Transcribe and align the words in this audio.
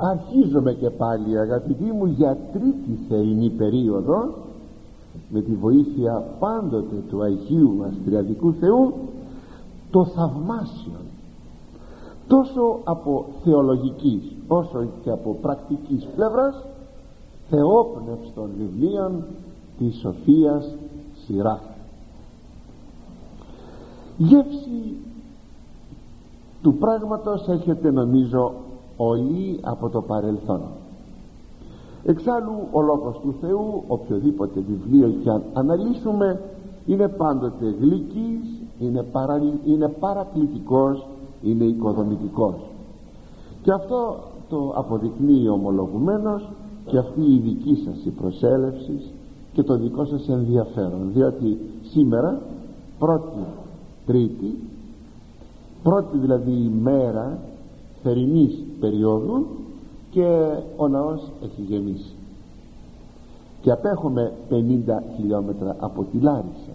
αρχίζομαι 0.00 0.72
και 0.72 0.90
πάλι 0.90 1.38
αγαπητοί 1.38 1.84
μου 1.84 2.06
για 2.06 2.36
τρίτη 2.52 2.98
θερινή 3.08 3.50
περίοδος 3.50 4.28
με 5.28 5.40
τη 5.40 5.54
βοήθεια 5.54 6.24
πάντοτε 6.38 6.96
του 7.08 7.22
Αγίου 7.22 7.74
μας 7.78 7.92
Τριαδικού 8.04 8.52
Θεού 8.52 8.94
το 9.90 10.04
θαυμάσιο. 10.04 11.00
Τόσο 12.28 12.78
από 12.84 13.26
θεολογικής 13.44 14.22
όσο 14.48 14.86
και 15.02 15.10
από 15.10 15.38
πρακτικής 15.42 16.06
πλευράς 16.16 16.64
θεόπνευστων 17.50 18.50
βιβλίων 18.58 19.24
της 19.78 19.98
Σοφίας 19.98 20.74
Σειρά 21.26 21.60
γεύση 24.20 24.96
του 26.62 26.74
πράγματος 26.74 27.48
έχετε 27.48 27.90
νομίζω 27.90 28.52
όλοι 29.02 29.58
από 29.62 29.88
το 29.88 30.02
παρελθόν. 30.02 30.60
Εξάλλου 32.04 32.68
ο 32.72 32.80
Λόγος 32.80 33.18
του 33.22 33.34
Θεού 33.40 33.82
οποιοδήποτε 33.86 34.60
βιβλίο 34.60 35.08
και 35.22 35.30
αν 35.30 35.42
αναλύσουμε 35.52 36.40
είναι 36.86 37.08
πάντοτε 37.08 37.74
γλυκής 37.80 38.62
είναι, 38.78 39.02
παρα, 39.02 39.42
είναι 39.64 39.88
παρακλητικός 39.88 41.06
είναι 41.42 41.64
οικοδομητικός. 41.64 42.54
Και 43.62 43.72
αυτό 43.72 44.16
το 44.48 44.72
αποδεικνύει 44.76 45.48
ομολογουμένος 45.48 46.48
και 46.86 46.98
αυτή 46.98 47.20
η 47.20 47.38
δική 47.38 47.82
σας 47.84 48.04
η 48.04 48.10
προσέλευση 48.10 49.00
και 49.52 49.62
το 49.62 49.76
δικό 49.76 50.04
σας 50.04 50.28
ενδιαφέρον 50.28 51.10
διότι 51.12 51.58
σήμερα 51.82 52.40
πρώτη 52.98 53.44
τρίτη 54.06 54.58
πρώτη 55.82 56.18
δηλαδή 56.18 56.50
ημέρα 56.50 57.38
θερινής 58.02 58.64
περίοδου 58.80 59.46
και 60.10 60.26
ο 60.76 60.88
ναός 60.88 61.30
έχει 61.42 61.62
γεμίσει. 61.62 62.14
Και 63.62 63.70
απέχουμε 63.70 64.32
50 64.50 64.54
χιλιόμετρα 65.16 65.76
από 65.78 66.04
τη 66.12 66.18
Λάρισα. 66.18 66.74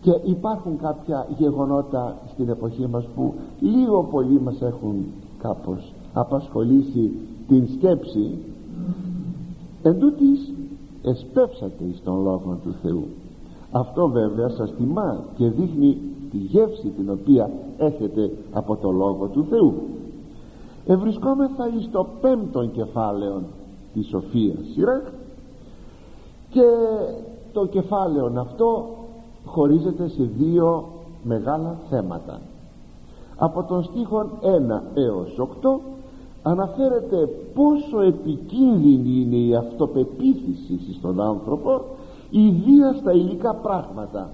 Και 0.00 0.10
υπάρχουν 0.24 0.78
κάποια 0.78 1.26
γεγονότα 1.38 2.16
στην 2.32 2.48
εποχή 2.48 2.86
μας 2.86 3.04
που 3.14 3.34
λίγο 3.60 4.02
πολύ 4.02 4.40
μας 4.40 4.62
έχουν 4.62 5.04
κάπως 5.38 5.92
απασχολήσει 6.12 7.12
την 7.48 7.68
σκέψη. 7.76 8.38
Εν 9.82 9.98
τούτης 9.98 10.52
εσπεύσατε 11.02 11.84
εις 11.84 12.02
τον 12.04 12.22
Λόγο 12.22 12.58
του 12.64 12.74
Θεού. 12.82 13.04
Αυτό 13.70 14.08
βέβαια 14.08 14.48
σας 14.48 14.74
τιμά 14.76 15.24
και 15.36 15.48
δείχνει 15.48 15.98
τη 16.30 16.36
γεύση 16.36 16.88
την 16.96 17.10
οποία 17.10 17.50
έχετε 17.76 18.30
από 18.52 18.76
το 18.76 18.90
Λόγο 18.90 19.26
του 19.26 19.46
Θεού 19.50 19.74
ευρισκόμεθα 20.86 21.68
εις 21.76 21.90
το 21.90 22.06
πέμπτον 22.20 22.72
κεφάλαιο 22.72 23.42
της 23.92 24.06
Σοφίας 24.06 24.58
Σειρά 24.72 25.02
και 26.50 26.62
το 27.52 27.66
κεφάλαιο 27.66 28.32
αυτό 28.38 28.86
χωρίζεται 29.44 30.08
σε 30.08 30.22
δύο 30.22 30.88
μεγάλα 31.22 31.78
θέματα. 31.90 32.40
Από 33.36 33.62
τον 33.62 33.82
στίχον 33.82 34.30
1 34.42 34.80
έως 34.94 35.38
8 35.62 35.80
αναφέρεται 36.42 37.28
πόσο 37.54 38.00
επικίνδυνη 38.00 39.20
είναι 39.20 39.36
η 39.36 39.54
αυτοπεποίθηση 39.54 40.94
στον 40.98 41.20
άνθρωπο 41.20 41.84
ιδίας 42.30 42.96
στα 42.96 43.12
υλικά 43.12 43.54
πράγματα 43.54 44.30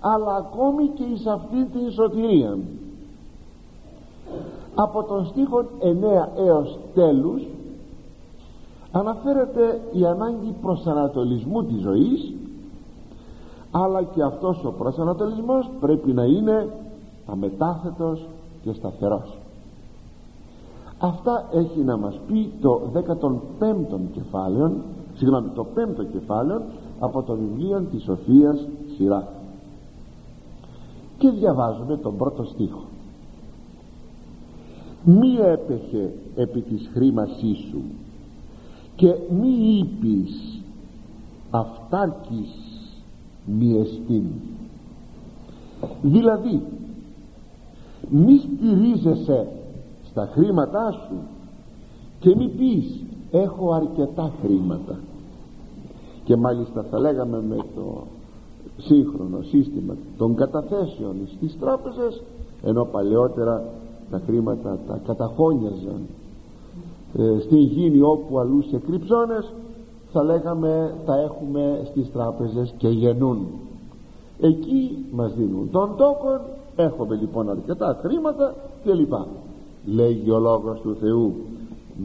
αλλά 0.00 0.34
ακόμη 0.34 0.86
και 0.88 1.02
εις 1.02 1.26
αυτή 1.26 1.64
την 1.64 1.90
σωτηρία 1.90 2.58
από 4.74 5.02
τον 5.02 5.26
στίχο 5.26 5.64
9 5.80 6.38
έως 6.38 6.78
τέλους 6.94 7.42
αναφέρεται 8.92 9.80
η 9.92 10.04
ανάγκη 10.04 10.54
προσανατολισμού 10.62 11.64
της 11.64 11.80
ζωής 11.80 12.32
αλλά 13.70 14.02
και 14.02 14.22
αυτός 14.22 14.64
ο 14.64 14.70
προσανατολισμός 14.70 15.70
πρέπει 15.80 16.12
να 16.12 16.24
είναι 16.24 16.68
αμετάθετος 17.26 18.26
και 18.62 18.72
σταθερός. 18.72 19.38
Αυτά 20.98 21.48
έχει 21.52 21.80
να 21.80 21.96
μας 21.96 22.20
πει 22.26 22.52
το 22.60 22.80
15ο 22.94 23.98
κεφάλαιο 24.12 24.72
συγγνώμη 25.14 25.48
το 25.48 25.66
5ο 25.76 26.06
κεφάλαιο 26.12 26.62
από 27.00 27.22
το 27.22 27.34
βιβλίο 27.34 27.80
της 27.80 28.02
Σοφίας 28.02 28.66
Σειρά 28.96 29.28
και 31.18 31.30
διαβάζουμε 31.30 31.96
τον 31.96 32.16
πρώτο 32.16 32.44
στίχο 32.44 32.82
μη 35.04 35.34
έπεχε 35.52 36.12
επί 36.36 36.60
της 36.60 36.90
χρήμασής 36.92 37.58
σου 37.70 37.82
και 38.96 39.14
μη 39.40 39.78
είπεις 39.78 40.60
αυτάρκης 41.50 42.48
μη 43.46 43.78
εστίν 43.78 44.24
δηλαδή 46.02 46.62
μη 48.10 48.38
στηρίζεσαι 48.38 49.48
στα 50.10 50.28
χρήματά 50.32 50.90
σου 50.90 51.16
και 52.18 52.34
μη 52.36 52.48
πεις 52.48 53.04
έχω 53.30 53.72
αρκετά 53.72 54.32
χρήματα 54.42 54.98
και 56.24 56.36
μάλιστα 56.36 56.82
θα 56.90 56.98
λέγαμε 56.98 57.42
με 57.48 57.56
το 57.74 58.06
σύγχρονο 58.76 59.42
σύστημα 59.42 59.96
των 60.16 60.34
καταθέσεων 60.34 61.16
στις 61.36 61.58
τράπεζες 61.58 62.22
ενώ 62.62 62.84
παλαιότερα 62.84 63.64
τα 64.10 64.20
χρήματα 64.26 64.78
τα 64.86 65.00
καταχώνιαζαν. 65.06 66.00
Ε, 67.18 67.40
στην 67.40 67.58
γήνη 67.58 68.00
όπου 68.00 68.38
αλλού 68.38 68.62
σε 68.62 68.78
κρυψώνες 68.78 69.52
θα 70.12 70.22
λέγαμε 70.22 70.94
τα 71.06 71.20
έχουμε 71.20 71.82
στις 71.84 72.12
τράπεζες 72.12 72.74
και 72.76 72.88
γεννούν. 72.88 73.46
Εκεί 74.40 75.04
μας 75.12 75.34
δίνουν 75.34 75.70
τον 75.70 75.96
τόκον 75.96 76.40
έχουμε 76.76 77.14
λοιπόν 77.14 77.50
αρκετά 77.50 77.98
χρήματα 78.02 78.54
κλπ. 78.84 79.12
Λέγει 79.86 80.30
ο 80.30 80.38
λόγος 80.38 80.80
του 80.80 80.96
Θεού 81.00 81.34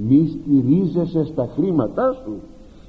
μη 0.08 0.40
στηρίζεσαι 0.42 1.26
στα 1.26 1.50
χρήματά 1.56 2.14
σου 2.24 2.34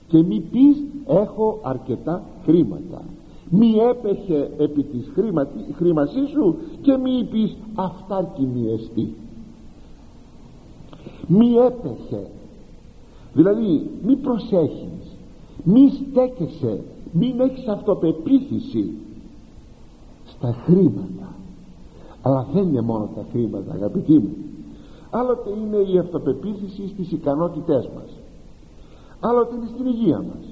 και 0.09 0.23
μη 0.23 0.41
πεις 0.41 0.83
έχω 1.07 1.59
αρκετά 1.63 2.23
χρήματα 2.45 3.03
μη 3.51 3.75
έπεχε 3.91 4.51
επί 4.59 4.83
της 4.83 5.11
χρήματή 5.77 6.27
σου 6.27 6.57
και 6.83 6.97
μη 6.97 7.25
πεις 7.31 7.57
αυτάρκη 7.75 8.47
μη 8.55 8.73
εστί. 8.73 9.15
Μη 11.27 11.55
έπεχε 11.55 12.27
δηλαδή 13.33 13.91
μη 14.03 14.17
προσέχεις. 14.17 15.17
Μη 15.65 15.91
στέκεσαι. 15.91 16.83
Μην 17.13 17.41
έχεις 17.41 17.67
αυτοπεποίθηση 17.69 18.93
στα 20.25 20.53
χρήματα. 20.65 21.35
Αλλά 22.23 22.47
δεν 22.53 22.69
είναι 22.69 22.81
μόνο 22.81 23.11
τα 23.15 23.25
χρήματα 23.31 23.73
αγαπητοί 23.73 24.19
μου. 24.19 24.37
Άλλοτε 25.11 25.51
είναι 25.51 25.77
η 25.77 25.99
αυτοπεποίθηση 25.99 26.89
στις 26.89 27.13
ικανότητές 27.13 27.89
μας. 27.95 28.11
Άλλοτε 29.21 29.55
είναι 29.55 29.69
στην 29.75 29.87
υγεία 29.87 30.19
μας. 30.19 30.45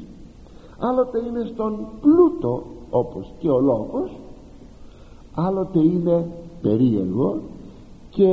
Άλλοτε 0.78 1.18
είναι 1.26 1.50
στον 1.52 1.86
πλούτο 2.00 2.62
όπως 2.90 3.32
και 3.38 3.50
ο 3.50 3.60
λόγος 3.60 4.10
άλλοτε 5.34 5.78
είναι 5.78 6.26
περίεργο 6.62 7.40
και 8.10 8.32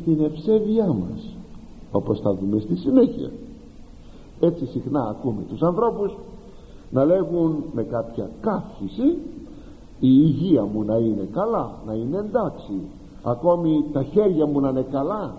στην 0.00 0.24
ευσέβειά 0.24 0.86
μας 0.86 1.36
όπως 1.92 2.20
θα 2.20 2.34
δούμε 2.34 2.60
στη 2.60 2.76
συνέχεια. 2.76 3.30
Έτσι 4.40 4.66
συχνά 4.66 5.02
ακούμε 5.08 5.42
τους 5.48 5.62
ανθρώπους 5.62 6.16
να 6.90 7.04
λέγουν 7.04 7.64
με 7.72 7.82
κάποια 7.82 8.30
καύχηση 8.40 9.18
η 10.00 10.08
υγεία 10.08 10.64
μου 10.64 10.82
να 10.82 10.96
είναι 10.96 11.28
καλά 11.32 11.70
να 11.86 11.92
είναι 11.92 12.18
εντάξει 12.18 12.72
ακόμη 13.22 13.84
τα 13.92 14.02
χέρια 14.02 14.46
μου 14.46 14.60
να 14.60 14.68
είναι 14.68 14.86
καλά 14.90 15.34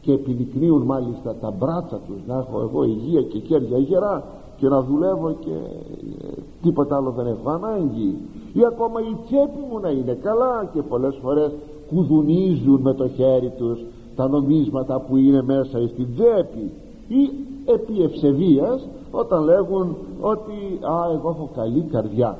και 0.00 0.12
επιδεικνύουν 0.12 0.82
μάλιστα 0.82 1.34
τα 1.34 1.50
μπράτσα 1.50 2.00
τους 2.06 2.16
να 2.26 2.38
έχω 2.38 2.60
εγώ 2.60 2.84
υγεία 2.84 3.22
και 3.22 3.38
χέρια 3.38 3.78
γερά 3.78 4.24
και 4.62 4.68
να 4.68 4.82
δουλεύω 4.82 5.32
και 5.40 5.50
ε, 5.50 6.42
τίποτα 6.62 6.96
άλλο 6.96 7.10
δεν 7.10 7.26
έχω 7.26 7.50
ανάγκη. 7.50 8.16
Ή 8.52 8.64
ακόμα 8.66 9.00
η 9.00 9.16
τσέπη 9.24 9.60
μου 9.70 9.78
να 9.80 9.90
είναι 9.90 10.14
καλά 10.22 10.70
και 10.72 10.82
πολλές 10.82 11.18
φορές 11.22 11.50
κουδουνίζουν 11.88 12.80
με 12.80 12.94
το 12.94 13.08
χέρι 13.08 13.52
τους 13.58 13.84
τα 14.16 14.28
νομίσματα 14.28 15.00
που 15.00 15.16
είναι 15.16 15.42
μέσα 15.42 15.88
στην 15.88 16.06
τσέπη. 16.14 16.70
Ή 17.08 17.30
επί 17.64 18.02
ευσεβίας 18.02 18.88
όταν 19.10 19.44
λέγουν 19.44 19.96
ότι 20.20 20.78
α 20.82 21.12
εγώ 21.14 21.28
έχω 21.28 21.50
καλή 21.54 21.80
καρδιά 21.80 22.38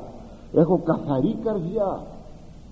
έχω 0.52 0.80
καθαρή 0.84 1.36
καρδιά. 1.44 2.02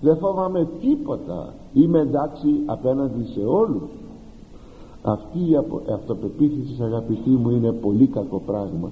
Δεν 0.01 0.17
φοβάμαι 0.17 0.67
τίποτα. 0.81 1.53
Είμαι 1.73 1.99
εντάξει 1.99 2.49
απέναντι 2.65 3.23
σε 3.23 3.41
όλους. 3.45 3.89
Αυτή 5.01 5.39
η 5.39 5.55
αυτοπεποίθηση 5.93 6.83
αγαπητοί 6.83 7.29
μου 7.29 7.49
είναι 7.49 7.71
πολύ 7.71 8.07
κακό 8.07 8.41
πράγμα 8.45 8.89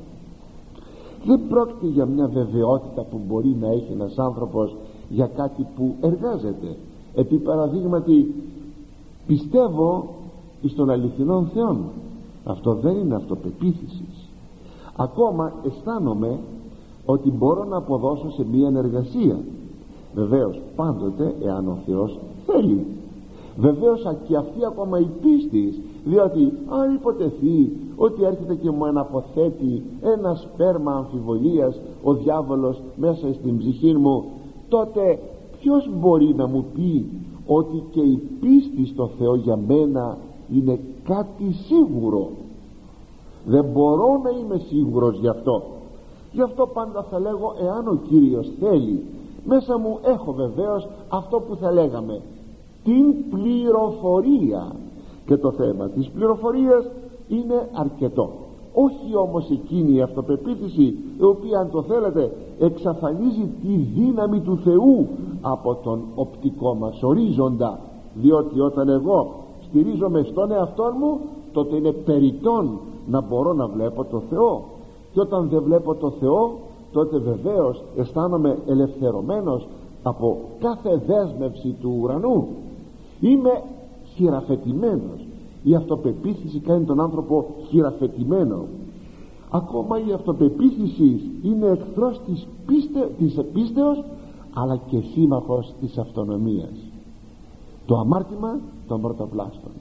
δεν 1.25 1.39
πρόκειται 1.49 1.87
για 1.87 2.05
μια 2.05 2.27
βεβαιότητα 2.27 3.01
που 3.01 3.19
μπορεί 3.27 3.55
να 3.59 3.67
έχει 3.67 3.91
ένας 3.91 4.17
άνθρωπος 4.17 4.75
για 5.09 5.27
κάτι 5.27 5.67
που 5.75 5.95
εργάζεται. 6.01 6.75
Επί 7.15 7.37
παραδείγματι 7.37 8.33
πιστεύω 9.27 10.09
εις 10.61 10.75
τον 10.75 10.89
αληθινόν 10.89 11.49
Θεό 11.53 11.77
αυτό 12.43 12.73
δεν 12.73 12.95
είναι 12.95 13.15
αυτοπεποίθησης. 13.15 14.29
Ακόμα 14.95 15.53
αισθάνομαι 15.65 16.39
ότι 17.05 17.31
μπορώ 17.31 17.63
να 17.63 17.77
αποδώσω 17.77 18.31
σε 18.31 18.45
μία 18.51 18.67
ενεργασία. 18.67 19.39
Βεβαίως 20.13 20.61
πάντοτε 20.75 21.35
εάν 21.43 21.67
ο 21.67 21.77
Θεός 21.85 22.19
θέλει. 22.45 22.85
Βεβαίως 23.57 24.05
και 24.27 24.35
αυτή 24.35 24.65
ακόμα 24.65 24.99
η 24.99 25.07
πίστη 25.21 25.83
διότι 26.09 26.53
αν 26.69 26.93
υποτεθεί 26.93 27.71
ότι 27.95 28.23
έρχεται 28.23 28.55
και 28.55 28.71
μου 28.71 28.85
αναποθέτει 28.85 29.83
ένα 30.01 30.35
σπέρμα 30.35 30.91
αμφιβολίας 30.91 31.81
ο 32.03 32.13
διάβολος 32.13 32.81
μέσα 32.95 33.33
στην 33.33 33.57
ψυχή 33.57 33.93
μου 33.95 34.23
τότε 34.69 35.19
ποιος 35.59 35.89
μπορεί 35.99 36.33
να 36.35 36.47
μου 36.47 36.65
πει 36.73 37.05
ότι 37.45 37.83
και 37.91 38.01
η 38.01 38.21
πίστη 38.39 38.85
στο 38.85 39.09
Θεό 39.17 39.35
για 39.35 39.59
μένα 39.67 40.17
είναι 40.55 40.79
κάτι 41.03 41.53
σίγουρο; 41.53 42.29
Δεν 43.45 43.65
μπορώ 43.65 44.21
να 44.23 44.29
είμαι 44.29 44.61
σίγουρος 44.67 45.19
γι' 45.19 45.27
αυτό. 45.27 45.63
Γι' 46.31 46.41
αυτό 46.41 46.67
πάντα 46.67 47.05
θα 47.09 47.19
λέγω 47.19 47.55
εάν 47.61 47.87
ο 47.87 47.99
Κύριος 48.09 48.51
θέλει 48.59 49.03
μέσα 49.45 49.77
μου 49.77 49.99
έχω 50.01 50.31
βεβαίως 50.33 50.87
αυτό 51.09 51.39
που 51.39 51.55
θα 51.55 51.71
λέγαμε 51.71 52.21
την 52.83 53.29
πληροφορία 53.29 54.75
και 55.29 55.37
το 55.37 55.51
θέμα 55.51 55.89
της 55.89 56.09
πληροφορίας 56.09 56.85
είναι 57.27 57.69
αρκετό. 57.73 58.29
Όχι 58.73 59.15
όμως 59.15 59.49
εκείνη 59.49 59.95
η 59.95 60.01
αυτοπεποίθηση 60.01 60.83
η 61.19 61.23
οποία 61.23 61.59
αν 61.59 61.69
το 61.71 61.81
θέλετε 61.81 62.31
εξαφανίζει 62.59 63.49
τη 63.61 63.75
δύναμη 63.75 64.39
του 64.39 64.59
Θεού 64.63 65.07
από 65.41 65.75
τον 65.83 66.01
οπτικό 66.15 66.75
μας 66.75 67.03
ορίζοντα. 67.03 67.79
Διότι 68.13 68.59
όταν 68.59 68.89
εγώ 68.89 69.33
στηρίζομαι 69.67 70.23
στον 70.23 70.51
εαυτό 70.51 70.93
μου 70.99 71.19
τότε 71.51 71.75
είναι 71.75 71.91
περιττόν 71.91 72.79
να 73.07 73.21
μπορώ 73.21 73.53
να 73.53 73.67
βλέπω 73.67 74.03
το 74.03 74.21
Θεό. 74.29 74.63
Και 75.13 75.19
όταν 75.19 75.49
δεν 75.49 75.63
βλέπω 75.63 75.95
το 75.95 76.09
Θεό 76.09 76.51
τότε 76.91 77.17
βεβαίως 77.17 77.83
αισθάνομαι 77.97 78.57
ελευθερωμένος 78.67 79.67
από 80.03 80.37
κάθε 80.59 81.01
δέσμευση 81.07 81.75
του 81.81 81.99
ουρανού. 82.01 82.47
Είμαι 83.19 83.63
χειραφετημένος. 84.19 85.27
Η 85.63 85.75
αυτοπεποίθηση 85.75 86.59
κάνει 86.59 86.85
τον 86.85 86.99
άνθρωπο 87.01 87.55
χειραφετημένο. 87.67 88.65
Ακόμα 89.51 89.99
η 89.99 90.13
αυτοπεποίθηση 90.13 91.21
είναι 91.43 91.65
εχθρός 91.65 92.19
της, 92.25 92.47
πίστε, 92.65 93.11
της 93.17 93.39
πίστεως 93.53 94.03
αλλά 94.53 94.77
και 94.77 94.99
σύμμαχος 95.13 95.73
της 95.79 95.97
αυτονομίας. 95.97 96.73
Το 97.85 97.97
αμάρτημα 97.97 98.59
των 98.87 99.01
πρωτοπλάστων 99.01 99.71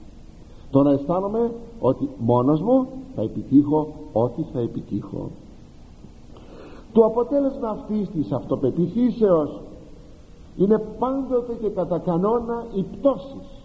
το 0.71 0.83
να 0.83 0.91
αισθάνομαι 0.91 1.51
ότι 1.79 2.09
μόνος 2.17 2.61
μου 2.61 2.87
θα 3.15 3.21
επιτύχω 3.21 3.87
ό,τι 4.13 4.41
θα 4.53 4.59
επιτύχω. 4.59 5.29
Το 6.93 7.05
αποτέλεσμα 7.05 7.69
αυτής 7.69 8.09
της 8.09 8.31
αυτοπεποίθησεως 8.31 9.61
είναι 10.57 10.77
πάντοτε 10.99 11.53
και 11.61 11.69
κατά 11.69 11.97
κανόνα 11.97 12.65
η 12.75 12.83
πτώση 12.83 13.58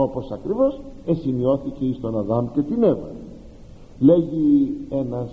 όπως 0.00 0.30
ακριβώς 0.30 0.80
εσημειώθηκε 1.06 1.92
στον 1.92 2.18
Αδάμ 2.18 2.46
και 2.54 2.62
την 2.62 2.82
Εύα. 2.82 3.10
Λέγει 3.98 4.76
ένας 4.90 5.30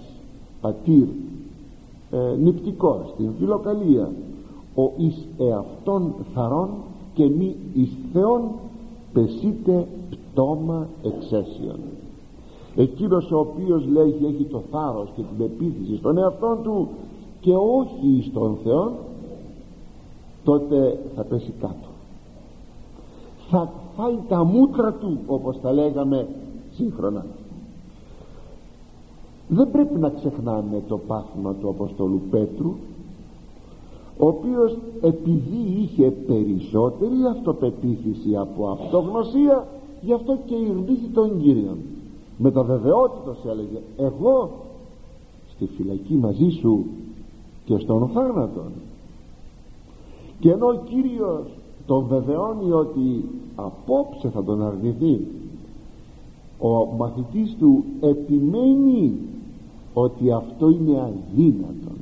πατήρ 0.61 1.07
ε, 2.11 2.35
νηπτικός 2.39 3.09
στην 3.13 3.29
φιλοκαλία 3.39 4.11
ο 4.75 4.91
εις 4.97 5.27
εαυτόν 5.37 6.13
θαρών 6.33 6.69
και 7.13 7.25
μη 7.25 7.55
εις 7.73 7.89
Θεόν 8.13 8.41
πεσίτε 9.13 9.87
πτώμα 10.09 10.87
εξαίσιον 11.03 11.79
εκείνος 12.75 13.31
ο 13.31 13.39
οποίος 13.39 13.85
λέγει 13.87 14.25
έχει 14.25 14.43
το 14.43 14.61
θάρρος 14.71 15.09
και 15.15 15.21
την 15.21 15.45
επίθεση 15.45 15.97
στον 15.97 16.17
εαυτόν 16.17 16.57
του 16.63 16.87
και 17.39 17.53
όχι 17.53 18.25
στον 18.29 18.57
Θεό 18.63 18.91
τότε 20.43 20.99
θα 21.15 21.23
πέσει 21.23 21.53
κάτω. 21.59 21.87
Θα 23.49 23.71
φάει 23.95 24.19
τα 24.27 24.43
μούτρα 24.43 24.93
του 24.93 25.19
όπως 25.27 25.61
τα 25.61 25.73
λέγαμε 25.73 26.27
σύγχρονα. 26.71 27.25
Δεν 29.47 29.71
πρέπει 29.71 29.99
να 29.99 30.09
ξεχνάμε 30.09 30.81
το 30.87 30.97
πάθημα 30.97 31.53
του 31.53 31.69
Αποστολού 31.69 32.21
Πέτρου 32.31 32.75
ο 34.17 34.27
οποίος 34.27 34.77
επειδή 35.01 35.81
είχε 35.81 36.11
περισσότερη 36.11 37.25
αυτοπεποίθηση 37.29 38.35
από 38.35 38.67
αυτογνωσία 38.67 39.67
γι' 40.01 40.13
αυτό 40.13 40.37
και 40.45 40.55
ειρνήθη 40.55 41.07
τον 41.13 41.41
Κύριον. 41.41 41.77
Με 42.37 42.51
το 42.51 42.63
βεβαιότητος 42.63 43.37
έλεγε 43.45 43.81
εγώ 43.97 44.51
στη 45.55 45.65
φυλακή 45.65 46.13
μαζί 46.13 46.49
σου 46.49 46.85
και 47.65 47.77
στον 47.77 48.09
θάνατο 48.13 48.61
και 50.39 50.51
ενώ 50.51 50.67
ο 50.67 50.75
Κύριος 50.89 51.47
τον 51.85 52.05
βεβαιώνει 52.07 52.71
ότι 52.71 53.29
απόψε 53.55 54.29
θα 54.29 54.43
τον 54.43 54.63
αρνηθεί. 54.63 55.27
Ο 56.59 56.85
μαθητής 56.97 57.55
του 57.59 57.83
επιμένει 58.01 59.19
ότι 59.93 60.31
αυτό 60.31 60.69
είναι 60.69 60.99
αδύνατον. 60.99 61.97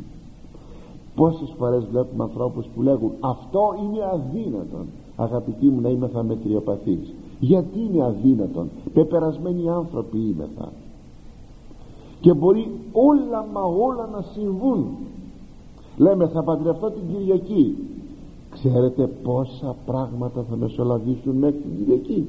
Πόσες 1.16 1.54
φορές 1.58 1.86
βλέπουμε 1.92 2.24
ανθρώπους 2.24 2.66
που 2.76 2.82
λέγουν 2.82 3.12
αυτό 3.20 3.76
είναι 3.84 4.04
αδύνατον 4.14 4.86
αγαπητοί 5.16 5.66
μου 5.66 5.82
να 5.82 5.90
είμαι 5.90 6.08
θα 6.08 6.24
μετριοπαθείς 6.24 7.14
γιατί 7.40 7.80
είναι 7.80 8.04
αδύνατον; 8.04 8.70
Πεπερασμένοι 8.94 9.70
άνθρωποι 9.70 10.18
είμεθα 10.18 10.72
και 12.22 12.34
μπορεί 12.34 12.72
όλα 12.92 13.46
μα 13.54 13.62
όλα 13.62 14.10
να 14.12 14.22
συμβούν. 14.22 14.86
Λέμε 15.98 16.28
θα 16.28 16.44
παντρευτώ 16.44 16.90
την 16.90 17.02
Κυριακή 17.12 17.76
ξέρετε 18.64 19.08
πόσα 19.24 19.76
πράγματα 19.86 20.46
θα 20.50 20.56
μεσολαβήσουν 20.56 21.36
μέχρι 21.36 21.60
την 21.60 21.78
Κυριακή 21.78 22.28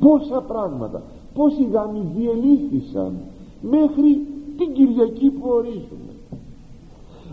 πόσα 0.00 0.40
πράγματα. 0.40 1.02
Πόσοι 1.34 1.64
γάμοι 1.72 2.00
διελήφθησαν 2.16 3.12
μέχρι 3.60 4.26
την 4.56 4.72
Κυριακή 4.72 5.30
που 5.30 5.48
ορίζουμε. 5.48 6.12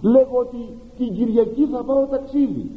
Λέγω 0.02 0.38
ότι 0.40 0.58
την 0.98 1.14
Κυριακή 1.16 1.66
θα 1.66 1.84
πάω 1.84 2.06
ταξίδι. 2.06 2.70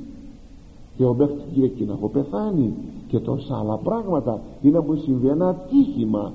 Και 0.97 1.03
εγώ 1.03 1.15
μέχρι 1.15 1.35
την 1.35 1.53
Κυριακή 1.53 1.85
να 1.85 1.93
έχω 1.93 2.09
πεθάνει. 2.09 2.75
Και 3.09 3.19
τόσα 3.19 3.59
άλλα 3.59 3.77
πράγματα 3.77 4.41
ή 4.63 4.69
να 4.69 4.83
μου 4.83 4.95
συμβεί 4.97 5.29
ένα 5.29 5.49
ατύχημα. 5.49 6.33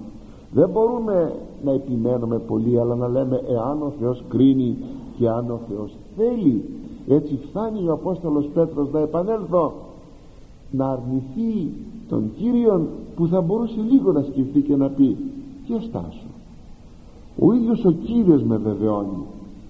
Δεν 0.52 0.70
μπορούμε 0.70 1.34
να 1.64 1.72
επιμένουμε 1.72 2.40
πολύ 2.40 2.80
αλλά 2.80 2.96
να 2.96 3.08
λέμε 3.08 3.42
εάν 3.50 3.82
ο 3.82 3.94
Θεός 4.00 4.24
κρίνει 4.30 4.78
και 5.18 5.30
αν 5.30 5.52
ο 5.52 5.60
Θεός 5.70 5.96
θέλει 6.16 6.64
έτσι 7.08 7.40
φτάνει 7.50 7.88
ο 7.88 7.94
Απόστολος 7.94 8.50
Πέτρος 8.54 8.92
να 8.92 9.00
επανέλθω 9.00 9.74
να 10.72 10.90
αρνηθεί 10.90 11.72
τον 12.10 12.32
Κύριον 12.38 12.88
που 13.16 13.28
θα 13.28 13.42
μπορούσε 13.42 13.82
λίγο 13.92 14.12
να 14.12 14.22
σκεφτεί 14.22 14.62
και 14.62 14.76
να 14.76 14.90
πει 14.90 15.18
ποιος 15.66 15.84
στάσω 15.84 16.26
ο 17.40 17.54
ίδιος 17.54 17.86
ο 17.86 17.92
Κύριος 17.92 18.44
με 18.44 18.58
βεβαιώνει. 18.58 19.24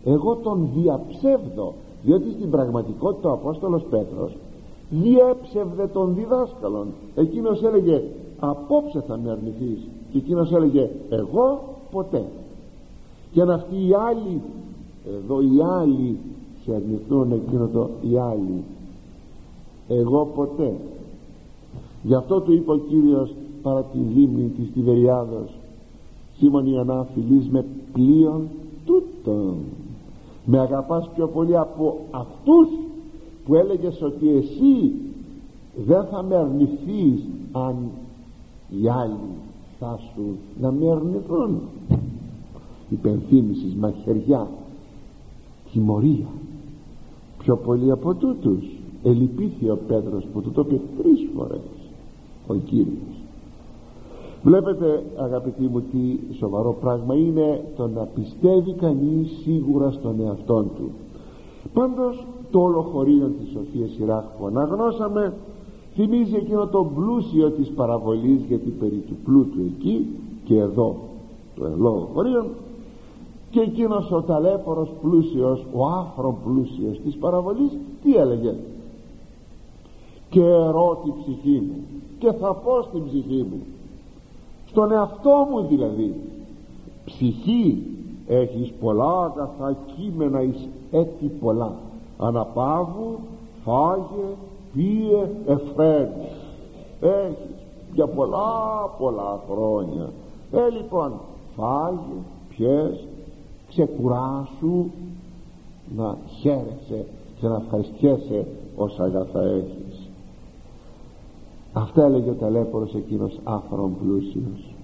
Εγώ 0.05 0.35
τον 0.35 0.69
διαψεύδω 0.75 1.73
διότι 2.03 2.31
στην 2.31 2.49
πραγματικότητα 2.49 3.29
ο 3.29 3.33
Απόστολος 3.33 3.83
Πέτρος 3.89 4.37
διέψευδε 4.89 5.87
τον 5.87 6.15
διδάσκαλον. 6.15 6.87
Εκείνος 7.15 7.63
έλεγε 7.63 8.03
απόψε 8.39 9.01
θα 9.07 9.19
με 9.23 9.31
αρνηθείς 9.31 9.87
και 10.11 10.17
εκείνος 10.17 10.51
έλεγε 10.51 10.89
εγώ 11.09 11.61
ποτέ 11.91 12.25
και 13.31 13.41
αν 13.41 13.51
αυτοί 13.51 13.75
οι 13.75 13.93
άλλοι 13.93 14.41
εδώ 15.07 15.41
οι 15.41 15.61
άλλοι 15.79 16.17
σε 16.65 16.75
αρνηθούν 16.75 17.31
εκείνο 17.31 17.67
το 17.67 17.89
οι 18.01 18.17
άλλοι 18.17 18.63
εγώ 19.87 20.25
ποτέ. 20.35 20.73
Γι' 22.03 22.15
αυτό 22.15 22.41
του 22.41 22.53
είπε 22.53 22.71
ο 22.71 22.77
Κύριος 22.77 23.33
παρά 23.61 23.83
τη 23.83 23.97
λίμνη 23.97 24.51
της 24.57 24.71
Τιβεριάδος 24.73 25.49
Σίμων 26.37 26.65
Ιωνά 26.65 27.07
φιλείς 27.13 27.49
με 27.49 27.65
πλοίον 27.93 28.47
τούτον. 28.85 29.55
Με 30.45 30.59
αγαπάς 30.59 31.09
πιο 31.15 31.27
πολύ 31.27 31.57
από 31.57 31.99
αυτούς 32.11 32.67
που 33.45 33.55
έλεγες 33.55 34.01
ότι 34.01 34.29
εσύ 34.29 34.91
δεν 35.85 36.05
θα 36.05 36.23
με 36.23 36.35
αρνηθείς 36.35 37.21
αν 37.51 37.75
οι 38.81 38.89
άλλοι 38.89 39.29
θα 39.79 39.99
σου 40.13 40.37
να 40.61 40.71
με 40.71 40.91
αρνηθούν 40.91 41.59
υπενθύμησης 42.89 43.75
μαχαιριά 43.75 44.47
τιμωρία 45.71 46.27
πιο 47.45 47.55
πολύ 47.55 47.91
από 47.91 48.13
τούτους. 48.13 48.63
Ελυπήθη 49.03 49.69
ο 49.69 49.79
Πέτρος 49.87 50.27
που 50.33 50.41
του 50.41 50.51
το 50.51 50.65
είπε 50.67 50.81
τρεις 50.97 51.27
φορές. 51.35 51.71
Ο 52.47 52.53
Κύριος. 52.53 53.15
Βλέπετε 54.43 55.03
αγαπητοί 55.15 55.67
μου 55.67 55.81
τι 55.81 56.35
σοβαρό 56.37 56.77
πράγμα 56.81 57.15
είναι 57.15 57.65
το 57.75 57.87
να 57.87 58.01
πιστεύει 58.01 58.73
κανείς 58.73 59.31
σίγουρα 59.43 59.91
στον 59.91 60.19
εαυτόν 60.19 60.69
του. 60.75 60.89
Πάντως 61.73 62.25
το 62.51 62.59
όλο 62.59 62.81
χωρίο 62.81 63.31
της 63.39 63.49
Σοφίας 63.51 63.91
Σιράχ 63.91 64.23
που 64.39 64.45
αναγνώσαμε 64.45 65.33
θυμίζει 65.93 66.35
εκείνο 66.35 66.67
το 66.67 66.91
πλούσιο 66.95 67.49
της 67.49 67.69
παραβολής 67.69 68.41
γιατί 68.47 68.69
περί 68.69 69.03
του 69.07 69.15
πλούτου 69.25 69.59
εκεί 69.75 70.07
και 70.43 70.57
εδώ 70.57 70.95
το 71.55 71.69
λόγο 71.77 72.09
χωρίων 72.13 72.45
και 73.49 73.59
εκείνος 73.59 74.11
ο 74.11 74.21
ταλέφορος 74.21 74.89
πλούσιος 75.01 75.65
ο 75.73 75.85
άφρον 75.85 76.35
πλούσιος 76.43 76.99
της 76.99 77.15
παραβολής 77.15 77.77
τι 78.03 78.15
έλεγε; 78.15 78.55
Και 80.29 80.41
ερώ 80.41 81.01
τη 81.03 81.11
ψυχή 81.21 81.59
μου 81.59 81.83
και 82.19 82.31
θα 82.31 82.53
πω 82.53 82.81
στην 82.81 83.05
ψυχή 83.05 83.45
μου. 83.49 83.61
Στον 84.65 84.91
εαυτό 84.91 85.47
μου 85.51 85.67
δηλαδή 85.67 86.15
ψυχή 87.05 87.83
έχεις 88.27 88.73
πολλά 88.81 89.21
αγαθά 89.23 89.77
κείμενα 89.95 90.41
εις 90.41 90.67
έτη 90.91 91.25
πολλά. 91.25 91.73
Αναπαύου 92.17 93.19
φάγε 93.63 94.35
πίε 94.73 95.29
εφραίνει 95.45 96.29
έχεις 97.01 97.55
για 97.93 98.07
πολλά 98.07 98.89
πολλά 98.99 99.39
χρόνια. 99.49 100.09
Ε 100.51 100.69
λοιπόν 100.69 101.11
φάγε 101.55 102.17
πιες 102.49 103.07
ξεκουράσου 103.75 104.85
να 105.95 106.17
χαίρεσαι 106.41 107.05
και 107.39 107.47
να 107.47 107.55
ευχαριστιέσαι 107.55 108.47
όσα 108.75 109.03
αγαθά 109.03 109.41
έχεις. 109.41 110.09
Αυτά 111.73 112.05
έλεγε 112.05 112.29
ο 112.29 112.33
ταλέπορος 112.33 112.93
εκείνος 112.93 113.39
άφρον 113.43 113.95
πλούσιος. 114.01 114.75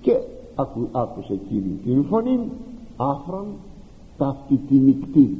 Και 0.00 0.18
άκου, 0.54 0.88
άκουσε 0.92 1.32
εκείνη 1.32 1.78
την 1.84 2.04
φωνή 2.04 2.38
άφρον 2.96 3.46
ταύτη 4.18 4.56
τη 4.56 4.74
νυχτή 4.74 5.38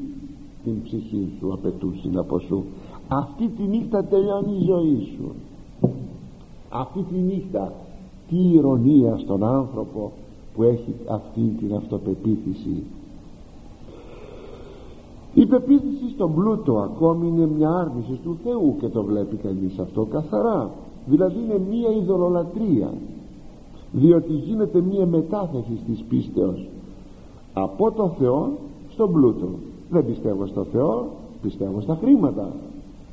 την 0.64 0.82
ψυχή 0.82 1.28
σου 1.38 1.52
απαιτούσε 1.52 2.10
από 2.14 2.38
σου. 2.38 2.64
Αυτή 3.08 3.48
τη 3.48 3.62
νύχτα 3.62 4.04
τελειώνει 4.04 4.56
η 4.60 4.64
ζωή 4.64 5.08
σου. 5.16 5.34
Αυτή 6.70 7.02
τη 7.02 7.14
νύχτα 7.14 7.72
τι 8.28 8.36
ηρωνία 8.52 9.18
στον 9.18 9.44
άνθρωπο 9.44 10.12
που 10.56 10.62
έχει 10.62 10.94
αυτή 11.08 11.40
την 11.40 11.74
αυτοπεποίθηση. 11.74 12.82
Η 15.34 15.46
πεποίθηση 15.46 16.10
στον 16.14 16.34
πλούτο 16.34 16.78
ακόμη 16.78 17.28
είναι 17.28 17.46
μια 17.46 17.70
άρνηση 17.70 18.20
του 18.24 18.36
Θεού 18.44 18.76
και 18.80 18.88
το 18.88 19.02
βλέπει 19.02 19.36
κανείς 19.36 19.78
αυτό 19.78 20.04
καθαρά. 20.04 20.70
Δηλαδή 21.06 21.38
είναι 21.44 21.60
μια 21.70 21.90
ειδωλολατρία 21.90 22.92
διότι 23.92 24.32
γίνεται 24.32 24.80
μια 24.80 25.06
μετάθεση 25.06 25.78
της 25.86 26.04
πίστεως 26.08 26.68
από 27.52 27.90
το 27.90 28.14
Θεό 28.18 28.52
στον 28.88 29.12
πλούτο. 29.12 29.48
Δεν 29.90 30.06
πιστεύω 30.06 30.46
στο 30.46 30.64
Θεό 30.64 31.06
πιστεύω 31.42 31.80
στα 31.80 31.98
χρήματα. 32.00 32.52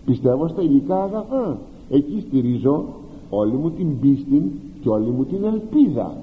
Πιστεύω 0.05 0.47
στα 0.47 0.61
υλικά 0.61 1.03
αγαθά. 1.03 1.57
Εκεί 1.89 2.23
στηρίζω 2.27 2.85
όλη 3.29 3.53
μου 3.53 3.71
την 3.71 3.99
πίστη 3.99 4.51
και 4.81 4.89
όλη 4.89 5.09
μου 5.09 5.25
την 5.25 5.43
ελπίδα 5.43 6.15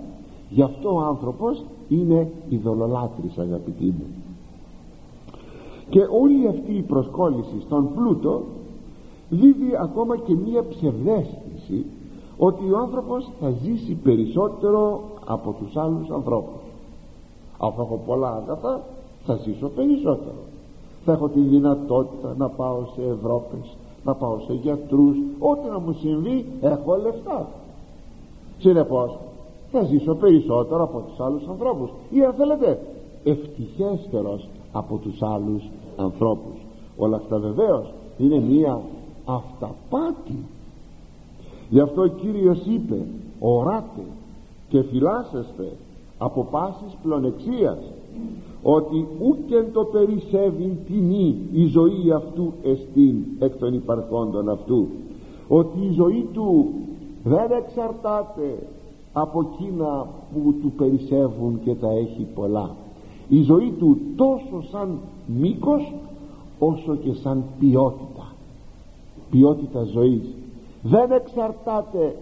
γι' 0.51 0.63
αυτό 0.63 0.95
ο 0.95 1.01
άνθρωπος 1.01 1.65
είναι 1.89 2.33
ειδωλολάτρης 2.49 3.39
αγαπητοί 3.39 3.85
μου. 3.85 4.07
Και 5.91 6.01
όλη 6.23 6.49
αυτή 6.49 6.73
η 6.73 6.83
προσκόλληση 6.83 7.61
στον 7.61 7.95
πλούτο 7.95 8.43
δίδει 9.29 9.77
ακόμα 9.81 10.17
και 10.17 10.35
μία 10.35 10.65
ψευδέστηση 10.69 11.87
ότι 12.37 12.71
ο 12.73 12.79
άνθρωπος 12.79 13.31
θα 13.41 13.51
ζήσει 13.51 13.93
περισσότερο 13.95 15.01
από 15.27 15.53
τους 15.53 15.77
άλλους 15.77 16.11
ανθρώπους. 16.11 16.61
Αφού 17.59 17.83
έχω 17.83 18.01
πολλά 18.07 18.31
αγαθά 18.31 18.81
θα 19.27 19.35
ζήσω 19.35 19.69
περισσότερο. 19.69 20.43
Θα 21.05 21.13
έχω 21.13 21.29
τη 21.29 21.41
δυνατότητα 21.41 22.35
να 22.39 22.49
πάω 22.49 22.85
σε 22.95 23.03
Ευρώπες 23.03 23.77
να 24.05 24.15
πάω 24.15 24.39
σε 24.47 24.53
γιατρούς. 24.53 25.17
Ό,τι 25.39 25.69
να 25.69 25.79
μου 25.79 25.93
συμβεί 25.93 26.47
έχω 26.61 26.97
λεφτά. 26.97 27.49
Συνεπώς 28.59 29.19
θα 29.71 29.83
ζήσω 29.83 30.15
περισσότερο 30.15 30.83
από 30.83 31.01
τους 31.01 31.21
άλλους 31.21 31.47
ανθρώπους. 31.49 31.91
Ή 32.11 32.25
αν 32.25 32.33
θέλετε 32.33 32.81
ευτυχέστερος 33.25 34.49
από 34.73 34.97
τους 34.97 35.23
άλλους 35.23 35.63
ανθρώπους. 35.97 36.59
Όλα 36.97 37.17
αυτά 37.17 37.39
βεβαίως 37.39 37.93
είναι 38.19 38.41
μία 38.41 38.81
αυταπάτη. 39.25 40.39
Γι' 41.69 41.81
αυτό 41.81 42.03
ο 42.03 42.07
Κύριος 42.07 42.67
είπε 42.67 43.07
οράτε 43.41 44.03
και 44.69 44.83
φυλάσσεστε 44.83 45.73
από 46.19 46.47
πάσης 46.51 46.97
πλονεξίας 47.03 47.79
ότι 48.63 49.07
ούκεν 49.21 49.73
το 49.73 49.85
περισσεύει 49.85 50.79
τιμή 50.87 51.37
η 51.53 51.67
ζωή 51.67 52.13
αυτού 52.15 52.53
εστίν 52.63 53.17
εκ 53.39 53.57
των 53.57 53.75
υπαρχόντων 53.75 54.49
αυτού. 54.49 54.89
Ότι 55.49 55.79
η 55.79 55.93
ζωή 55.93 56.29
του 56.33 56.71
δεν 57.25 57.51
εξαρτάται 57.51 58.59
από 59.13 59.51
εκείνα 59.53 60.07
που 60.33 60.55
του 60.63 60.73
περισσεύουν 60.73 61.61
και 61.65 61.75
τα 61.75 61.89
έχει 61.89 62.27
πολλά. 62.35 62.71
Η 63.29 63.43
ζωή 63.43 63.75
του 63.79 63.99
τόσο 64.17 64.63
σαν 64.71 64.99
μήκος 65.27 65.95
όσο 66.59 66.97
και 66.97 67.13
σαν 67.13 67.45
ποιότητα. 67.59 68.33
Ποιότητα 69.31 69.83
ζωής. 69.83 70.35
Δεν 70.83 71.11
εξαρτάται 71.11 72.17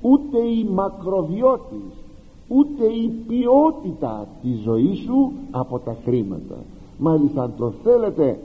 ούτε 0.00 0.38
η 0.38 0.64
μακροβιώτης 0.64 2.00
ούτε 2.48 2.84
η 2.84 3.08
ποιότητα 3.08 4.26
της 4.42 4.60
ζωής 4.60 4.98
σου 4.98 5.32
από 5.50 5.78
τα 5.78 5.96
χρήματα. 6.04 6.56
Μάλιστα 6.98 7.42
αν 7.42 7.52
το 7.56 7.72
θέλετε 7.82 8.38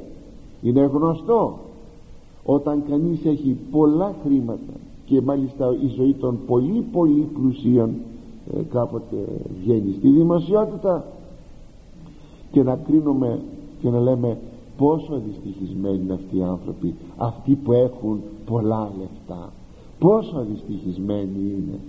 είναι 0.61 0.81
γνωστό. 0.81 1.57
Όταν 2.45 2.83
κανείς 2.89 3.25
έχει 3.25 3.57
πολλά 3.71 4.15
χρήματα 4.23 4.73
και 5.05 5.21
μάλιστα 5.21 5.75
η 5.83 5.87
ζωή 5.87 6.13
των 6.13 6.39
πολύ 6.47 6.85
πολύ 6.91 7.29
πλουσίων 7.33 7.89
ε, 8.53 8.61
κάποτε 8.61 9.15
βγαίνει 9.61 9.93
στη 9.97 10.09
δημοσιότητα. 10.09 11.05
Και 12.51 12.63
να 12.63 12.75
κρίνουμε 12.75 13.39
και 13.81 13.89
να 13.89 13.99
λέμε 13.99 14.37
πόσο 14.77 15.21
δυστυχισμένοι 15.27 15.99
είναι 16.03 16.13
αυτοί 16.13 16.37
οι 16.37 16.43
άνθρωποι 16.43 16.95
αυτοί 17.17 17.55
που 17.55 17.73
έχουν 17.73 18.21
πολλά 18.45 18.91
λεφτά. 18.99 19.51
Πόσο 19.99 20.45
δυστυχισμένοι 20.51 21.39
είναι. 21.39 21.79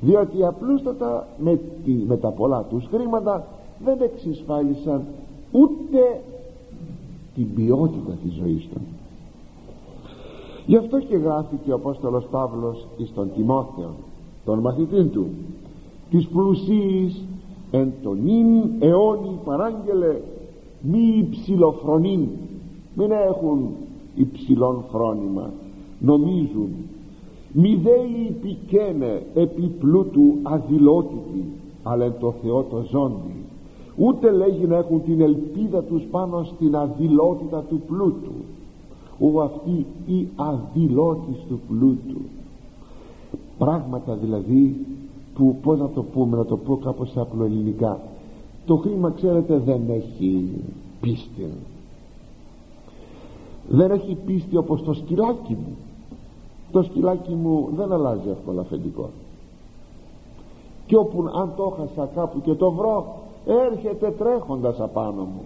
Διότι 0.00 0.44
απλούστατα 0.44 1.28
με, 1.38 1.60
τη, 1.84 1.92
με 1.92 2.16
τα 2.16 2.28
πολλά 2.28 2.62
τους 2.62 2.86
χρήματα 2.90 3.46
δεν 3.84 3.98
εξισφάλισαν 4.00 5.04
ούτε 5.52 6.20
την 7.34 7.54
ποιότητα 7.54 8.12
της 8.22 8.32
ζωής 8.32 8.68
τους 8.68 8.93
γι' 10.66 10.76
αυτό 10.76 11.00
και 11.00 11.16
γράφει 11.16 11.56
και 11.64 11.72
ο 11.72 11.74
Απόστολος 11.74 12.24
Παύλος 12.30 12.86
εις 12.96 13.12
τον 13.14 13.30
Τιμόθεο 13.34 13.90
τον 14.44 14.58
μαθητή 14.58 15.04
του. 15.04 15.26
Της 16.10 16.26
πλουσίης 16.26 17.24
εν 17.70 17.92
τον 18.02 18.26
ίν 18.26 18.46
αιώνι 18.78 19.38
παράγγελε 19.44 20.20
μη 20.80 21.16
υψηλοφρονήν 21.18 22.28
μην 22.94 23.10
έχουν 23.10 23.68
υψηλόν 24.14 24.84
φρόνημα 24.90 25.50
νομίζουν. 26.00 26.68
Μη 27.52 27.80
δέει 27.82 28.36
πικένε 28.42 29.22
επί 29.34 29.62
πλούτου 29.80 30.34
αδηλότητη 30.42 31.44
αλλά 31.82 32.04
εν 32.04 32.14
το 32.20 32.34
Θεό 32.42 32.62
το 32.62 32.84
ζώντι 32.90 33.34
ούτε 33.96 34.30
λέγει 34.30 34.66
να 34.66 34.76
έχουν 34.76 35.02
την 35.02 35.20
ελπίδα 35.20 35.82
τους 35.82 36.02
πάνω 36.10 36.44
στην 36.44 36.76
αδηλότητα 36.76 37.64
του 37.68 37.80
πλούτου 37.86 38.32
ου 39.18 39.42
αυτή 39.42 39.86
η 40.06 40.28
αδηλότης 40.36 41.38
του 41.48 41.60
πλούτου. 41.68 42.20
Πράγματα 43.58 44.14
δηλαδή 44.14 44.86
που 45.34 45.56
πώς 45.62 45.78
να 45.78 45.88
το 45.88 46.02
πούμε 46.02 46.36
να 46.36 46.44
το 46.44 46.56
πω 46.56 46.76
κάπως 46.76 47.16
απλοελληνικά 47.16 48.00
το 48.66 48.76
χρήμα 48.76 49.10
ξέρετε 49.10 49.58
δεν 49.58 49.82
έχει 49.88 50.48
πίστη. 51.00 51.52
Δεν 53.68 53.90
έχει 53.90 54.14
πίστη 54.26 54.56
όπως 54.56 54.82
το 54.82 54.92
σκυλάκι 54.92 55.52
μου. 55.52 55.76
Το 56.72 56.82
σκυλάκι 56.82 57.32
μου 57.32 57.68
δεν 57.76 57.92
αλλάζει 57.92 58.28
εύκολα 58.28 58.60
αφεντικό. 58.60 59.10
Και 60.86 60.96
όπου 60.96 61.24
αν 61.34 61.52
το 61.56 61.74
χάσα 61.76 62.10
κάπου 62.14 62.40
και 62.40 62.54
το 62.54 62.70
βρω 62.70 63.14
έρχεται 63.46 64.10
τρέχοντας 64.10 64.80
απάνω 64.80 65.22
μου 65.22 65.42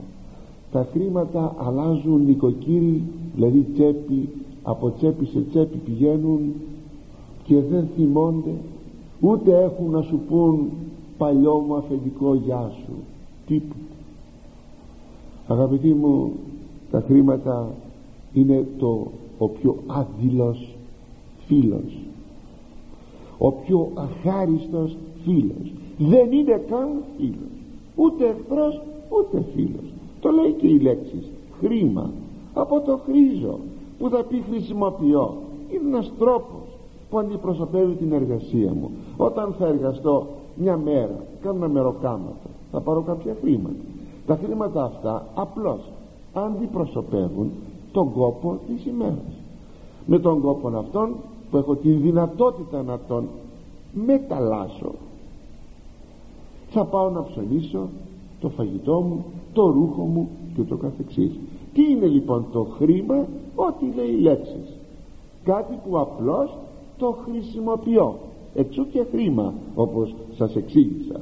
τα 0.73 0.89
χρήματα 0.93 1.55
αλλάζουν 1.59 2.25
νοικοκύρι 2.25 3.03
δηλαδή 3.35 3.67
τσέπη 3.75 4.29
από 4.63 4.91
τσέπη 4.91 5.27
σε 5.27 5.41
τσέπη 5.51 5.77
πηγαίνουν 5.77 6.53
και 7.45 7.61
δεν 7.61 7.89
θυμώνται 7.97 8.55
ούτε 9.21 9.63
έχουν 9.63 9.91
να 9.91 10.03
σου 10.03 10.21
πούν 10.29 10.71
παλιό 11.19 11.55
μου 11.59 11.77
αφεντικό 11.77 12.35
γεια 12.35 12.73
σου 12.85 12.93
τίποτα 13.47 13.81
αγαπητοί 15.47 15.95
μου 15.95 16.33
τα 16.91 17.05
χρήματα 17.07 17.71
είναι 18.33 18.67
το 18.79 19.07
ο 19.39 19.49
πιο 19.49 19.77
άδειλος 19.87 20.77
φίλος. 21.47 21.99
Ο 23.39 23.53
πιο 23.53 23.91
αχάριστος 23.95 24.97
φίλος. 25.25 25.73
Δεν 25.99 26.33
είναι 26.33 26.63
καν 26.71 26.89
φίλος. 27.17 27.53
Ούτε 27.97 28.25
εχθρός 28.25 28.81
ούτε 29.09 29.45
φίλος 29.55 29.88
το 30.21 30.31
λέει 30.31 30.53
και 30.53 30.67
η 30.67 30.79
λέξη 30.79 31.23
χρήμα. 31.61 32.11
Από 32.55 32.81
το 32.81 33.01
χρήζο 33.05 33.59
που 33.99 34.09
θα 34.09 34.23
πει 34.23 34.45
χρησιμοποιώ. 34.51 35.37
Είναι 35.71 35.89
ένας 35.89 36.13
τρόπος 36.19 36.67
που 37.11 37.19
αντιπροσωπεύει 37.19 37.95
την 37.95 38.13
εργασία 38.13 38.73
μου. 38.73 38.91
Όταν 39.17 39.55
θα 39.59 39.67
εργαστώ 39.67 40.27
μια 40.55 40.77
μέρα 40.77 41.25
κάνω 41.43 41.57
ένα 41.57 41.69
μεροκάματο 41.69 42.49
θα 42.73 42.81
πάρω 42.81 43.03
κάποια 43.03 43.37
χρήματα. 43.41 43.75
Τα 44.27 44.39
χρήματα 44.45 44.85
αυτά 44.85 45.27
απλώς 45.35 45.81
αντιπροσωπεύουν 46.33 47.51
τον 47.93 48.13
κόπο 48.13 48.59
της 48.67 48.87
ημέρας. 48.87 49.35
Με 50.07 50.19
τον 50.19 50.41
κόπο 50.41 50.69
αυτόν 50.69 51.15
που 51.51 51.57
έχω 51.57 51.75
τη 51.75 51.91
δυνατότητα 51.91 52.83
να 52.83 52.99
τον 53.09 53.29
μεταλλάσω 53.93 54.95
θα 56.71 56.85
πάω 56.85 57.11
να 57.11 57.25
ψωνίσω 57.25 57.89
το 58.41 58.49
φαγητό 58.49 59.01
μου 59.01 59.25
το 59.53 59.71
ρούχο 59.71 60.03
μου 60.03 60.29
και 60.55 60.63
το 60.63 60.77
καθεξής. 60.77 61.39
Τι 61.73 61.91
είναι 61.91 62.07
λοιπόν 62.07 62.45
το 62.53 62.65
χρήμα; 62.65 63.27
Ό,τι 63.55 63.93
λέει 63.97 64.11
οι 64.11 64.21
λέξεις. 64.21 64.77
Κάτι 65.45 65.79
που 65.85 65.99
απλώς 65.99 66.57
το 66.99 67.17
χρησιμοποιώ. 67.25 68.19
Εξού 68.55 68.89
και 68.89 69.05
χρήμα 69.11 69.55
όπως 69.75 70.15
σας 70.37 70.57
εξήγησα. 70.57 71.21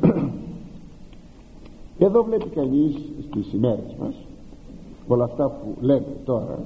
Εδώ 1.98 2.22
βλέπει 2.22 2.48
κανείς 2.48 2.94
στις 3.28 3.52
ημέρες 3.52 3.94
μας 4.00 4.14
όλα 5.08 5.24
αυτά 5.24 5.48
που 5.48 5.76
λέμε 5.80 6.16
τώρα 6.24 6.58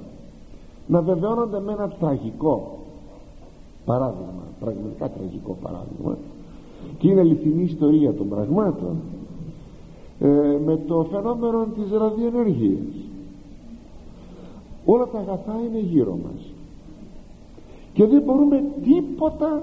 να 0.86 1.02
βεβαιώνονται 1.02 1.60
με 1.60 1.72
ένα 1.72 1.88
τραγικό 1.88 2.78
παράδειγμα 3.84 4.42
πραγματικά 4.60 5.10
τραγικό 5.10 5.56
παράδειγμα 5.62 6.16
και 6.99 7.09
είναι 7.09 7.21
αληθινή 7.21 7.62
ιστορία 7.62 8.14
των 8.14 8.28
πραγμάτων 8.28 8.97
ε, 10.21 10.26
με 10.64 10.78
το 10.87 11.06
φαινόμενο 11.11 11.66
της 11.75 11.99
ραδιενεργίας 11.99 13.06
όλα 14.87 15.06
τα 15.06 15.18
αγαθά 15.18 15.54
είναι 15.68 15.78
γύρω 15.78 16.18
μας. 16.25 16.52
Και 17.92 18.06
δεν 18.06 18.23
μπορούμε 18.23 18.64
τίποτα 18.85 19.62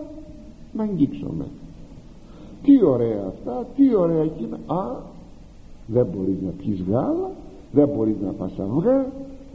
να 0.73 0.83
αγγίξουμε. 0.83 1.45
Τι 2.63 2.85
ωραία 2.85 3.23
αυτά 3.27 3.67
τι 3.75 3.95
ωραία 3.95 4.21
εκείνα. 4.21 4.59
Α 4.65 4.95
δεν 5.87 6.05
μπορείς 6.05 6.41
να 6.41 6.51
πιεις 6.51 6.83
γάλα 6.89 7.31
δεν 7.71 7.89
μπορείς 7.95 8.15
να 8.21 8.31
φας 8.31 8.59
αυγά 8.59 9.05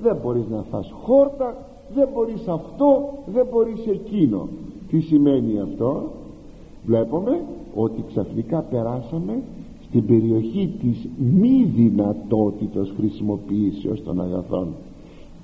δεν 0.03 0.17
μπορείς 0.23 0.49
να 0.51 0.63
φας 0.71 0.93
χόρτα 1.03 1.57
δεν 1.95 2.09
μπορείς 2.15 2.49
αυτό 2.49 3.09
δεν 3.27 3.47
μπορείς 3.51 3.87
εκείνο. 3.87 4.49
Τι 4.89 5.01
σημαίνει 5.01 5.61
αυτό; 5.61 6.11
Βλέπουμε 6.89 7.41
ότι 7.75 8.05
ξαφνικά 8.09 8.61
περάσαμε 8.61 9.43
στην 9.89 10.07
περιοχή 10.07 10.75
της 10.81 11.09
μη 11.41 11.73
δυνατότητας 11.77 12.93
χρησιμοποιήσεως 12.97 14.03
των 14.03 14.21
αγαθών. 14.21 14.67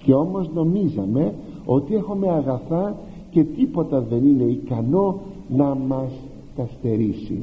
Και 0.04 0.14
όμως 0.14 0.50
νομίζαμε 0.54 1.34
ότι 1.64 1.94
έχουμε 1.94 2.28
αγαθά 2.28 2.96
και 3.30 3.44
τίποτα 3.44 4.00
δεν 4.00 4.26
είναι 4.26 4.42
ικανό 4.42 5.20
να 5.48 5.74
μας 5.74 6.10
τα 6.56 6.68
στερήσει. 6.78 7.42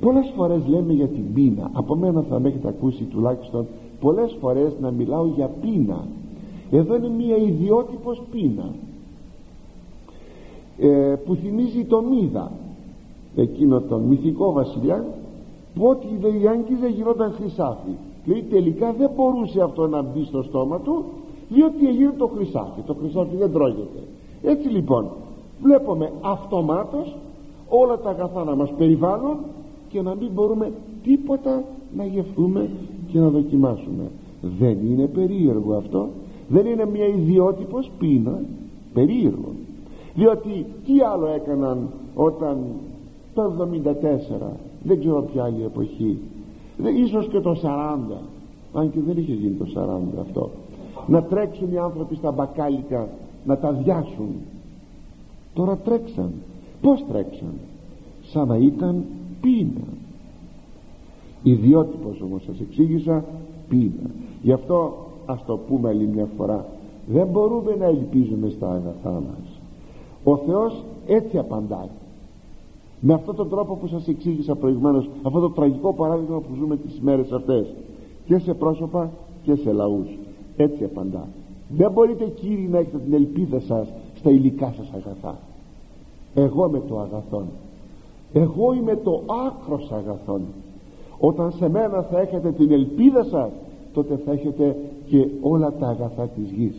Πολλές 0.00 0.32
φορές 0.36 0.60
λέμε 0.66 0.92
για 0.92 1.06
την 1.06 1.32
πείνα. 1.34 1.70
Από 1.72 1.96
μένα 1.96 2.22
θα 2.22 2.40
με 2.40 2.48
έχετε 2.48 2.68
ακούσει 2.68 3.02
τουλάχιστον 3.04 3.66
πολλές 4.00 4.36
φορές 4.40 4.72
να 4.80 4.90
μιλάω 4.90 5.26
για 5.26 5.50
πείνα. 5.60 6.06
Εδώ 6.70 6.96
είναι 6.96 7.08
μια 7.08 7.36
ιδιότυπος 7.36 8.22
πείνα 8.32 8.70
ε, 10.78 11.14
που 11.24 11.34
θυμίζει 11.34 11.84
το 11.84 12.02
Μίδα 12.02 12.50
εκείνο 13.40 13.80
τον 13.80 14.00
μυθικό 14.00 14.52
βασιλιά 14.52 15.04
που 15.74 15.86
ό,τι 15.86 16.06
δεν 16.20 16.48
άγγιζε 16.48 16.88
γινόταν 16.88 17.32
χρυσάφι. 17.32 17.90
Λέει 18.24 18.44
τελικά 18.50 18.92
δεν 18.92 19.10
μπορούσε 19.16 19.60
αυτό 19.60 19.86
να 19.86 20.02
μπει 20.02 20.24
στο 20.24 20.42
στόμα 20.42 20.80
του 20.80 21.04
διότι 21.48 21.86
έγινε 21.88 22.14
το 22.18 22.26
χρυσάφι. 22.26 22.80
Το 22.86 22.94
χρυσάφι 22.94 23.36
δεν 23.36 23.52
τρώγεται. 23.52 24.00
Έτσι 24.42 24.68
λοιπόν 24.68 25.06
βλέπουμε 25.62 26.12
αυτομάτως 26.20 27.16
όλα 27.68 27.98
τα 27.98 28.10
αγαθά 28.10 28.44
να 28.44 28.54
μας 28.54 28.70
περιβάλλουν 28.78 29.36
και 29.88 30.02
να 30.02 30.14
μην 30.14 30.30
μπορούμε 30.34 30.72
τίποτα 31.02 31.64
να 31.96 32.04
γευτούμε 32.04 32.70
και 33.12 33.18
να 33.18 33.28
δοκιμάσουμε. 33.28 34.10
Δεν 34.58 34.78
είναι 34.90 35.06
περίεργο 35.06 35.74
αυτό. 35.74 36.08
Δεν 36.48 36.66
είναι 36.66 36.86
μια 36.86 37.06
ιδιότυπος 37.06 37.90
πείνα. 37.98 38.40
Περίεργο. 38.94 39.52
Διότι 40.14 40.66
τι 40.84 41.00
άλλο 41.12 41.26
έκαναν 41.26 41.88
όταν 42.14 42.58
το 43.38 43.68
74 44.40 44.46
δεν 44.82 44.98
ξέρω 44.98 45.22
ποια 45.22 45.44
άλλη 45.44 45.64
εποχή. 45.64 46.18
Ίσως 47.04 47.28
και 47.28 47.40
το 47.40 47.60
40 47.62 47.68
αν 48.72 48.90
και 48.90 49.00
δεν 49.06 49.16
είχε 49.16 49.32
γίνει 49.32 49.54
το 49.54 49.66
40 49.74 50.20
αυτό. 50.20 50.50
Να 51.06 51.22
τρέξουν 51.22 51.72
οι 51.72 51.78
άνθρωποι 51.78 52.14
στα 52.14 52.30
μπακάλικα 52.30 53.08
να 53.44 53.58
τα 53.58 53.72
διάσουν 53.72 54.34
τώρα 55.54 55.76
τρέξαν. 55.76 56.32
Πως 56.80 57.04
τρέξαν; 57.08 57.54
Σαν 58.22 58.48
να 58.48 58.56
ήταν 58.56 59.04
πείνα. 59.40 59.86
Ιδιότυπος 61.42 62.20
όμως 62.20 62.42
σας 62.42 62.60
εξήγησα 62.60 63.24
πείνα. 63.68 64.10
Γι' 64.42 64.52
αυτό 64.52 64.94
ας 65.26 65.44
το 65.44 65.56
πούμε 65.56 65.88
άλλη 65.88 66.06
μια 66.06 66.28
φορά. 66.36 66.66
Δεν 67.06 67.26
μπορούμε 67.26 67.76
να 67.78 67.84
ελπίζουμε 67.84 68.48
στα 68.48 68.70
αγαθά 68.70 69.10
μας. 69.10 69.60
Ο 70.24 70.36
Θεός 70.36 70.84
έτσι 71.06 71.38
απαντάει 71.38 71.88
με 73.00 73.14
αυτόν 73.14 73.36
τον 73.36 73.48
τρόπο 73.48 73.74
που 73.74 73.86
σας 73.86 74.08
εξήγησα 74.08 74.54
προηγουμένως 74.54 75.08
αυτό 75.22 75.40
το 75.40 75.50
τραγικό 75.50 75.92
παράδειγμα 75.94 76.38
που 76.38 76.54
ζούμε 76.58 76.76
τις 76.76 77.00
μέρες 77.00 77.32
αυτές 77.32 77.74
και 78.26 78.38
σε 78.38 78.54
πρόσωπα 78.54 79.10
και 79.42 79.54
σε 79.54 79.72
λαούς. 79.72 80.08
Έτσι 80.56 80.84
απαντά. 80.84 81.28
Δεν 81.68 81.92
μπορείτε 81.92 82.24
κύριοι 82.24 82.68
να 82.70 82.78
έχετε 82.78 82.98
την 82.98 83.14
ελπίδα 83.14 83.60
σας 83.60 83.88
στα 84.14 84.30
υλικά 84.30 84.74
σας 84.76 84.90
αγαθά. 84.92 85.38
Εγώ 86.34 86.68
με 86.70 86.82
το 86.88 86.98
αγαθόν. 86.98 87.44
Εγώ 88.32 88.74
είμαι 88.74 88.96
το 88.96 89.22
άκρος 89.46 89.92
αγαθόν. 89.92 90.40
Όταν 91.18 91.52
σε 91.52 91.68
μένα 91.68 92.02
θα 92.02 92.20
έχετε 92.20 92.52
την 92.52 92.72
ελπίδα 92.72 93.24
σας 93.24 93.50
τότε 93.92 94.20
θα 94.24 94.32
έχετε 94.32 94.76
και 95.06 95.26
όλα 95.40 95.72
τα 95.72 95.88
αγαθά 95.88 96.26
της 96.26 96.50
γης. 96.50 96.74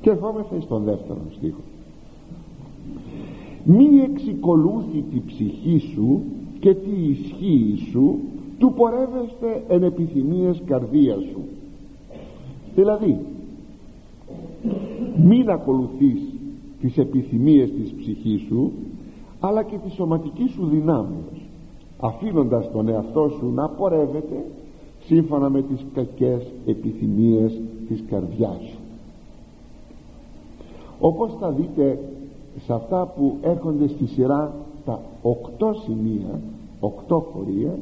Και 0.00 0.10
ερχόμεθα 0.10 0.60
στον 0.60 0.82
δεύτερο 0.82 1.18
στίχο 1.36 1.60
μη 3.64 4.00
εξικολούθη 4.12 5.04
τη 5.10 5.20
ψυχή 5.26 5.78
σου 5.78 6.22
και 6.60 6.74
τη 6.74 6.90
ισχύει 6.90 7.88
σου 7.90 8.18
του 8.58 8.72
πορεύεστε 8.76 9.64
εν 9.68 9.82
επιθυμίες 9.82 10.62
καρδίας 10.66 11.22
σου. 11.22 11.40
Δηλαδή 12.74 13.18
μην 15.16 15.50
ακολουθείς 15.50 16.20
τις 16.80 16.98
επιθυμίες 16.98 17.70
της 17.72 17.92
ψυχής 17.92 18.40
σου 18.40 18.72
αλλά 19.40 19.62
και 19.62 19.76
τη 19.84 19.90
σωματική 19.90 20.48
σου 20.48 20.66
δυνάμεως 20.66 21.48
αφήνοντας 22.00 22.70
τον 22.72 22.88
εαυτό 22.88 23.28
σου 23.38 23.52
να 23.54 23.68
πορεύεται 23.68 24.44
σύμφωνα 25.04 25.50
με 25.50 25.62
τις 25.62 25.84
κακές 25.94 26.52
επιθυμίες 26.66 27.60
της 27.88 28.04
καρδιάς 28.10 28.60
σου. 28.70 28.78
Όπως 31.00 31.36
θα 31.40 31.50
δείτε 31.50 31.98
σε 32.58 32.72
αυτά 32.72 33.06
που 33.16 33.36
έρχονται 33.42 33.88
στη 33.88 34.06
σειρά 34.06 34.54
τα 34.84 35.00
οκτώ 35.22 35.74
σημεία 35.84 36.40
οκτώ 36.80 37.26
χωρία 37.32 37.78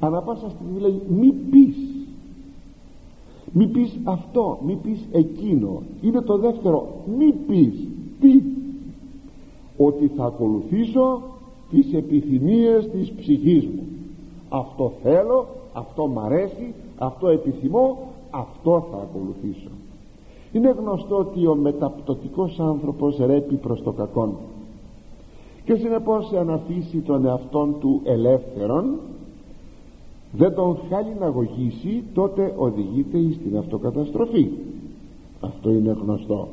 ανά 0.00 0.20
πάσα 0.22 0.50
στιγμή 0.50 0.80
λέει 0.80 1.00
μη 1.08 1.32
πεις. 1.50 1.76
Μη 3.52 3.66
πεις 3.66 3.98
αυτό 4.04 4.58
μη 4.66 4.74
πεις 4.82 4.98
εκείνο. 5.12 5.82
Είναι 6.02 6.20
το 6.20 6.38
δεύτερο 6.38 6.88
μη 7.18 7.32
πεις. 7.32 7.88
Τι; 8.20 8.42
Ότι 9.76 10.06
θα 10.16 10.24
ακολουθήσω 10.24 11.22
τις 11.70 11.92
επιθυμίες 11.94 12.88
της 12.90 13.10
ψυχής 13.10 13.66
μου. 13.66 13.82
Αυτό 14.48 14.92
θέλω 15.02 15.46
αυτό 15.72 16.06
μ' 16.06 16.18
αρέσει 16.18 16.74
αυτό 16.98 17.28
επιθυμώ 17.28 17.98
αυτό 18.30 18.86
θα 18.90 18.96
ακολουθήσω 18.96 19.70
είναι 20.54 20.70
γνωστό 20.70 21.16
ότι 21.16 21.46
ο 21.46 21.54
μεταπτωτικός 21.54 22.60
άνθρωπος 22.60 23.16
ρέπει 23.16 23.54
προς 23.54 23.82
το 23.82 23.92
κακόν. 23.92 24.34
Και 25.64 25.74
συνεπώς 25.74 26.32
αν 26.32 26.50
αφήσει 26.50 26.98
τον 26.98 27.26
εαυτόν 27.26 27.74
του 27.80 28.00
ελεύθερον 28.04 28.94
δεν 30.32 30.54
τον 30.54 30.78
χάλει 30.88 31.16
να 31.20 31.26
αγωγήσει 31.26 32.02
τότε 32.14 32.54
οδηγείται 32.56 33.18
στην 33.32 33.56
αυτοκαταστροφή. 33.56 34.48
Αυτό 35.40 35.70
είναι 35.70 35.96
γνωστό. 36.02 36.48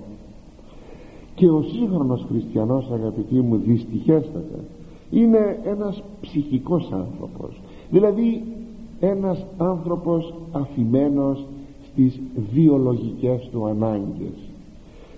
Και 1.36 1.50
ο 1.50 1.62
σύγχρονος 1.62 2.26
χριστιανός 2.30 2.90
αγαπητοί 2.92 3.36
μου 3.36 3.58
δυστυχέστατα 3.58 4.60
είναι 5.12 5.60
ένας 5.64 6.04
ψυχικός 6.22 6.92
άνθρωπος. 6.92 7.62
Δηλαδή 7.90 8.44
ένας 9.00 9.46
άνθρωπος 9.58 10.34
αφημένος 10.52 11.46
στις 11.92 12.20
βιολογικές 12.54 13.50
του 13.52 13.66
ανάγκες 13.66 14.52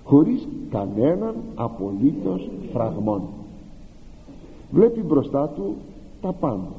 χωρίς 0.03 0.47
κανέναν 0.69 1.36
απολύτως 1.55 2.49
φραγμόν. 2.73 3.21
Βλέπει 4.71 5.01
μπροστά 5.01 5.47
του 5.47 5.75
τα 6.21 6.33
πάντα. 6.33 6.71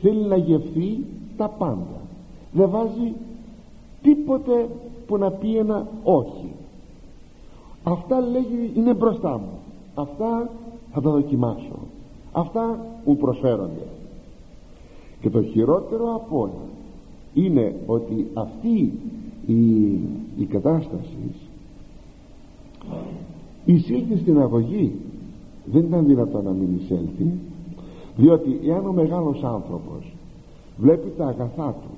Θέλει 0.00 0.24
να 0.24 0.36
γευθεί 0.36 1.04
τα 1.36 1.48
πάντα. 1.48 2.00
Δεν 2.52 2.70
βάζει 2.70 3.12
τίποτε 4.02 4.68
που 5.06 5.16
να 5.16 5.30
πει 5.30 5.56
ένα 5.56 5.86
όχι. 6.02 6.52
Αυτά 7.82 8.20
λέγει 8.20 8.72
είναι 8.76 8.94
μπροστά 8.94 9.38
μου. 9.38 9.58
Αυτά 9.94 10.50
θα 10.92 11.00
τα 11.00 11.10
δοκιμάσω. 11.10 11.78
Αυτά 12.32 12.78
μου 13.04 13.16
προσφέρονται. 13.16 13.86
Και 15.20 15.30
το 15.30 15.42
χειρότερο 15.42 16.14
από 16.14 16.40
όλα 16.40 16.73
είναι 17.34 17.74
ότι 17.86 18.26
αυτή 18.34 18.92
η, 19.46 19.90
η 20.36 20.44
κατάσταση 20.48 21.34
εισήλθε 23.64 24.16
στην 24.16 24.40
αγωγή 24.40 24.92
δεν 25.64 25.82
ήταν 25.82 26.06
δυνατόν 26.06 26.44
να 26.44 26.50
μην 26.50 26.78
εισέλθει 26.80 27.32
διότι 28.16 28.60
εάν 28.66 28.86
ο 28.86 28.92
μεγάλος 28.92 29.42
άνθρωπος 29.42 30.12
βλέπει 30.76 31.12
τα 31.16 31.26
αγαθά 31.26 31.74
του 31.82 31.94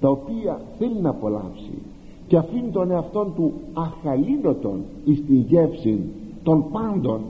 τα 0.00 0.08
οποία 0.08 0.60
θέλει 0.78 1.00
να 1.00 1.10
απολαύσει 1.10 1.78
και 2.26 2.36
αφήνει 2.36 2.70
τον 2.70 2.90
εαυτόν 2.90 3.32
του 3.34 3.52
αχαλήνοτον 3.72 4.80
εις 5.04 5.22
τη 5.26 5.34
γεύση 5.34 6.00
των 6.42 6.64
πάντων 6.70 7.20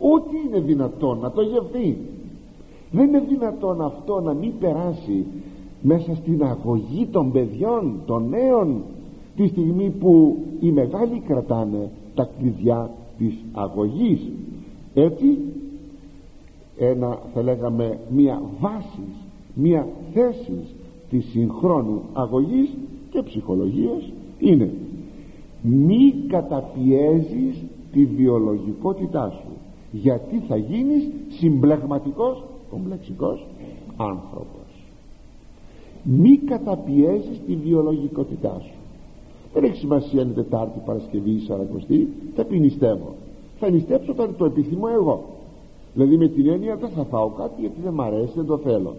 ό,τι 0.00 0.36
είναι 0.46 0.60
δυνατόν 0.60 1.18
να 1.18 1.30
το 1.30 1.42
γευθεί. 1.42 1.98
Δεν 2.90 3.08
είναι 3.08 3.20
δυνατόν 3.28 3.80
αυτό 3.80 4.20
να 4.20 4.32
μην 4.32 4.52
περάσει 4.58 5.24
μέσα 5.82 6.14
στην 6.14 6.44
αγωγή 6.44 7.06
των 7.06 7.32
παιδιών 7.32 8.00
των 8.06 8.28
νέων 8.28 8.82
τη 9.36 9.46
στιγμή 9.46 9.90
που 10.00 10.36
οι 10.60 10.70
μεγάλοι 10.70 11.22
κρατάνε 11.26 11.90
τα 12.14 12.30
κλειδιά 12.38 12.90
της 13.18 13.34
αγωγής. 13.52 14.20
Έτσι 14.94 15.38
ένα 16.78 17.18
θα 17.34 17.42
λέγαμε 17.42 17.98
μία 18.10 18.42
βάση 18.60 19.02
μία 19.54 19.88
θέση 20.12 20.58
της 21.10 21.24
συγχρόνου 21.30 22.02
αγωγής 22.12 22.68
και 23.10 23.22
ψυχολογίας 23.22 24.12
είναι 24.38 24.70
μη 25.62 26.14
καταπιέζεις 26.28 27.62
τη 27.92 28.04
βιολογικότητά 28.04 29.30
σου. 29.30 29.50
Γιατί 29.92 30.42
θα 30.48 30.56
γίνεις 30.56 31.08
συμπλεγματικός 31.28 32.44
κομπλεξικός 32.70 33.46
άνθρωπος 33.96 34.61
μη 36.02 36.36
καταπιέζεις 36.36 37.40
τη 37.46 37.54
βιολογικότητά 37.54 38.60
σου. 38.60 38.74
Δεν 39.52 39.64
έχει 39.64 39.76
σημασία 39.76 40.22
είναι 40.22 40.32
Τετάρτη, 40.32 40.80
Παρασκευή 40.84 41.30
ή 41.30 41.38
Σαρακοστή 41.38 42.08
θα 42.34 42.44
πινιστεύω. 42.44 43.14
Θα 43.58 43.70
νηστέψω 43.70 44.12
όταν 44.12 44.34
το 44.36 44.44
επιθυμώ 44.44 44.86
εγώ. 44.94 45.24
Δηλαδή 45.94 46.16
με 46.16 46.28
την 46.28 46.48
έννοια 46.48 46.76
δεν 46.76 46.88
θα 46.88 47.04
φάω 47.04 47.28
κάτι 47.28 47.60
γιατί 47.60 47.80
δεν 47.84 47.92
μ' 47.92 48.00
αρέσει 48.00 48.32
δεν 48.34 48.46
το 48.46 48.58
θέλω. 48.58 48.94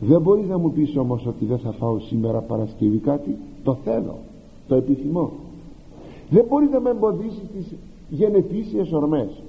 Δεν 0.00 0.20
μπορείς 0.20 0.48
να 0.48 0.58
μου 0.58 0.72
πεις 0.72 0.96
όμως 0.96 1.26
ότι 1.26 1.44
δεν 1.44 1.58
θα 1.58 1.72
φάω 1.72 1.98
σήμερα 1.98 2.38
Παρασκευή 2.38 2.98
κάτι. 2.98 3.36
Το 3.64 3.76
θέλω, 3.84 4.16
το 4.68 4.74
επιθυμώ. 4.74 5.30
Δεν 6.30 6.44
μπορεί 6.48 6.68
να 6.72 6.80
με 6.80 6.90
εμποδίσει 6.90 7.48
τις 7.54 7.74
γενετήσιες 8.08 8.92
ορμές. 8.92 9.42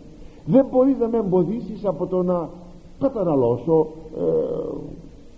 Δεν 0.45 0.65
μπορεί 0.71 0.95
να 0.99 1.07
με 1.07 1.17
εμποδίσει 1.17 1.79
από 1.83 2.05
το 2.05 2.23
να 2.23 2.49
καταναλώσω 2.99 3.87
ε, 4.17 4.21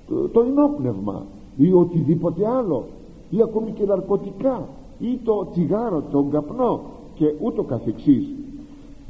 το, 0.07 0.27
το 0.29 0.41
ενόπνευμα 0.41 1.25
ή 1.57 1.73
οτιδήποτε 1.73 2.47
άλλο 2.47 2.85
ή 3.29 3.41
ακόμη 3.41 3.71
και 3.71 3.85
ναρκωτικά 3.85 4.67
ή 4.99 5.19
το 5.23 5.47
τσιγάρο, 5.51 6.03
τον 6.11 6.29
καπνό 6.31 6.81
και 7.15 7.33
ούτω 7.41 7.63
καθεξής 7.63 8.25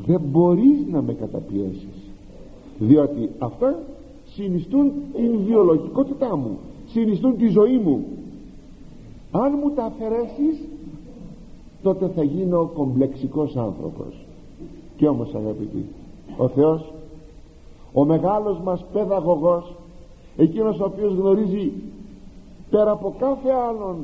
δεν 0.05 0.21
μπορείς 0.31 0.85
να 0.91 1.01
με 1.01 1.13
καταπιέσεις. 1.13 2.09
Διότι 2.79 3.29
αυτά 3.39 3.79
συνιστούν 4.33 4.91
την 5.13 5.39
βιολογικότητά 5.45 6.35
μου 6.35 6.57
συνιστούν 6.87 7.37
τη 7.37 7.47
ζωή 7.47 7.77
μου. 7.77 8.05
Αν 9.31 9.59
μου 9.63 9.71
τα 9.71 9.83
αφαιρέσεις 9.83 10.67
τότε 11.83 12.11
θα 12.15 12.23
γίνω 12.23 12.71
κομπλεξικός 12.75 13.55
άνθρωπος. 13.55 14.25
Και 14.97 15.07
όμως 15.07 15.35
αγαπητοί 15.35 15.85
ο 16.37 16.47
Θεός 16.47 16.93
ο 17.93 18.05
μεγάλος 18.05 18.59
μας 18.63 18.85
παιδαγωγός 18.93 19.75
εκείνος 20.37 20.79
ο 20.79 20.83
οποίος 20.85 21.13
γνωρίζει 21.13 21.71
πέρα 22.69 22.91
από 22.91 23.15
κάθε 23.19 23.49
άλλον 23.69 23.95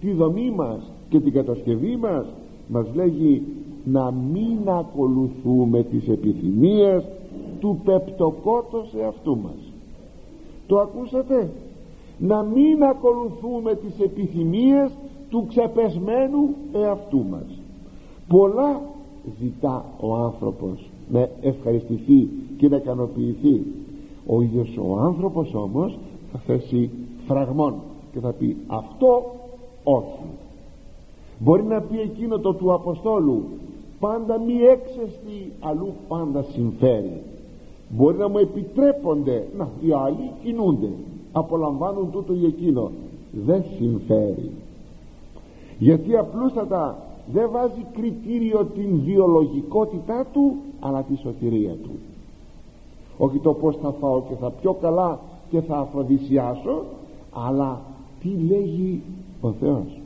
τη 0.00 0.12
δομή 0.12 0.50
μας 0.50 0.92
και 1.08 1.20
την 1.20 1.32
κατασκευή 1.32 1.96
μας 1.96 2.26
μας 2.68 2.86
λέγει 2.94 3.42
να 3.84 4.10
μην 4.10 4.68
ακολουθούμε 4.68 5.82
τις 5.82 6.08
επιθυμίες 6.08 7.04
του 7.60 7.80
πεπτοκότος 7.84 8.94
εαυτού 9.00 9.36
μας. 9.36 9.72
Το 10.66 10.78
ακούσατε; 10.78 11.50
Να 12.18 12.42
μην 12.42 12.82
ακολουθούμε 12.84 13.74
τις 13.74 14.00
επιθυμίες 14.04 14.90
του 15.30 15.46
ξεπεσμένου 15.48 16.54
εαυτού 16.72 17.24
μας. 17.30 17.60
Πολλά 18.28 18.80
ζητά 19.40 19.84
ο 20.00 20.14
άνθρωπος 20.14 20.90
να 21.12 21.28
ευχαριστηθεί 21.40 22.28
και 22.56 22.68
να 22.68 22.76
ικανοποιηθεί 22.76 23.62
ο 24.30 24.40
ίδιος 24.42 24.76
ο 24.76 24.98
άνθρωπος 24.98 25.54
όμως 25.54 25.98
θα 26.32 26.38
θέσει 26.38 26.90
φραγμόν 27.26 27.74
και 28.12 28.20
θα 28.20 28.32
πει 28.32 28.56
αυτό 28.66 29.24
όχι 29.84 30.24
μπορεί 31.38 31.62
να 31.62 31.80
πει 31.80 32.00
εκείνο 32.00 32.38
το 32.38 32.54
του 32.54 32.72
Αποστόλου 32.72 33.44
πάντα 34.00 34.38
μη 34.38 34.54
έξεστη 34.54 35.52
αλλού 35.60 35.92
πάντα 36.08 36.42
συμφέρει 36.42 37.22
μπορεί 37.88 38.16
να 38.16 38.28
μου 38.28 38.38
επιτρέπονται 38.38 39.46
να 39.56 39.68
οι 39.80 39.92
άλλοι 39.92 40.30
κινούνται 40.42 40.88
απολαμβάνουν 41.32 42.10
τούτο 42.10 42.34
ή 42.34 42.44
εκείνο. 42.44 42.90
Δεν 43.32 43.64
συμφέρει. 43.78 44.50
Γιατί 45.78 46.16
απλούστατα 46.16 46.98
δεν 47.32 47.50
βάζει 47.50 47.86
κριτήριο 47.92 48.64
την 48.64 49.00
βιολογικότητά 49.04 50.26
του 50.32 50.56
αλλά 50.80 51.02
τη 51.02 51.16
σωτηρία 51.16 51.72
του 51.72 51.90
όχι 53.22 53.38
το 53.38 53.52
πως 53.52 53.76
θα 53.76 53.94
φάω 54.00 54.22
και 54.28 54.34
θα 54.34 54.50
πιω 54.50 54.72
καλά 54.72 55.18
και 55.50 55.60
θα 55.60 55.76
αφροδισιάσω 55.76 56.82
αλλά 57.32 57.80
τι 58.20 58.28
λέγει 58.28 59.02
ο 59.40 59.50
Θεός. 59.50 60.00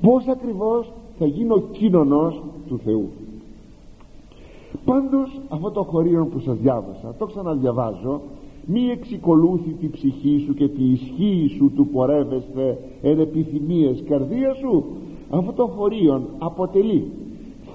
Πως 0.00 0.26
ακριβώς 0.28 0.92
θα 1.18 1.26
γίνω 1.26 1.58
κοινωνός 1.58 2.42
του 2.68 2.80
Θεού. 2.84 3.08
Πάντως 4.84 5.40
αυτό 5.48 5.70
το 5.70 5.82
χωρίο 5.82 6.26
που 6.26 6.38
σας 6.38 6.56
διάβασα 6.56 7.14
το 7.18 7.26
ξαναδιαβάζω 7.26 8.20
μη 8.66 8.90
εξικολούθη 8.90 9.70
τη 9.70 9.88
ψυχή 9.88 10.42
σου 10.46 10.54
και 10.54 10.68
τη 10.68 10.84
ισχύ 10.84 11.54
σου 11.56 11.72
του 11.76 11.86
πορεύεσθε 11.86 12.78
εν 13.02 13.20
επιθυμίες 13.20 14.02
καρδίας 14.08 14.56
σου. 14.56 14.84
Αυτό 15.30 15.52
το 15.52 15.66
χωρίον 15.66 16.22
αποτελεί 16.38 17.10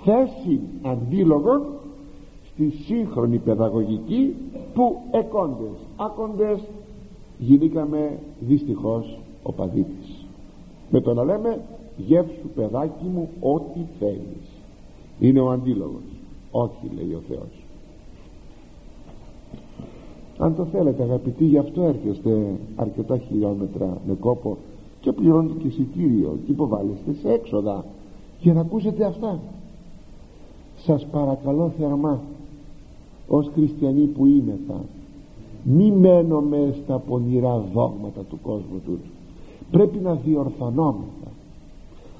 θέση 0.03 0.59
αντίλογων 0.81 1.61
στη 2.61 2.83
σύγχρονη 2.83 3.37
παιδαγωγική 3.37 4.35
που 4.73 4.97
εκόντες 5.11 5.77
άκοντες 5.95 6.59
γινήκαμε 7.37 8.19
δυστυχώς 8.39 9.19
ο 9.43 9.51
παδίτης. 9.51 10.25
Με 10.89 11.01
το 11.01 11.13
να 11.13 11.23
λέμε 11.23 11.61
γεύσου 11.97 12.47
παιδάκι 12.55 13.05
μου 13.13 13.29
ό,τι 13.39 13.79
θέλεις 13.99 14.47
είναι 15.19 15.39
ο 15.39 15.51
αντίλογος. 15.51 16.01
Όχι 16.51 16.91
λέει 16.95 17.13
ο 17.13 17.21
Θεός. 17.27 17.65
Αν 20.37 20.55
το 20.55 20.65
θέλετε 20.65 21.03
αγαπητοί 21.03 21.45
γι' 21.45 21.57
αυτό 21.57 21.81
έρχεστε 21.81 22.55
αρκετά 22.75 23.17
χιλιόμετρα 23.17 23.97
με 24.07 24.13
κόπο 24.13 24.57
και 25.01 25.11
πληρώνετε 25.11 25.59
και 25.59 25.67
εισιτήριο 25.67 26.37
και 26.45 26.51
υποβάλλεστε 26.51 27.13
σε 27.21 27.31
έξοδα 27.33 27.85
για 28.39 28.53
να 28.53 28.61
ακούσετε 28.61 29.05
αυτά. 29.05 29.39
Σας 30.75 31.05
παρακαλώ 31.11 31.71
θερμά 31.77 32.19
ως 33.31 33.49
χριστιανοί 33.53 34.01
που 34.05 34.25
θα 34.67 34.81
μη 35.63 35.91
μένουμε 35.91 36.75
στα 36.83 36.97
πονηρά 36.97 37.63
δόγματα 37.73 38.21
του 38.29 38.39
κόσμου 38.41 38.81
τους. 38.85 38.99
Πρέπει 39.71 39.97
να 39.97 40.13
διορθωνόμεθα. 40.13 41.31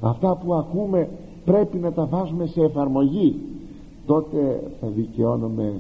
Αυτά 0.01 0.35
που 0.35 0.53
ακούμε 0.53 1.09
πρέπει 1.45 1.77
να 1.77 1.91
τα 1.91 2.05
βάζουμε 2.05 2.45
σε 2.45 2.61
εφαρμογή. 2.61 3.35
Τότε 4.05 4.71
θα 4.79 4.87
δικαιώνουμε 4.87 5.73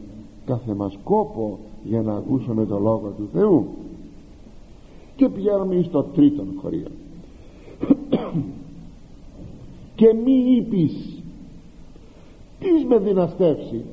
κάθε 0.45 0.73
μας 0.73 0.97
κόπο 1.03 1.57
για 1.83 2.01
να 2.01 2.13
ακούσουμε 2.13 2.65
το 2.65 2.79
Λόγο 2.79 3.13
του 3.17 3.27
Θεού. 3.33 3.65
Και 5.15 5.29
πηγαίνουμε 5.29 5.81
στο 5.81 6.03
τρίτον 6.03 6.45
χωρίο 6.61 6.87
και 9.95 10.13
μη 10.25 10.55
είπεις 10.57 11.23
τι 12.59 12.85
με 12.87 12.97
δυναστεύσει; 12.97 13.83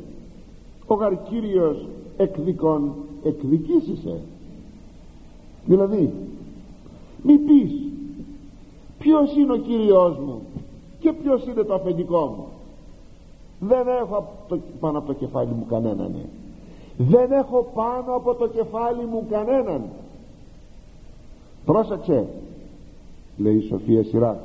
Ο 0.88 0.94
γαρκύριος 0.94 1.87
εκδικών 2.16 2.94
εκδικήσισε. 3.24 4.20
Δηλαδή 5.64 6.12
μη 7.22 7.38
πεις 7.38 7.72
ποιος 8.98 9.37
είναι 9.37 9.53
ο 9.53 9.57
Κύριος 9.57 10.18
μου 10.18 10.40
και 11.01 11.12
ποιος 11.12 11.46
είναι 11.46 11.62
το 11.62 11.74
αφεντικό 11.74 12.35
μου. 12.37 12.46
Δεν 13.61 13.87
έχω 14.03 14.33
πάνω 14.81 14.98
από 14.98 15.07
το 15.07 15.12
κεφάλι 15.12 15.51
μου 15.51 15.66
κανέναν. 15.68 16.14
Δεν 16.96 17.33
έχω 17.33 17.70
πάνω 17.74 18.14
από 18.14 18.35
το 18.35 18.48
κεφάλι 18.48 19.05
μου 19.11 19.27
κανέναν. 19.31 19.83
Πρόσεξε 21.64 22.27
λέει 23.37 23.57
η 23.57 23.66
Σοφία 23.68 24.05
Σειρά 24.05 24.40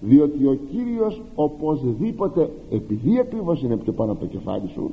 διότι 0.00 0.46
ο 0.46 0.58
Κύριος 0.70 1.20
οπωσδήποτε 1.34 2.50
επειδή 2.70 3.18
ακριβώς 3.18 3.62
είναι 3.62 3.76
πιο 3.76 3.92
πάνω 3.92 4.12
από 4.12 4.20
το 4.20 4.26
κεφάλι 4.26 4.68
σου 4.74 4.90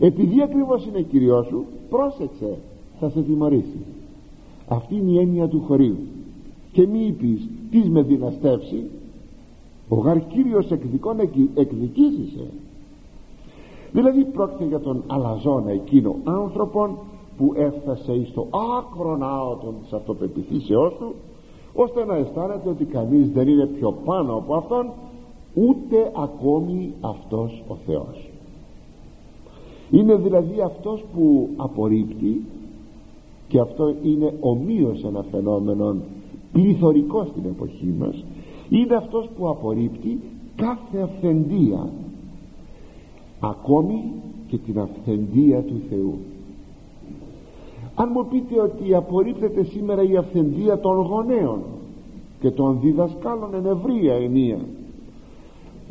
επειδή 0.00 0.42
ακριβώς 0.42 0.86
είναι 0.86 1.00
Κύριος 1.00 1.46
σου 1.46 1.64
πρόσεξε 1.90 2.58
θα 3.00 3.10
σε 3.10 3.20
τιμωρήσει. 3.20 3.84
Αυτή 4.68 4.96
είναι 4.96 5.10
η 5.10 5.18
έννοια 5.18 5.48
του 5.48 5.62
χωρίου. 5.66 5.96
Και 6.72 6.86
μη 6.86 7.06
είπεις 7.06 7.48
τις 7.70 7.88
με 7.88 8.02
δυναστεύσει 8.02 8.90
ο 9.88 9.96
γαρ 9.96 10.26
Κύριος 10.26 10.70
εκδικών 10.70 11.20
εκδικήσισε. 11.54 12.50
Δηλαδή 13.92 14.24
πρόκειται 14.24 14.64
για 14.64 14.80
τον 14.80 15.02
αλαζόνα 15.06 15.70
εκείνο 15.70 16.16
άνθρωπον 16.24 16.98
που 17.36 17.52
έφτασε 17.56 18.12
εις 18.12 18.32
το 18.32 18.46
άκρον 18.78 19.22
άοτον 19.22 19.74
της 19.82 19.92
αυτοπεποίθησεώς 19.92 20.94
του 20.98 21.14
ώστε 21.74 22.04
να 22.04 22.16
αισθάνεται 22.16 22.68
ότι 22.68 22.84
κανείς 22.84 23.30
δεν 23.30 23.48
είναι 23.48 23.66
πιο 23.66 23.92
πάνω 24.04 24.34
από 24.34 24.54
αυτόν 24.54 24.90
ούτε 25.54 26.12
ακόμη 26.14 26.92
αυτός 27.00 27.62
ο 27.68 27.74
Θεός 27.86 28.29
είναι 29.90 30.14
δηλαδή 30.14 30.60
αυτός 30.60 31.04
που 31.14 31.48
απορρίπτει 31.56 32.44
και 33.48 33.60
αυτό 33.60 33.94
είναι 34.02 34.34
ομοίως 34.40 35.04
ένα 35.04 35.24
φαινόμενο 35.30 35.96
πληθωρικό 36.52 37.24
στην 37.30 37.44
εποχή 37.44 37.94
μας. 37.98 38.24
Είναι 38.68 38.94
αυτός 38.94 39.28
που 39.36 39.48
απορρίπτει 39.48 40.20
κάθε 40.56 41.00
αυθεντία 41.02 41.88
ακόμη 43.40 44.02
και 44.48 44.58
την 44.58 44.78
αυθεντία 44.78 45.62
του 45.62 45.80
Θεού. 45.88 46.14
Αν 47.94 48.08
μου 48.12 48.26
πείτε 48.30 48.60
ότι 48.60 48.94
απορρίπτεται 48.94 49.64
σήμερα 49.64 50.02
η 50.02 50.16
αυθεντία 50.16 50.78
των 50.78 50.96
γονέων 50.96 51.60
και 52.40 52.50
των 52.50 52.78
διδασκάλων 52.80 53.54
εν 53.54 53.66
ευρία 53.66 54.14
ενία 54.14 54.58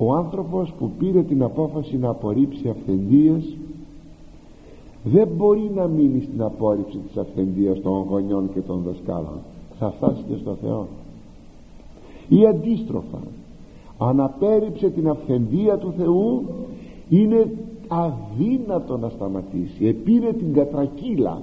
ο 0.01 0.13
άνθρωπος 0.13 0.73
που 0.79 0.91
πήρε 0.99 1.23
την 1.23 1.43
απόφαση 1.43 1.97
να 1.97 2.09
απορρίψει 2.09 2.69
αυθεντίες 2.69 3.57
δεν 5.03 5.27
μπορεί 5.37 5.71
να 5.75 5.87
μείνει 5.87 6.21
στην 6.21 6.41
απόρριψη 6.41 6.97
της 6.97 7.17
αυθεντίας 7.17 7.81
των 7.81 8.05
γονιών 8.09 8.49
και 8.53 8.59
των 8.59 8.81
δασκάλων. 8.85 9.39
Θα 9.79 9.91
φτάσει 9.91 10.23
και 10.29 10.35
στο 10.41 10.57
Θεό. 10.61 10.87
Ή 12.29 12.45
αντίστροφα 12.45 13.19
αν 13.97 14.19
απέρριψε 14.19 14.89
την 14.89 15.09
αυθεντία 15.09 15.77
του 15.77 15.93
Θεού 15.97 16.43
είναι 17.09 17.51
αδύνατο 17.87 18.97
να 18.97 19.09
σταματήσει. 19.09 19.85
Επήρε 19.85 20.33
την 20.33 20.53
κατρακύλα. 20.53 21.41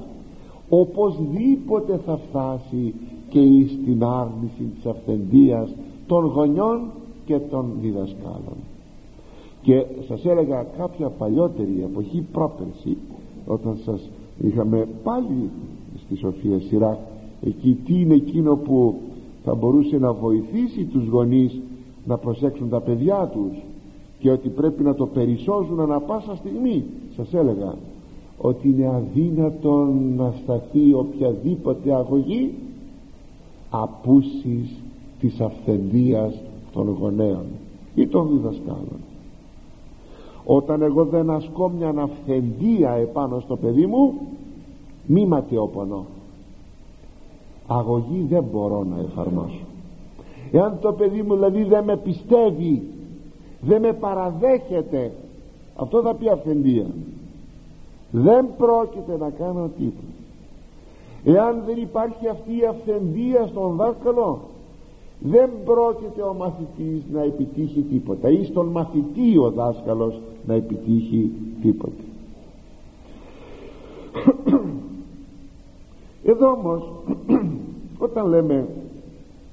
Οπωσδήποτε 0.69 2.01
θα 2.07 2.19
φτάσει 2.29 2.95
και 3.29 3.40
στην 3.83 4.05
άρνηση 4.05 4.62
της 4.75 4.87
αυθεντίας 4.87 5.75
των 6.07 6.25
γονιών 6.25 6.81
και 7.25 7.38
των 7.38 7.66
διδασκάλων. 7.81 8.57
Και 9.62 9.85
σας 10.09 10.25
έλεγα 10.25 10.66
κάποια 10.77 11.09
παλιότερη 11.09 11.83
εποχή 11.85 12.25
πρόπερση 12.33 12.97
όταν 13.46 13.78
σας 13.85 14.11
είχαμε 14.38 14.88
πάλι 15.02 15.50
στη 16.04 16.16
Σοφία 16.16 16.61
Σειρά 16.61 16.98
εκεί 17.42 17.78
τι 17.85 18.00
είναι 18.00 18.14
εκείνο 18.14 18.56
που 18.56 18.94
θα 19.44 19.54
μπορούσε 19.54 19.98
να 19.98 20.12
βοηθήσει 20.12 20.85
τους 20.85 21.06
γονείς 21.06 21.61
να 22.06 22.16
προσέξουν 22.16 22.68
τα 22.68 22.80
παιδιά 22.80 23.30
τους 23.32 23.62
και 24.18 24.30
ότι 24.30 24.48
πρέπει 24.48 24.82
να 24.82 24.94
το 24.94 25.06
περισσώζουν 25.06 25.80
ανα 25.80 26.00
πάσα 26.00 26.37
στιγμή 26.37 26.85
σας 27.16 27.35
έλεγα 27.35 27.74
ότι 28.38 28.68
είναι 28.68 28.87
αδύνατον 28.87 30.14
να 30.16 30.35
σταθεί 30.42 30.92
οποιαδήποτε 30.92 31.94
αγωγή 31.94 32.54
απούσης 33.70 34.70
της 35.20 35.40
αυθεντίας 35.40 36.35
των 36.72 36.96
γονέων 37.00 37.44
ή 37.94 38.06
των 38.06 38.28
διδασκάλων 38.28 39.00
όταν 40.46 40.82
εγώ 40.82 41.04
δεν 41.04 41.30
ασκώ 41.30 41.68
μια 41.68 41.94
αυθεντία 41.98 42.90
επάνω 42.90 43.40
στο 43.40 43.56
παιδί 43.56 43.87
μου 43.87 44.14
μη 45.06 45.26
ματαιοπονώ 45.26 46.04
αγωγή 47.66 48.26
δεν 48.28 48.44
μπορώ 48.52 48.85
να 48.85 48.96
εφαρμόσω. 49.00 49.64
Εάν 50.52 50.78
το 50.80 50.92
παιδί 50.92 51.22
μου 51.22 51.35
δηλαδή 51.35 51.62
δεν 51.62 51.85
με 51.85 51.96
πιστεύει 51.96 52.82
δεν 53.61 53.80
με 53.80 53.92
παραδέχεται 53.92 55.12
αυτό 55.76 56.02
θα 56.02 56.14
πει 56.14 56.28
αυθεντία 56.28 56.87
δεν 58.11 58.46
πρόκειται 58.59 59.16
να 59.18 59.30
κάνω 59.30 59.70
τίποτα. 59.78 60.14
Εάν 61.24 61.62
δεν 61.66 61.76
υπάρχει 61.76 62.28
αυτή 62.28 62.56
η 62.56 62.64
αυθεντία 62.66 63.46
στον 63.46 63.76
δάσκαλο 63.76 64.40
δεν 65.20 65.50
πρόκειται 65.64 66.22
ο 66.22 66.35
μαθητής 66.35 67.02
να 67.12 67.22
επιτύχει 67.22 67.80
τίποτα 67.80 68.30
ή 68.30 68.44
στον 68.44 68.66
μαθητή 68.66 69.38
ο 69.38 69.50
δάσκαλος 69.50 70.20
να 70.46 70.54
επιτύχει 70.54 71.30
τίποτα 71.62 72.02
εδώ 76.24 76.50
όμως 76.50 76.92
όταν 77.98 78.28
λέμε 78.28 78.68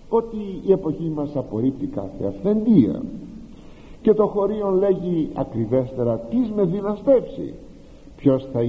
ότι 0.09 0.37
η 0.65 0.71
εποχή 0.71 1.11
μας 1.15 1.35
απορρίπτει 1.35 1.85
κάθε 1.87 2.25
αυθεντία 2.25 3.01
και 4.01 4.13
το 4.13 4.27
χωρίο 4.27 4.69
λέγει 4.69 5.29
ακριβέστερα 5.33 6.17
τι 6.17 6.37
με 6.55 6.63
δυναστεύσει 6.63 7.53
ποιος 8.17 8.47
θα, 8.53 8.59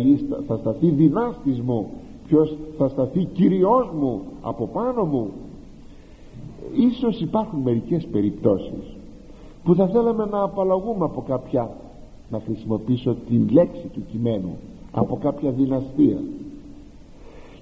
θα 0.47 0.57
σταθεί 0.57 0.89
δυνάστης 0.89 1.61
μου 1.61 1.91
ποιος 2.27 2.57
θα 2.79 2.89
σταθεί 2.89 3.25
κυριός 3.25 3.91
μου 3.99 4.21
από 4.43 4.67
πάνω 4.67 5.05
μου. 5.05 5.31
Ίσως 6.77 7.21
υπάρχουν 7.21 7.61
μερικές 7.61 8.07
περιπτώσεις 8.07 8.97
που 9.65 9.75
θα 9.75 9.87
θέλαμε 9.89 10.25
να 10.31 10.43
απαλλαγούμε 10.43 11.05
από 11.05 11.25
κάποια 11.29 11.71
να 12.31 12.41
χρησιμοποιήσω 12.41 13.17
την 13.29 13.49
λέξη 13.51 13.87
του 13.93 14.03
κειμένου 14.11 14.57
από 14.93 15.19
κάποια 15.23 15.51
δυναστεία. 15.51 16.19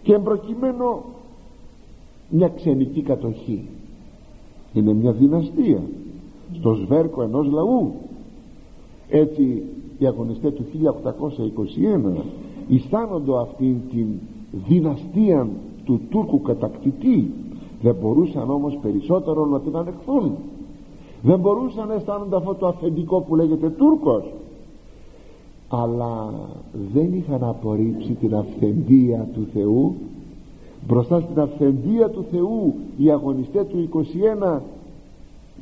Και 0.02 0.14
εμπροκειμένο 0.14 1.02
μια 2.28 2.48
ξενική 2.48 3.02
κατοχή. 3.02 3.64
Είναι 4.72 4.92
μια 4.92 5.12
δυναστεία 5.12 5.82
στο 6.52 6.74
σβέρκο 6.74 7.22
ενός 7.22 7.46
λαού. 7.46 7.92
Έτσι 9.08 9.62
οι 9.98 10.06
αγωνιστές 10.06 10.52
του 10.52 10.64
1821 12.16 12.22
αισθάνονται 12.70 13.38
αυτήν 13.40 13.76
την 13.90 14.06
δυναστεία 14.68 15.48
του 15.84 16.00
Τούρκου 16.10 16.42
κατακτητή. 16.42 17.30
Δεν 17.82 17.94
μπορούσαν 18.00 18.50
όμως 18.50 18.78
περισσότερο 18.82 19.46
να 19.46 19.60
την 19.60 19.76
ανεχθούν. 19.76 20.36
Δεν 21.22 21.38
μπορούσαν 21.38 21.88
να 21.88 21.94
αισθάνονται 21.94 22.36
αυτό 22.36 22.54
το 22.54 22.66
αφεντικό 22.66 23.20
που 23.20 23.36
λέγεται 23.36 23.70
Τούρκος 23.70 24.24
αλλά 25.74 26.34
δεν 26.92 27.12
είχαν 27.14 27.44
απορρίψει 27.44 28.12
την 28.12 28.34
αυθεντία 28.34 29.28
του 29.34 29.46
Θεού. 29.52 29.94
Μπροστά 30.86 31.20
στην 31.20 31.40
αυθεντία 31.40 32.10
του 32.10 32.24
Θεού 32.30 32.74
οι 32.96 33.10
αγωνιστές 33.10 33.66
του 33.66 33.88
21 34.44 34.60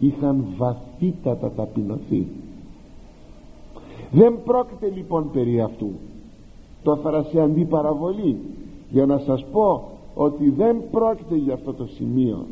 είχαν 0.01 0.45
βαθύτατα 0.57 1.51
ταπεινωθεί. 1.57 2.27
Δεν 4.13 4.35
πρόκειται 4.45 4.93
λοιπόν 4.97 5.31
περί 5.33 5.61
αυτού. 5.61 5.91
Το 6.83 6.93
έφερα 6.93 7.23
σε 7.23 7.41
αντιπαραβολή 7.41 8.37
για 8.91 9.07
να 9.07 9.19
σας 9.19 9.45
πω 9.53 9.89
ότι 10.15 10.51
δεν 10.51 10.77
πρόκειται 10.91 11.37
για 11.37 11.55
αυτό 11.55 11.73
το 11.73 11.87
σημείο. 11.87 12.47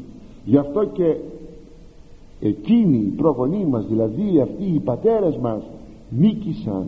Γι' 0.45 0.57
αυτό 0.57 0.85
και 0.85 1.17
εκείνοι 2.41 2.97
οι 2.97 3.15
προγονείς 3.17 3.65
μας 3.65 3.87
δηλαδή 3.87 4.41
αυτοί 4.41 4.65
οι 4.65 4.79
πατέρες 4.79 5.37
μας 5.37 5.63
νίκησαν 6.11 6.87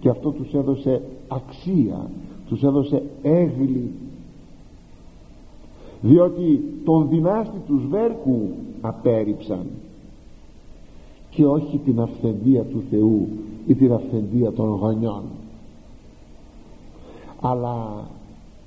και 0.00 0.08
αυτό 0.08 0.30
τους 0.30 0.54
έδωσε 0.54 1.02
αξία 1.28 2.10
τους 2.48 2.62
έδωσε 2.62 3.02
έγκλη. 3.22 3.90
Διότι 6.00 6.64
τον 6.84 7.08
δυνάστη 7.08 7.58
τους 7.66 7.82
Σβέρκου 7.82 8.48
απέρριψαν. 8.80 9.66
Και 11.30 11.46
όχι 11.46 11.78
την 11.84 12.00
αυθεντία 12.00 12.62
του 12.62 12.82
Θεού 12.90 13.28
ή 13.66 13.74
την 13.74 13.92
αυθεντία 13.92 14.52
των 14.52 14.68
γονιών. 14.68 15.22
Αλλά 17.40 18.08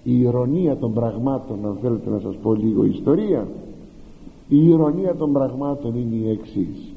η 0.04 0.22
ηρωνία 0.22 0.78
των 0.78 0.94
πραγμάτων 0.94 1.66
αν 1.66 1.78
θέλετε 1.82 2.10
να 2.10 2.20
σας 2.20 2.36
πω 2.36 2.54
λίγο 2.54 2.86
ιστορία 2.86 3.48
η 4.48 4.68
ηρωνία 4.68 5.16
των 5.16 5.32
πραγμάτων 5.34 5.96
είναι 5.96 6.16
η 6.16 6.30
εξής 6.30 6.91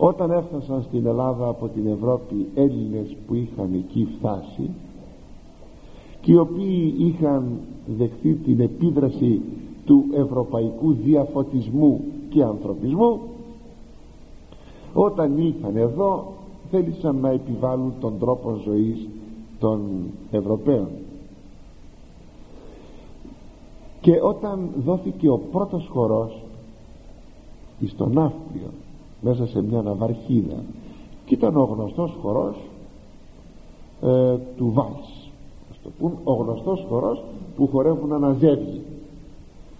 όταν 0.00 0.30
έφτασαν 0.30 0.82
στην 0.82 1.06
Ελλάδα 1.06 1.48
από 1.48 1.68
την 1.68 1.86
Ευρώπη 1.86 2.46
Έλληνες 2.54 3.16
που 3.26 3.34
είχαν 3.34 3.74
εκεί 3.74 4.08
φτάσει 4.18 4.70
και 6.20 6.32
οι 6.32 6.36
οποίοι 6.36 6.94
είχαν 6.98 7.58
δεχθεί 7.86 8.34
την 8.34 8.60
επίδραση 8.60 9.40
του 9.84 10.04
ευρωπαϊκού 10.12 10.92
διαφωτισμού 10.92 12.00
και 12.28 12.42
ανθρωπισμού 12.42 13.20
όταν 14.92 15.38
ήλθαν 15.38 15.76
εδώ 15.76 16.32
θέλησαν 16.70 17.16
να 17.16 17.30
επιβάλλουν 17.30 17.92
τον 18.00 18.18
τρόπο 18.18 18.60
ζωής 18.64 19.08
των 19.58 19.80
Ευρωπαίων. 20.30 20.88
Και 24.00 24.20
όταν 24.22 24.70
δόθηκε 24.84 25.28
ο 25.28 25.38
πρώτος 25.38 25.88
χορός 25.92 26.42
εις 27.78 27.96
τον 27.96 28.12
Ναύπλιο 28.12 28.70
μέσα 29.20 29.46
σε 29.46 29.62
μια 29.62 29.82
ναυαρχίδα. 29.82 30.62
Και 31.24 31.34
ήταν 31.34 31.56
ο 31.56 31.64
γνωστός 31.64 32.16
χορός 32.22 32.56
ε, 34.02 34.36
του 34.56 34.72
Βάλς. 34.74 35.30
Το 35.82 35.90
πούμε, 35.98 36.14
ο 36.24 36.32
γνωστός 36.32 36.86
χορός 36.88 37.22
που 37.56 37.66
χορεύουν 37.66 38.12
αναζεύγει 38.12 38.82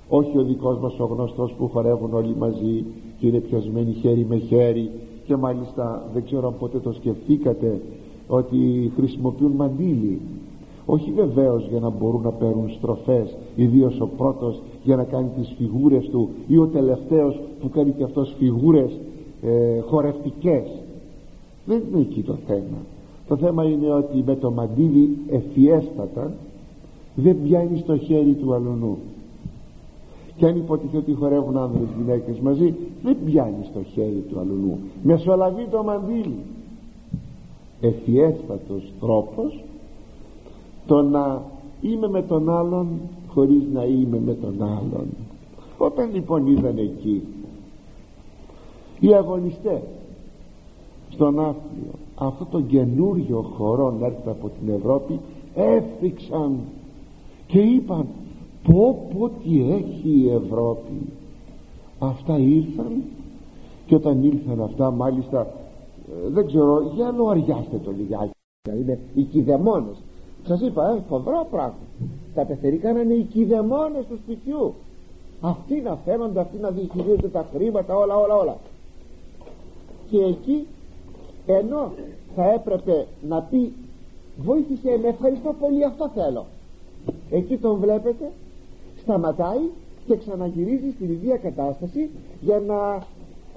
όχι 0.09 0.39
ο 0.39 0.43
δικός 0.43 0.79
μας 0.79 0.99
ο 0.99 1.05
γνωστός 1.05 1.53
που 1.53 1.69
χορεύουν 1.69 2.15
όλοι 2.15 2.37
μαζί 2.39 2.85
και 3.19 3.27
είναι 3.27 3.39
πιασμένοι 3.39 3.93
χέρι 3.93 4.27
με 4.29 4.37
χέρι. 4.37 4.91
Και 5.27 5.37
μάλιστα 5.37 6.09
δεν 6.13 6.25
ξέρω 6.25 6.47
αν 6.47 6.55
ποτέ 6.59 6.79
το 6.79 6.93
σκεφτήκατε 6.93 7.81
ότι 8.29 8.93
χρησιμοποιούν 8.97 9.53
μαντήλι 9.53 10.21
όχι 10.91 11.11
βεβαίως 11.11 11.67
για 11.71 11.81
να 11.81 11.91
μπορούν 11.91 12.23
να 12.23 12.31
παίρνουν 12.31 12.71
στροφές 12.71 13.37
ιδίως 13.57 14.01
ο 14.01 14.09
πρώτος 14.17 14.63
για 14.83 14.97
να 14.97 15.05
κάνει 15.05 15.29
τις 15.37 15.55
φιγούρες 15.59 16.09
του 16.09 16.29
ή 16.47 16.59
ο 16.59 16.67
τελευταίος 16.67 17.41
που 17.61 17.69
κάνει 17.69 17.91
και 17.91 18.05
αυτός 18.05 18.35
φιγούρες 18.39 18.99
ε, 19.43 19.81
χορευτικές. 19.81 20.67
Δεν 21.65 21.83
είναι 21.93 22.01
εκεί 22.01 22.23
το 22.23 22.37
θέμα. 22.47 22.79
Το 23.29 23.37
θέμα 23.37 23.65
είναι 23.65 23.93
ότι 23.93 24.23
με 24.27 24.37
το 24.37 24.51
μαντίλι 24.51 25.17
ευφιέστατα 25.31 26.33
δεν 27.15 27.37
πιάνει 27.43 27.79
στο 27.79 27.97
χέρι 27.97 28.33
του 28.33 28.55
αλουνού. 28.55 28.99
Και 30.37 30.47
αν 30.47 30.57
υποτιθεί 30.57 30.97
ότι 30.97 31.15
χορεύουν 31.15 31.57
άνδρες 31.57 31.89
γυναίκες 31.99 32.39
μαζί 32.39 32.75
δεν 33.03 33.17
πιάνει 33.25 33.65
στο 33.71 33.83
χέρι 33.83 34.25
του 34.29 34.39
αλουνού. 34.39 34.79
Μεσολαβεί 35.03 35.67
το 35.71 35.83
μαντίλι. 35.83 36.39
Ευφιέστατος 37.81 38.93
τρόπος 39.01 39.65
το 40.87 41.03
να 41.03 41.43
είμαι 41.81 42.09
με 42.09 42.23
τον 42.23 42.51
άλλον 42.51 42.87
χωρίς 43.29 43.63
να 43.73 43.85
είμαι 43.85 44.21
με 44.25 44.35
τον 44.35 44.63
άλλον. 44.63 45.07
Όταν 45.79 46.11
λοιπόν 46.15 46.47
είδαν 46.47 46.79
εκεί 46.79 47.23
οι 49.01 49.15
αγωνιστές 49.15 49.81
στον 51.09 51.39
Άφλιο 51.39 51.93
αυτό 52.15 52.45
το 52.45 52.61
καινούριο 52.61 53.41
χορό 53.41 53.91
να 53.91 54.07
έρθει 54.07 54.29
από 54.29 54.51
την 54.61 54.75
Ευρώπη 54.75 55.21
έφτιαξαν 55.55 56.59
και 57.47 57.61
είπαν 57.61 58.07
πω 58.63 59.09
πω 59.15 59.29
τι 59.29 59.73
έχει 59.73 60.09
η 60.09 60.31
Ευρώπη 60.31 61.13
αυτά 61.99 62.39
ήρθαν 62.39 63.03
και 63.87 63.95
όταν 63.95 64.25
ήρθαν 64.25 64.63
αυτά 64.63 64.91
μάλιστα 64.91 65.41
ε, 65.41 66.29
δεν 66.29 66.47
ξέρω 66.47 66.93
για 66.95 67.11
λογαριάστε 67.17 67.81
το 67.85 67.91
λιγάκι 67.99 68.31
είναι 68.81 68.99
οι 69.15 69.23
κηδεμόνες 69.23 69.97
σας 70.49 70.61
είπα 70.61 70.91
ε, 70.91 71.03
φοβερό 71.09 71.47
πράγμα. 71.51 71.75
Τα 72.35 72.45
πεθερικά 72.45 72.91
είναι 72.91 73.15
οι 73.15 73.23
κηδεμόνες 73.23 74.07
του 74.09 74.17
σπιτιού. 74.17 74.75
Αυτοί 75.41 75.81
να 75.81 75.99
φαίνονται 76.05 76.41
αυτοί 76.41 76.59
να 76.59 76.71
διαχειρίζονται 76.71 77.29
τα 77.29 77.47
χρήματα 77.55 77.97
όλα 77.97 78.17
όλα 78.17 78.35
όλα 78.35 78.57
και 80.11 80.19
εκεί 80.19 80.67
ενώ 81.47 81.93
θα 82.35 82.53
έπρεπε 82.53 83.07
να 83.29 83.43
πει 83.43 83.73
βοήθησε 84.37 84.99
με 85.03 85.09
ευχαριστώ 85.09 85.55
πολύ 85.61 85.85
αυτό 85.85 86.11
θέλω 86.15 86.47
εκεί 87.31 87.57
τον 87.57 87.79
βλέπετε 87.79 88.31
σταματάει 89.03 89.71
και 90.07 90.17
ξαναγυρίζει 90.17 90.91
στην 90.95 91.11
ίδια 91.11 91.37
κατάσταση 91.37 92.11
για 92.41 92.59
να 92.59 93.07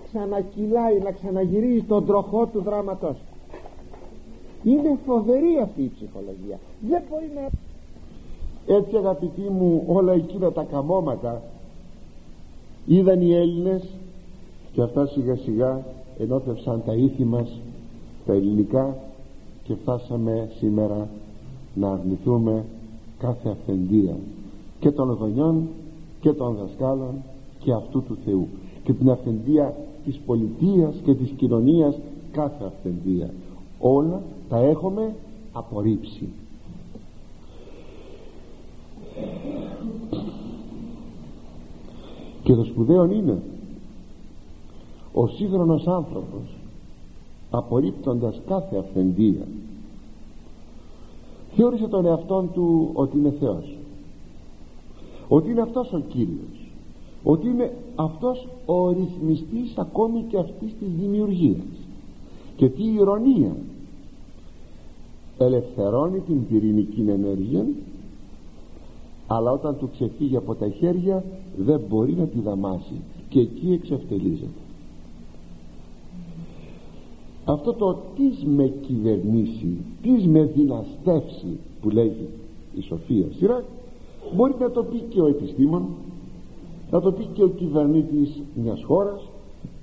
ξανακυλάει 0.07 0.99
να 0.99 1.11
ξαναγυρίζει 1.11 1.83
τον 1.83 2.05
τροχό 2.05 2.45
του 2.45 2.61
δράματός 2.61 3.15
είναι 4.63 4.97
φοβερή 5.05 5.59
αυτή 5.63 5.81
η 5.81 5.91
ψυχολογία. 5.95 6.59
Δεν 6.89 7.01
μπορεί 7.09 7.31
να 7.35 7.49
έτσι 8.75 8.97
αγαπητοί 8.97 9.41
μου 9.41 9.83
όλα 9.87 10.13
εκείνα 10.13 10.51
τα 10.51 10.63
καμώματα 10.71 11.41
είδαν 12.85 13.21
οι 13.21 13.35
Έλληνες 13.35 13.83
και 14.73 14.81
αυτά 14.81 15.07
σιγά 15.07 15.35
σιγά 15.35 15.85
ενώθευσαν 16.21 16.84
τα 16.86 16.93
ήθη 16.93 17.23
μας 17.23 17.60
τα 18.25 18.34
ελληνικά 18.34 18.97
και 19.63 19.73
φτάσαμε 19.81 20.49
σήμερα 20.57 21.10
να 21.75 21.91
αρνηθούμε 21.91 22.65
κάθε 23.19 23.49
αυθεντία 23.49 24.15
και 24.79 24.91
των 24.91 25.12
γονιών 25.12 25.67
και 26.21 26.34
των 26.34 26.55
δασκάλων 26.55 27.13
και 27.60 27.71
αυτού 27.73 28.03
του 28.03 28.17
Θεού. 28.25 28.47
Και 28.84 28.93
την 28.93 29.10
αυθεντία 29.10 29.75
της 30.05 30.19
πολιτείας 30.25 30.95
και 31.03 31.15
της 31.15 31.29
κοινωνίας 31.29 31.97
κάθε 32.31 32.65
αυθεντία 32.65 33.29
όλα 33.79 34.21
τα 34.49 34.57
έχουμε 34.57 35.15
απορρίψει. 35.51 36.29
Και 42.43 42.53
το 42.53 42.63
σπουδαίο 42.63 43.12
είναι 43.12 43.41
ο 45.13 45.28
σύγχρονος 45.28 45.88
άνθρωπος 45.88 46.58
απορρίπτοντας 47.50 48.41
κάθε 48.47 48.78
αυθεντία 48.78 49.47
θεώρησε 51.56 51.88
τον 51.88 52.06
εαυτόν 52.06 52.50
του 52.54 52.89
ότι 52.93 53.17
είναι 53.17 53.34
Θεός. 53.39 53.78
Ότι 55.28 55.50
είναι 55.50 55.62
αυτός 55.62 55.93
ο 55.93 56.00
Κύριος. 56.00 56.71
Ότι 57.24 57.47
είναι 57.47 57.71
αυτός 57.95 58.47
ο 58.65 58.89
ρυθμιστής 58.91 59.78
ακόμη 59.78 60.26
και 60.30 60.38
αυτής 60.38 60.74
της 60.80 60.88
δημιουργίας. 61.00 61.65
Και 62.56 62.69
τι 62.69 62.84
ηρωνία. 62.84 63.56
Ελευθερώνει 65.38 66.19
την 66.19 66.47
πυρηνική 66.47 67.06
ενέργεια 67.10 67.65
αλλά 69.28 69.52
όταν 69.52 69.78
του 69.78 69.89
ξεφύγει 69.91 70.36
από 70.36 70.56
τα 70.56 70.69
χέρια 70.69 71.24
δεν 71.58 71.82
μπορεί 71.89 72.13
να 72.13 72.26
τη 72.26 72.39
δαμάσει. 72.39 73.02
Και 73.30 73.39
εκεί 73.39 73.71
εξευτελίζεται 73.71 74.61
αυτό 77.45 77.73
το 77.73 77.97
τις 78.15 78.43
με 78.45 78.67
κυβερνήσει 78.67 79.77
τις 80.01 80.25
με 80.25 80.43
δυναστεύσει 80.43 81.58
που 81.82 81.89
λέγει 81.89 82.27
η 82.75 82.82
Σοφία 82.82 83.25
Σιράκ 83.38 83.63
μπορεί 84.36 84.56
να 84.60 84.71
το 84.71 84.84
πει 84.84 84.99
και 85.10 85.21
ο 85.21 85.27
επιστήμον 85.27 85.86
να 86.91 87.01
το 87.01 87.12
πει 87.12 87.25
και 87.34 87.43
ο 87.43 87.47
κυβερνήτης 87.47 88.41
μιας 88.56 88.84
χώρας 88.84 89.21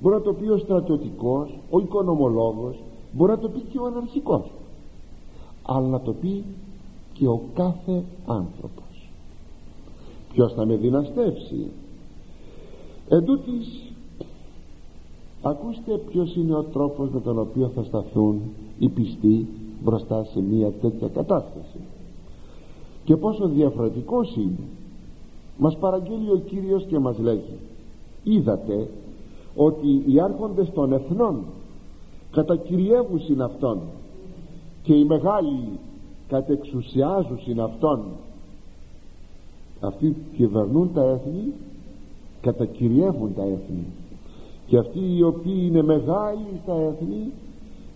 μπορεί 0.01 0.15
να 0.15 0.23
το 0.23 0.33
πει 0.33 0.49
ο 0.49 0.59
στρατιωτικός 0.59 1.59
ο 1.71 1.79
οικονομολόγος 1.79 2.77
μπορεί 3.13 3.31
να 3.31 3.39
το 3.39 3.49
πει 3.49 3.61
και 3.61 3.79
ο 3.79 3.87
αναρχικός 3.87 4.51
αλλά 5.71 5.87
να 5.87 6.01
το 6.01 6.13
πει 6.13 6.45
και 7.13 7.27
ο 7.27 7.43
κάθε 7.55 8.05
άνθρωπος. 8.27 9.11
Ποιος 10.33 10.53
θα 10.53 10.67
με 10.67 10.77
δυναστεύσει; 10.77 11.71
Εν 13.09 13.25
ακούστε 15.43 16.01
ποιος 16.11 16.37
είναι 16.37 16.55
ο 16.55 16.63
τρόπος 16.63 17.11
με 17.11 17.21
τον 17.21 17.39
οποίο 17.39 17.71
θα 17.75 17.83
σταθούν 17.83 18.41
οι 18.79 18.89
πιστοί 18.89 19.47
μπροστά 19.85 20.25
σε 20.25 20.41
μια 20.41 20.71
τέτοια 20.71 21.09
κατάσταση. 21.09 21.79
Και 23.05 23.17
πόσο 23.17 23.49
διαφορετικός 23.49 24.37
είναι. 24.37 24.69
Μας 25.59 25.77
παραγγέλει 25.77 26.31
ο 26.31 26.43
Κύριος 26.47 26.85
και 26.85 26.99
μας 26.99 27.19
λέγει 27.19 27.59
είδατε 28.23 28.89
ότι 29.57 30.03
οι 30.07 30.21
άρχοντες 30.21 30.71
των 30.73 30.93
εθνών 30.93 31.45
κατακυριεύουν 32.31 33.41
αυτόν 33.41 33.79
και 34.83 34.95
οι 34.95 35.05
μεγάλοι 35.05 35.79
κατεξουσιάζουν 36.29 37.61
αυτόν 37.61 38.01
αυτοί 39.81 40.17
κυβερνούν 40.37 40.91
τα 40.95 41.03
έθνη 41.03 41.53
κατακυριεύουν 42.41 43.35
τα 43.35 43.43
έθνη 43.43 43.87
και 44.69 44.77
αυτοί 44.77 45.17
οι 45.17 45.23
οποίοι 45.23 45.63
είναι 45.67 45.83
μεγάλοι 45.83 46.61
στα 46.63 46.75
έθνη 46.75 47.33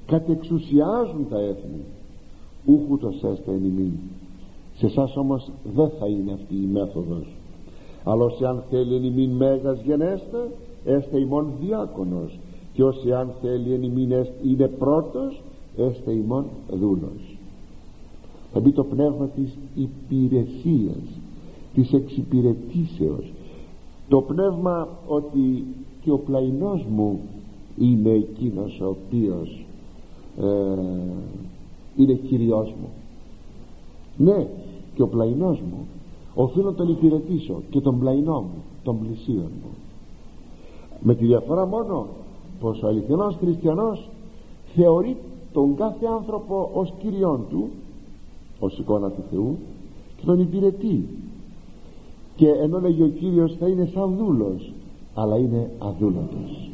κατεξουσιάζουν 0.07 1.27
τα 1.31 1.39
έθνη. 1.39 1.85
Ούχου 2.65 2.99
το 2.99 3.11
σέστα 3.11 3.53
εν 3.53 3.93
σε 4.77 4.87
εσάς 4.87 5.17
όμως 5.17 5.51
δεν 5.75 5.91
θα 5.99 6.07
είναι 6.07 6.33
αυτή 6.33 6.55
η 6.55 6.69
μέθοδος. 6.73 7.27
Αλλά 8.05 8.25
όσοι 8.25 8.45
αν 8.45 8.63
θέλει 8.71 8.95
εν 8.95 9.05
ημίν 9.05 9.31
μέγας 9.31 9.83
γενέστα 9.83 10.49
έστε 10.85 11.21
ημών 11.21 11.47
διάκονος. 11.61 12.39
Και 12.73 12.85
όσοι 12.85 13.13
αν 13.13 13.31
θέλει 13.41 13.73
εν 13.73 13.83
ημίν 13.83 14.11
είναι 14.45 14.69
πρώτος 14.69 15.43
έστε 15.77 16.13
ημών 16.13 16.45
δούλος. 16.71 17.37
Θα 18.53 18.61
μπει 18.61 18.73
το 18.73 18.85
πνεύμα 18.85 19.27
της 19.27 19.59
υπηρεσίας 19.75 21.21
της 21.75 21.93
εξυπηρετήσεως. 21.93 23.33
Το 24.09 24.21
πνεύμα 24.21 24.89
ότι 25.07 25.65
και 26.03 26.11
ο 26.11 26.19
πλαϊνός 26.19 26.85
μου 26.91 27.21
είναι 27.79 28.11
εκείνος 28.11 28.81
ο 28.81 28.87
οποίος 28.89 29.65
ε, 30.41 30.83
είναι 31.97 32.13
Κυριός 32.13 32.75
μου. 32.81 32.89
Ναι 34.17 34.49
και 34.95 35.03
ο 35.03 35.09
πλαϊνός 35.09 35.61
μου. 35.61 35.87
Οφείλω 36.35 36.65
να 36.65 36.75
τον 36.75 36.89
υπηρετήσω 36.89 37.63
και 37.71 37.81
τον 37.81 37.99
πλαϊνό 37.99 38.41
μου 38.41 38.63
τον 38.83 38.99
πλησίον 38.99 39.51
μου. 39.63 39.71
Με 41.01 41.15
τη 41.15 41.25
διαφορά 41.25 41.67
μόνο 41.67 42.07
πως 42.61 42.83
ο 42.83 42.87
αληθινός 42.87 43.37
χριστιανός 43.41 44.09
θεωρεί 44.75 45.17
τον 45.53 45.77
κάθε 45.77 46.07
άνθρωπο 46.07 46.71
ως 46.75 46.93
Κυριόν 46.99 47.41
του 47.51 47.69
ως 48.59 48.79
εικόνα 48.79 49.11
του 49.11 49.23
Θεού 49.31 49.57
και 50.17 50.25
τον 50.25 50.41
υπηρετεί. 50.41 51.09
Και 52.37 52.49
ενώ 52.49 52.81
λέγει 52.81 53.03
ο 53.03 53.09
Κύριος 53.09 53.57
θα 53.59 53.69
είναι 53.69 53.91
σαν 53.95 54.17
δούλος 54.17 54.73
αλλά 55.15 55.37
είναι 55.37 55.71
αδούλωτος 55.79 56.71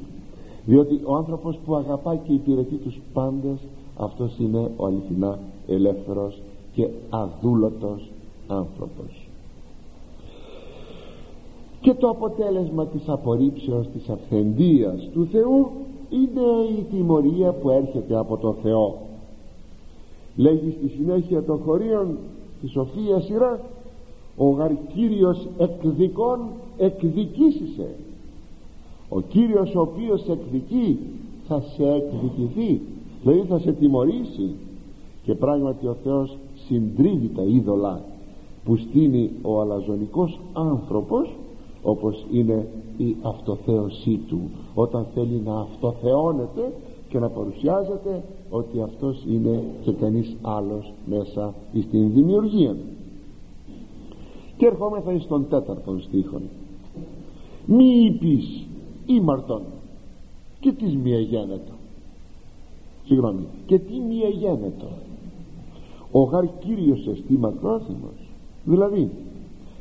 διότι 0.68 1.00
ο 1.04 1.14
άνθρωπος 1.14 1.58
που 1.64 1.74
αγαπά 1.74 2.16
και 2.16 2.32
υπηρετεί 2.32 2.74
τους 2.74 3.00
πάντες 3.12 3.58
αυτός 3.96 4.38
είναι 4.38 4.70
ο 4.76 4.86
αληθινά 4.86 5.38
ελεύθερος 5.66 6.40
και 6.72 6.88
αδούλωτος 7.10 8.10
άνθρωπος. 8.48 9.28
Και 11.80 11.94
το 11.94 12.08
αποτέλεσμα 12.08 12.86
της 12.86 13.08
απορρίψεως 13.08 13.86
της 13.88 14.08
αυθεντίας 14.08 15.08
του 15.12 15.28
Θεού 15.32 15.70
είναι 16.10 16.78
η 16.78 16.82
τιμωρία 16.90 17.52
που 17.52 17.70
έρχεται 17.70 18.16
από 18.16 18.36
το 18.36 18.54
Θεό. 18.62 18.98
Λέγει 20.36 20.74
στη 20.78 20.88
συνέχεια 20.88 21.42
των 21.42 21.60
χωρίων 21.64 22.16
της 22.60 22.70
Σοφίας 22.70 23.24
σειρά 23.24 23.60
ο 24.36 24.50
γαρ 24.50 24.70
Κύριος 24.94 25.46
εκδικών 25.58 26.38
εκδικήσισε 26.78 27.88
ο 29.08 29.20
Κύριος 29.20 29.74
ο 29.74 29.80
οποίος 29.80 30.28
εκδικεί 30.28 30.98
θα 31.46 31.60
σε 31.60 31.92
εκδικηθεί 31.92 32.80
δηλαδή 33.22 33.48
θα 33.48 33.58
σε 33.58 33.72
τιμωρήσει. 33.72 34.50
Και 35.22 35.34
πράγματι 35.34 35.86
ο 35.86 35.96
Θεός 36.04 36.36
συντρίβει 36.66 37.28
τα 37.28 37.42
είδωλα 37.42 38.00
που 38.64 38.76
στείνει 38.76 39.30
ο 39.42 39.60
αλαζονικός 39.60 40.40
άνθρωπος 40.52 41.36
όπως 41.82 42.26
είναι 42.32 42.68
η 42.96 43.16
αυτοθέωσή 43.22 44.20
του. 44.28 44.40
Όταν 44.74 45.06
θέλει 45.14 45.42
να 45.44 45.60
αυτοθεώνεται 45.60 46.72
και 47.08 47.18
να 47.18 47.28
παρουσιάζεται 47.28 48.24
ότι 48.50 48.80
αυτός 48.82 49.24
είναι 49.30 49.62
και 49.82 49.92
κανείς 49.92 50.36
άλλος 50.42 50.92
μέσα 51.06 51.54
στην 51.82 52.12
δημιουργία 52.12 52.76
και 54.56 54.66
ερχόμεθα 54.66 55.12
εις 55.12 55.26
τον 55.26 55.48
τέταρτον 55.48 56.00
στίχον. 56.00 56.42
Μη 57.66 57.86
είπεις 57.86 58.67
ήμαρτον 59.08 59.62
και 60.60 60.72
τις 60.72 60.96
μη 60.96 61.12
εγένετο 61.12 61.72
συγγνώμη 63.04 63.46
και 63.66 63.78
τι 63.78 63.98
μη 63.98 64.20
εγένετο 64.20 64.88
ο 66.12 66.22
γαρ 66.22 66.58
Κύριος 66.58 67.06
εστί 67.06 67.38
μακρόθυμος 67.38 68.28
δηλαδή 68.64 69.10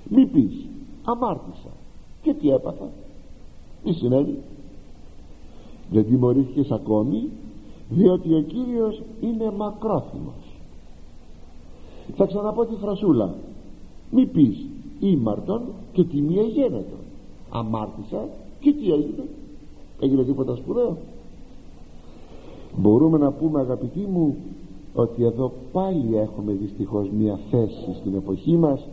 μη 0.10 0.26
πεις 0.26 0.68
αμάρτησα. 1.10 1.70
Και 2.22 2.34
τι 2.34 2.50
έπαθα. 2.50 2.90
Τι 3.84 3.94
συνέβη 3.94 4.40
δεν 5.92 6.06
τιμωρήθηκες 6.06 6.72
ακόμη 6.72 7.30
διότι 7.90 8.34
ο 8.34 8.42
Κύριος 8.42 9.02
είναι 9.22 9.52
μακρόθυμος. 9.52 10.56
Θα 12.16 12.26
ξαναπώ 12.26 12.66
τη 12.66 12.76
φρασούλα. 12.76 13.36
Μη 14.12 14.26
πεις 14.26 14.66
ήμαρτον 15.00 15.62
και 15.94 16.04
τιμή 16.04 16.38
εγένετο 16.38 16.96
αμάρτησα 17.50 18.30
και 18.60 18.74
τι 18.74 18.92
έγινε. 18.92 19.24
Έγινε 20.00 20.24
τίποτα 20.24 20.56
σπουδαίο. 20.56 20.98
Μπορούμε 22.78 23.18
να 23.18 23.32
πούμε 23.32 23.60
αγαπητοί 23.60 24.00
μου 24.00 24.36
ότι 24.94 25.24
εδώ 25.24 25.52
πάλι 25.72 26.18
έχουμε 26.18 26.52
δυστυχώς 26.52 27.10
μια 27.10 27.40
θέση 27.52 27.96
στην 28.00 28.16
εποχή 28.16 28.58
μας 28.58 28.88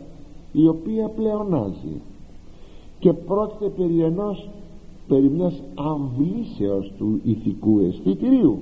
η 0.51 0.67
οποία 0.67 1.07
πλεονάζει. 1.07 2.01
Και 2.99 3.13
πρόκειται 3.13 3.69
περί 3.69 4.01
ενός 4.01 4.49
περί 5.07 5.29
μιας 5.29 5.61
αμβλήσεως 5.75 6.91
του 6.97 7.19
ηθικού 7.23 7.79
αισθητηρίου. 7.79 8.57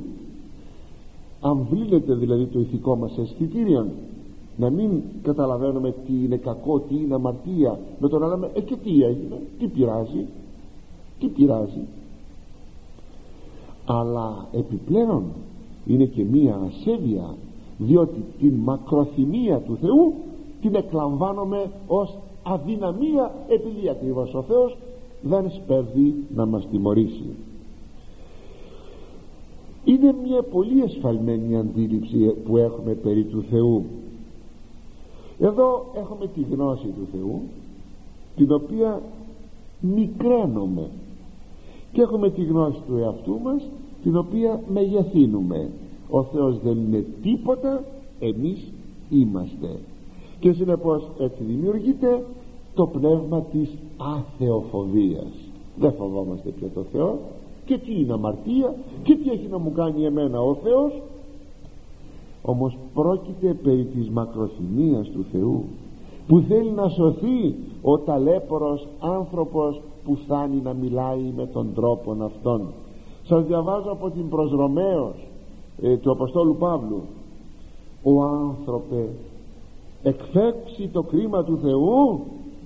Αμβλύνεται 1.41 2.13
δηλαδή 2.13 2.45
το 2.45 2.59
ηθικό 2.59 2.95
μας 2.95 3.17
αισθητήριο 3.17 3.87
να 4.57 4.69
μην 4.69 5.01
καταλαβαίνουμε 5.23 5.91
τι 5.91 6.13
είναι 6.23 6.37
κακό, 6.37 6.79
τι 6.79 6.95
είναι 6.95 7.13
αμαρτία. 7.13 7.79
Με 7.99 8.07
το 8.07 8.19
να 8.19 8.27
λέμε 8.27 8.51
ε 8.53 8.61
και 8.61 8.75
τι 8.75 9.03
έγινε, 9.03 9.41
τι 9.59 9.67
πειράζει 9.67 10.25
τι 11.23 11.29
πειράζει. 11.29 11.87
Αλλά 13.85 14.47
επιπλέον 14.51 15.23
είναι 15.85 16.05
και 16.05 16.23
μία 16.23 16.59
ασέβεια 16.67 17.35
διότι 17.77 18.23
την 18.39 18.53
μακροθυμία 18.53 19.59
του 19.59 19.77
Θεού 19.81 20.13
την 20.61 20.75
εκλαμβάνουμε 20.75 21.71
ως 21.87 22.17
αδυναμία 22.43 23.31
επειδή 23.47 23.89
ακριβώς 23.89 24.33
ο 24.33 24.41
Θεός 24.41 24.77
δεν 25.21 25.51
σπέρδει 25.51 26.15
να 26.35 26.45
μας 26.45 26.67
τιμωρήσει. 26.71 27.35
Είναι 29.83 30.15
μια 30.27 30.41
πολύ 30.41 30.83
εσφαλμένη 30.83 31.57
αντίληψη 31.57 32.17
που 32.45 32.57
έχουμε 32.57 32.93
περί 32.93 33.23
του 33.23 33.43
Θεού. 33.49 33.85
Εδώ 35.39 35.85
έχουμε 35.95 36.27
τη 36.27 36.41
γνώση 36.51 36.85
του 36.85 37.07
Θεού 37.11 37.41
την 38.35 38.51
οποία 38.51 39.01
μικραίνουμε 39.79 40.89
και 41.93 42.01
έχουμε 42.01 42.29
τη 42.29 42.43
γνώση 42.43 42.81
του 42.87 42.97
εαυτού 42.97 43.39
μας 43.43 43.69
την 44.03 44.17
οποία 44.17 44.61
μεγεθύνουμε. 44.67 45.69
Ο 46.09 46.23
Θεός 46.23 46.59
δεν 46.63 46.77
είναι 46.77 47.05
τίποτα 47.21 47.83
εμείς 48.19 48.71
είμαστε. 49.09 49.79
Και 50.39 50.51
συνεπώς 50.53 51.03
έτσι 51.19 51.43
δημιουργείται 51.43 52.23
το 52.73 52.87
πνεύμα 52.87 53.41
της 53.41 53.69
αθεοφοβίας. 53.97 55.31
Δεν 55.75 55.93
φοβόμαστε 55.93 56.49
πια 56.49 56.67
το 56.73 56.83
Θεό 56.91 57.19
και 57.65 57.77
τι 57.77 57.99
είναι 57.99 58.13
αμαρτία 58.13 58.75
και 59.03 59.15
τι 59.15 59.29
έχει 59.29 59.47
να 59.47 59.57
μου 59.57 59.71
κάνει 59.71 60.05
εμένα 60.05 60.41
ο 60.41 60.55
Θεός. 60.55 61.01
Όμως 62.41 62.77
πρόκειται 62.93 63.53
περί 63.63 63.83
της 63.83 64.09
μακροθυμίας 64.09 65.09
του 65.09 65.25
Θεού 65.31 65.63
που 66.27 66.39
θέλει 66.39 66.71
να 66.71 66.89
σωθεί 66.89 67.55
ο 67.81 67.99
ταλέπορος 67.99 68.87
άνθρωπος 68.99 69.81
που 70.05 70.15
φτάνει 70.15 70.61
να 70.63 70.73
μιλάει 70.73 71.33
με 71.35 71.45
τον 71.45 71.73
τρόπο 71.75 72.17
αυτόν. 72.23 72.61
Σας 73.23 73.45
διαβάζω 73.45 73.91
από 73.91 74.09
την 74.09 74.29
προς 74.29 74.51
Ρωμαίος 74.51 75.27
ε, 75.81 75.97
του 75.97 76.11
Αποστόλου 76.11 76.55
Παύλου. 76.55 77.01
Ο 78.03 78.23
άνθρωπε 78.23 79.09
εκφέξει 80.03 80.87
το 80.91 81.03
κρίμα 81.03 81.43
του 81.43 81.57
Θεού 81.61 82.19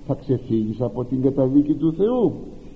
θα 0.08 0.14
ξεφύγεις 0.14 0.82
από 0.82 1.04
την 1.04 1.22
καταδίκη 1.22 1.74
του 1.74 1.94
Θεού 1.94 2.34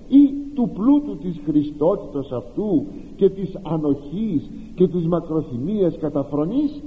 ή 0.08 0.32
του 0.54 0.70
πλούτου 0.74 1.16
της 1.16 1.40
Χριστότητος 1.44 2.32
αυτού 2.32 2.84
και 3.16 3.30
της 3.30 3.58
ανοχής 3.62 4.50
και 4.74 4.88
της 4.88 5.06
μακροθυμίας 5.06 5.96
καταφρονής 5.98 6.82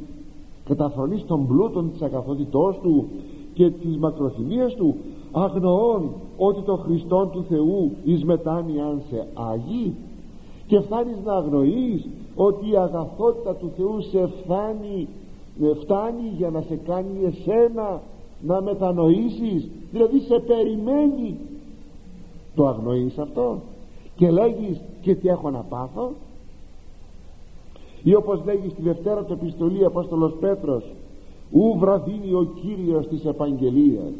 καταφρονής 0.65 1.25
των 1.25 1.47
πλούτων 1.47 1.91
της 1.91 2.01
αγαθότητός 2.01 2.79
του 2.81 3.05
και 3.53 3.69
της 3.69 3.97
μακροθυμίας 3.97 4.75
του 4.75 4.95
αγνοών 5.37 6.11
ότι 6.37 6.61
το 6.61 6.75
Χριστό 6.75 7.29
του 7.31 7.45
Θεού 7.49 7.91
εις 8.03 8.23
μετάνοιαν 8.23 9.01
σε 9.09 9.27
Άγιοι 9.33 9.95
και 10.67 10.79
φτάνεις 10.79 11.17
να 11.25 11.33
αγνοείς 11.33 12.07
ότι 12.35 12.69
η 12.69 12.77
αγαθότητα 12.77 13.55
του 13.55 13.71
Θεού 13.77 14.01
σε 14.01 14.27
φτάνει, 14.27 15.07
ε, 15.61 15.73
φτάνει 15.73 16.33
για 16.37 16.49
να 16.49 16.61
σε 16.61 16.75
κάνει 16.75 17.25
εσένα 17.25 18.01
να 18.41 18.61
μετανοήσεις. 18.61 19.69
Δηλαδή 19.91 20.19
σε 20.19 20.39
περιμένει. 20.39 21.37
Το 22.55 22.67
αγνοείς 22.67 23.17
αυτό 23.17 23.59
και 24.15 24.31
λέγεις 24.31 24.81
και 25.01 25.15
τι 25.15 25.27
έχω 25.27 25.49
να 25.49 25.59
πάθω 25.69 26.11
ή 28.03 28.15
όπως 28.15 28.41
λέγει 28.45 28.69
στη 28.69 28.81
Δευτέρα 28.81 29.23
του 29.23 29.33
επιστολή 29.33 29.85
Απόστολος 29.85 30.33
Πέτρος 30.39 30.83
ου 31.51 31.79
βραδύνει 31.79 32.33
ο 32.33 32.47
Κύριος 32.61 33.07
της 33.07 33.25
Επαγγελίας 33.25 34.13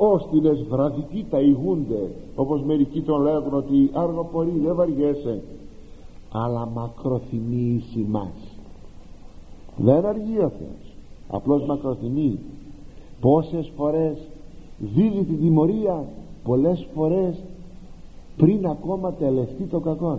όστιλες 0.00 0.62
βραδυτοί 0.62 1.26
τα 1.30 1.40
ηγούνται 1.40 2.10
όπως 2.34 2.62
μερικοί 2.62 3.00
τον 3.00 3.22
λέγουν 3.22 3.54
ότι 3.54 3.90
αργοπορεί 3.92 4.60
δεν 4.64 4.74
βαριέσαι 4.74 5.42
αλλά 6.32 6.66
μακροθυμεί 6.66 7.82
μας. 8.08 8.58
Δεν 9.76 10.04
αργεί 10.04 10.38
ο 10.38 10.48
Θεός. 10.58 10.94
Απλώς 11.28 11.64
μακροθυμεί. 11.66 12.38
Πόσες 13.20 13.72
φορές 13.76 14.16
δίδει 14.78 15.24
τη 15.24 15.34
τιμωρία 15.34 16.04
πολλές 16.44 16.86
φορές 16.94 17.36
πριν 18.36 18.66
ακόμα 18.66 19.12
τελευτεί 19.12 19.64
το 19.64 19.80
κακό 19.80 20.18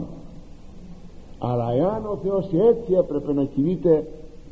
αλλά 1.39 1.71
εάν 1.71 2.05
ο 2.05 2.17
Θεός 2.23 2.45
έτσι 2.45 2.93
έπρεπε 2.93 3.33
να 3.33 3.43
κινείται 3.43 4.07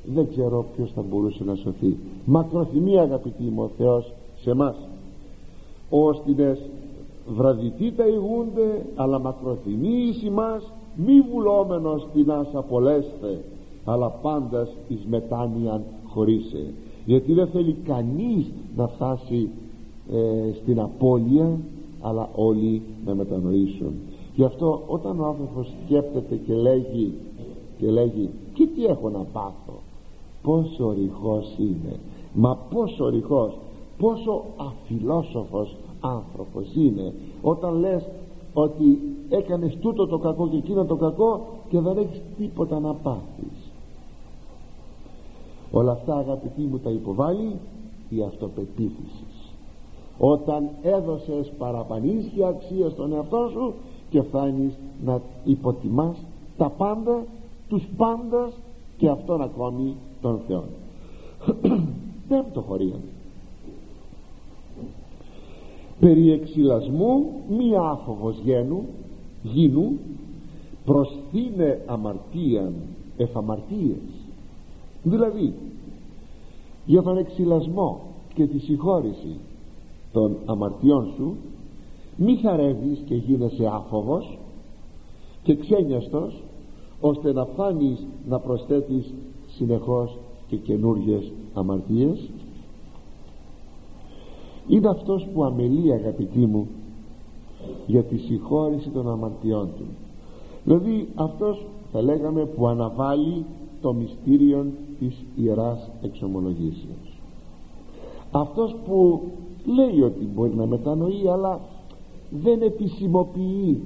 δεν 0.05 0.29
ξέρω 0.29 0.65
ποιος 0.75 0.91
θα 0.91 1.01
μπορούσε 1.01 1.43
να 1.43 1.55
σωθεί. 1.55 1.97
Μακροθυμεί 2.25 2.99
αγαπητοί 2.99 3.43
μου 3.43 3.63
ο 3.63 3.69
Θεός 3.77 4.13
σε 4.41 4.53
μας 4.53 4.75
όστινες 5.89 6.59
βραδυτοί 7.27 7.91
τα 7.91 8.07
ηγούνται 8.07 8.85
αλλά 8.95 9.19
μακροθυμεί 9.19 9.89
εις 9.89 10.29
μας 10.29 10.71
μη 10.95 11.21
βουλόμενος 11.31 12.07
την 12.13 12.31
άσα 12.31 12.61
πολλέστε 12.61 13.43
αλλά 13.85 14.09
πάντας 14.09 14.69
εις 14.87 15.05
μετάνοιαν 15.09 15.81
χωρίσε. 16.07 16.73
Γιατί 17.05 17.33
δεν 17.33 17.47
θέλει 17.47 17.73
κανείς 17.83 18.45
να 18.75 18.87
φτάσει 18.87 19.49
ε, 20.11 20.53
στην 20.61 20.79
απώλεια 20.79 21.59
αλλά 22.01 22.29
όλοι 22.35 22.81
να 23.05 23.15
μετανοήσουν. 23.15 23.93
Γι' 24.35 24.43
αυτό 24.43 24.83
όταν 24.87 25.19
ο 25.19 25.25
άνθρωπος 25.25 25.73
σκέφτεται 25.85 26.35
και 26.35 26.53
λέγει 26.53 27.13
και 27.79 27.91
λέγει 27.91 28.29
και 28.53 28.67
τι 28.67 28.85
έχω 28.85 29.09
να 29.09 29.19
πάθω; 29.19 29.79
Πόσο 30.41 30.93
ρηχός 30.97 31.55
είναι 31.57 31.99
μα 32.33 32.57
πόσο 32.69 33.09
ρηχός; 33.09 33.57
Πόσο 33.99 34.43
αφιλόσοφος 34.57 35.75
άνθρωπος 35.99 36.75
είναι 36.75 37.13
όταν 37.41 37.79
λες 37.79 38.07
ότι 38.53 38.99
έκανες 39.29 39.77
τούτο 39.77 40.07
το 40.07 40.17
κακό 40.17 40.47
και 40.47 40.57
εκείνο 40.57 40.85
το 40.85 40.95
κακό 40.95 41.45
και 41.69 41.79
δεν 41.79 41.97
έχεις 41.97 42.21
τίποτα 42.37 42.79
να 42.79 42.93
πάθεις. 42.93 43.71
Όλα 45.71 45.91
αυτά 45.91 46.15
αγαπητοί 46.15 46.61
μου 46.61 46.79
τα 46.79 46.89
υποβάλλει 46.89 47.55
η 48.09 48.23
αυτοπεποίθησης. 48.23 49.53
Όταν 50.17 50.69
έδωσες 50.81 51.51
παραπανίσια 51.57 52.47
αξία 52.47 52.89
στον 52.89 53.13
εαυτό 53.13 53.49
σου 53.51 53.73
και 54.09 54.21
φτάνεις 54.21 54.73
να 55.05 55.21
υποτιμάς 55.43 56.17
τα 56.57 56.69
πάντα 56.69 57.23
τους 57.67 57.83
πάντας 57.97 58.53
και 58.97 59.09
αυτόν 59.09 59.41
ακόμη 59.41 59.95
τον 60.21 60.39
Θεό 60.47 60.63
πέμπτο 62.29 62.61
χωρίο 62.61 62.95
περί 65.99 66.31
εξυλασμού 66.31 67.25
μη 67.49 67.75
άφοβος 67.75 68.39
γένου 68.43 68.83
γίνου 69.43 69.91
προσθήνε 70.85 71.81
αμαρτίαν 71.85 72.73
εφαμαρτίες 73.17 74.27
δηλαδή 75.03 75.53
για 76.85 77.01
τον 77.01 77.17
εξυλασμό 77.17 78.01
και 78.33 78.47
τη 78.47 78.59
συγχώρηση 78.59 79.37
των 80.11 80.37
αμαρτιών 80.45 81.13
σου 81.15 81.35
μη 82.15 82.35
θαρεύεις 82.35 82.99
και 83.05 83.15
γίνεσαι 83.15 83.65
άφοβος 83.65 84.37
και 85.43 85.55
ξένιαστος 85.55 86.43
ώστε 87.01 87.33
να 87.33 87.45
φάνεις 87.45 88.05
να 88.29 88.39
προσθέτεις 88.39 89.13
συνεχώς 89.47 90.17
και 90.47 90.55
καινούργιες 90.55 91.31
αμαρτίες 91.53 92.29
είναι 94.69 94.87
αυτός 94.87 95.27
που 95.33 95.43
αμελεί 95.43 95.93
αγαπητοί 95.93 96.39
μου 96.39 96.67
για 97.87 98.03
τη 98.03 98.17
συγχώρηση 98.17 98.89
των 98.89 99.09
αμαρτιών 99.09 99.69
του. 99.77 99.85
Δηλαδή 100.63 101.07
αυτός 101.15 101.65
θα 101.91 102.01
λέγαμε 102.01 102.45
που 102.45 102.67
αναβάλει 102.67 103.45
το 103.81 103.93
μυστήριο 103.93 104.65
της 104.99 105.25
Ιεράς 105.35 105.89
Εξομολογήσεως. 106.01 107.19
Αυτός 108.31 108.75
που 108.85 109.21
λέει 109.65 110.01
ότι 110.01 110.27
μπορεί 110.35 110.55
να 110.55 110.65
μετανοεί 110.65 111.27
αλλά 111.27 111.59
δεν 112.29 112.61
επισημοποιεί 112.61 113.81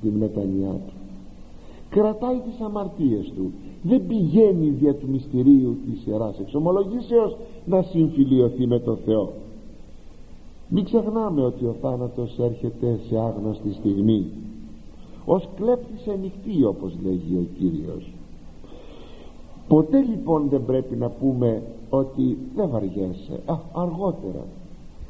την 0.00 0.12
μετανοιά 0.12 0.72
του. 0.72 0.92
Κρατάει 1.90 2.36
τις 2.36 2.60
αμαρτίες 2.60 3.32
του. 3.36 3.52
Δεν 3.82 4.06
πηγαίνει 4.06 4.68
δια 4.68 4.94
του 4.94 5.08
μυστηρίου 5.08 5.76
της 5.84 6.06
Ιεράς 6.06 6.38
Εξομολογήσεως 6.38 7.36
να 7.64 7.82
συμφιλιωθεί 7.82 8.66
με 8.66 8.78
το 8.78 8.96
Θεό 8.96 9.32
μην 10.74 10.84
ξεχνάμε 10.84 11.42
ότι 11.42 11.64
ο 11.64 11.74
θάνατος 11.80 12.38
έρχεται 12.38 13.00
σε 13.08 13.18
άγνωστη 13.18 13.72
στιγμή. 13.72 14.26
Ως 15.24 15.48
κλέπτης 15.56 16.08
ανοιχτή 16.08 16.64
όπως 16.64 16.92
λέγει 17.02 17.36
ο 17.36 17.46
Κύριος. 17.58 18.12
Ποτέ 19.68 20.00
λοιπόν 20.00 20.48
δεν 20.48 20.64
πρέπει 20.64 20.96
να 20.96 21.08
πούμε 21.08 21.62
ότι 21.90 22.38
δεν 22.54 22.68
βαριέσαι. 22.68 23.40
Α, 23.46 23.58
αργότερα. 23.72 24.44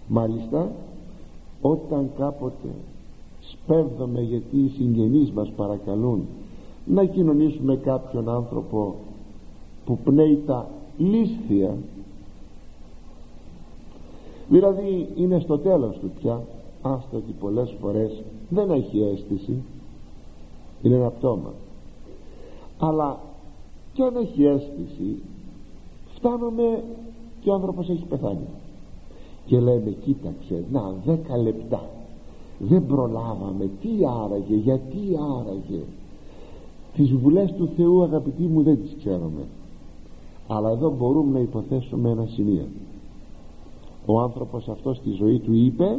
Μάλιστα 0.08 0.72
όταν 1.60 2.10
κάποτε 2.18 2.68
σπέβδομαι 3.40 4.20
γιατί 4.20 4.56
οι 4.56 4.72
συγγενείς 4.76 5.30
μας 5.30 5.52
παρακαλούν 5.56 6.26
να 6.86 7.04
κοινωνήσουμε 7.04 7.76
κάποιον 7.76 8.28
άνθρωπο 8.28 8.94
που 9.84 9.98
πνέει 10.04 10.42
τα 10.46 10.68
λίσθια 10.98 11.76
δηλαδή 14.49 15.09
είναι 15.16 15.38
στο 15.40 15.59
τέλος 15.59 15.99
του 15.99 16.11
πια. 16.20 16.40
Άστα 16.82 17.16
ότι 17.16 17.34
πολλές 17.40 17.74
φορές 17.80 18.22
δεν 18.49 18.70
έχει 18.70 19.03
αίσθηση. 19.03 19.62
Είναι 20.82 20.95
ένα 20.95 21.11
πτώμα. 21.11 21.53
Αλλά 22.78 23.18
και 23.93 24.03
αν 24.03 24.16
έχει 24.16 24.45
αίσθηση 24.45 25.16
φτάνουμε 26.14 26.84
και 27.40 27.51
ο 27.51 27.55
άνθρωπος 27.55 27.88
έχει 27.88 28.05
πεθάνει. 28.05 28.49
Και 29.47 29.61
λέμε 29.61 29.90
κοίταξε 29.90 30.64
να 30.72 30.95
δέκα 31.05 31.36
λεπτά. 31.36 31.88
Δεν 32.59 32.86
προλάβαμε. 32.86 33.70
Τι 33.80 33.88
άραγε 34.24 34.55
γιατί 34.55 35.18
άραγε. 35.40 35.82
Τις 36.97 37.12
βουλές 37.12 37.53
του 37.53 37.68
Θεού 37.76 38.03
αγαπητοί 38.03 38.43
μου 38.43 38.62
δεν 38.62 38.82
τις 38.82 38.97
ξέρουμε. 38.99 39.47
Αλλά 40.49 40.70
εδώ 40.70 40.95
μπορούμε 40.99 41.32
να 41.32 41.38
υποθέσουμε 41.38 42.11
ένα 42.11 42.26
σημείο 42.26 42.66
ο 44.07 44.20
άνθρωπος 44.20 44.68
αυτός 44.68 44.96
στη 44.96 45.11
ζωή 45.11 45.38
του 45.38 45.53
είπε 45.55 45.98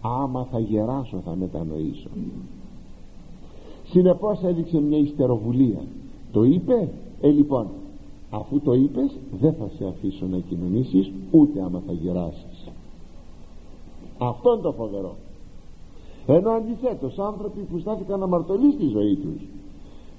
άμα 0.00 0.44
θα 0.50 0.58
γεράσω 0.58 1.20
θα 1.24 1.34
μετανοήσω 1.36 2.10
συνεπώς 3.94 4.42
έδειξε 4.42 4.80
μια 4.80 4.98
ιστεροβουλία. 4.98 5.82
Το 6.32 6.44
είπε; 6.44 6.88
Ε 7.20 7.28
λοιπόν 7.28 7.66
αφού 8.30 8.60
το 8.60 8.72
είπες 8.72 9.18
δεν 9.40 9.52
θα 9.52 9.68
σε 9.76 9.86
αφήσω 9.86 10.26
να 10.26 10.38
κοινωνήσεις 10.38 11.10
ούτε 11.30 11.62
άμα 11.62 11.82
θα 11.86 11.92
γεράσεις. 11.92 12.68
Αυτό 14.18 14.52
είναι 14.52 14.62
το 14.62 14.72
φοβερό. 14.72 15.14
Ενώ 16.26 16.50
αντιθέτως 16.50 17.18
άνθρωποι 17.18 17.60
που 17.60 17.78
στάθηκαν 17.78 18.22
αμαρτωλοί 18.22 18.72
στη 18.72 18.86
ζωή 18.86 19.16
τους 19.16 19.42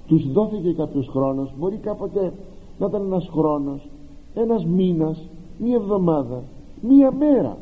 τους 0.06 0.32
δόθηκε 0.32 0.72
κάποιος 0.72 1.08
χρόνος 1.08 1.52
μπορεί 1.58 1.76
κάποτε 1.76 2.32
να 2.78 2.86
ήταν 2.86 3.02
ένας 3.04 3.28
χρόνος 3.32 3.88
ένας 4.34 4.64
μήνας 4.64 5.22
μία 5.58 5.74
εβδομάδα 5.74 6.42
μία 6.88 7.12
μέρα. 7.12 7.58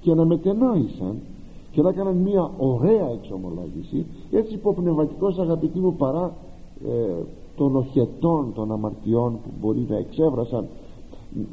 Και 0.00 0.14
να 0.14 0.24
μετενόησαν 0.24 1.16
και 1.72 1.82
να 1.82 1.88
έκαναν 1.88 2.16
μία 2.16 2.50
ωραία 2.58 3.08
εξομολόγηση 3.10 4.06
έτσι 4.30 4.54
υποπνευματικός 4.54 5.38
αγαπητοί 5.38 5.78
μου 5.78 5.94
παρά 5.94 6.32
ε, 6.88 7.22
των 7.56 7.76
οχετών 7.76 8.52
των 8.54 8.72
αμαρτιών 8.72 9.32
που 9.32 9.50
μπορεί 9.60 9.86
να 9.88 9.96
εξέβρασαν 9.96 10.66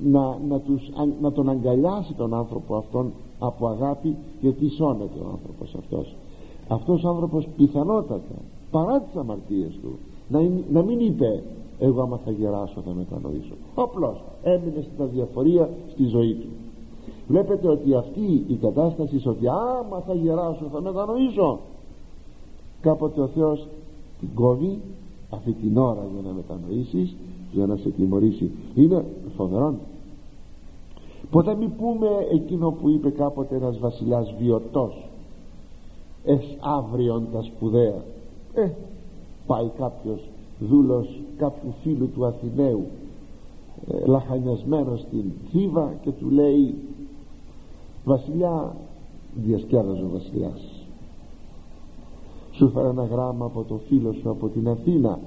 να, 0.04 0.38
να, 0.48 0.60
τους, 0.60 0.90
να 1.22 1.32
τον 1.32 1.50
αγκαλιάσει 1.50 2.14
τον 2.14 2.34
άνθρωπο 2.34 2.76
αυτόν 2.76 3.12
από 3.40 3.68
αγάπη 3.68 4.16
γιατί 4.42 4.70
σώνεται 4.70 5.20
ο 5.20 5.30
άνθρωπος 5.32 5.76
αυτός. 5.78 6.16
Αυτός 6.68 7.04
ο 7.04 7.10
άνθρωπος 7.10 7.48
πιθανότατα 7.58 8.36
παρά 8.72 9.02
τις 9.02 9.16
αμαρτίες 9.16 9.80
του 9.82 9.98
να, 10.30 10.40
να 10.72 10.82
μην 10.82 11.00
είπε 11.00 11.44
εγώ 11.80 12.02
άμα 12.02 12.20
θα 12.26 12.32
γεράσω 12.32 12.82
θα 12.86 12.94
μετανοήσω. 12.94 13.54
Απλώς 13.76 14.24
έμεινε 14.44 14.82
στην 14.82 15.04
αδιαφορία 15.04 15.70
στη 15.92 16.04
ζωή 16.06 16.34
του. 16.34 16.48
Βλέπετε 17.28 17.68
ότι 17.68 17.94
αυτή 17.94 18.44
η 18.48 18.56
κατάσταση 18.56 19.22
ότι 19.26 19.48
άμα 19.48 20.00
θα 20.08 20.14
γεράσω 20.14 20.66
θα 20.72 20.82
μετανοήσω. 20.82 21.60
Κάποτε 22.82 23.22
ο 23.22 23.28
Θεός 23.28 23.68
την 24.20 24.30
κόβει 24.34 24.80
αυτή 25.30 25.52
την 25.52 25.78
ώρα 25.78 26.06
για 26.14 26.30
να 26.30 26.36
μετανοήσεις 26.36 27.16
για 27.52 27.66
να 27.66 27.76
σε 27.76 27.90
τιμωρήσει. 27.90 28.52
Είναι 28.76 29.06
φοβερό 29.36 29.74
ποτέ 31.32 31.56
μην 31.56 31.76
πούμε 31.76 32.08
εκείνο 32.32 32.72
που 32.72 32.90
είπε 32.90 33.10
κάποτε 33.10 33.56
ένας 33.56 33.80
βασιλιάς 33.80 34.34
βιωτός. 34.40 35.10
Ες 36.26 36.58
αύριον 36.60 37.28
τα 37.34 37.42
σπουδαία 37.42 38.04
ε, 38.54 38.70
πάει 39.48 39.70
κάποιος 39.78 40.30
δούλος 40.60 41.22
κάποιου 41.38 41.74
φίλου 41.82 42.10
του 42.10 42.26
Αθηναίου 42.26 42.86
ε, 43.88 44.06
λαχανιασμένος 44.06 45.00
στην 45.00 45.24
Θήβα 45.52 45.94
και 46.02 46.12
του 46.12 46.30
λέει 46.30 46.76
βασιλιά 48.06 48.76
διασκέδαζε 49.36 50.04
ο 50.04 50.10
βασιλιάς. 50.14 50.86
Σου 52.52 52.66
έφερα 52.66 52.90
ένα 52.90 53.06
γράμμα 53.06 53.46
από 53.46 53.64
το 53.64 53.80
φίλο 53.88 54.14
σου 54.14 54.30
από 54.30 54.48
την 54.48 54.68
Αθήνα 54.68 55.20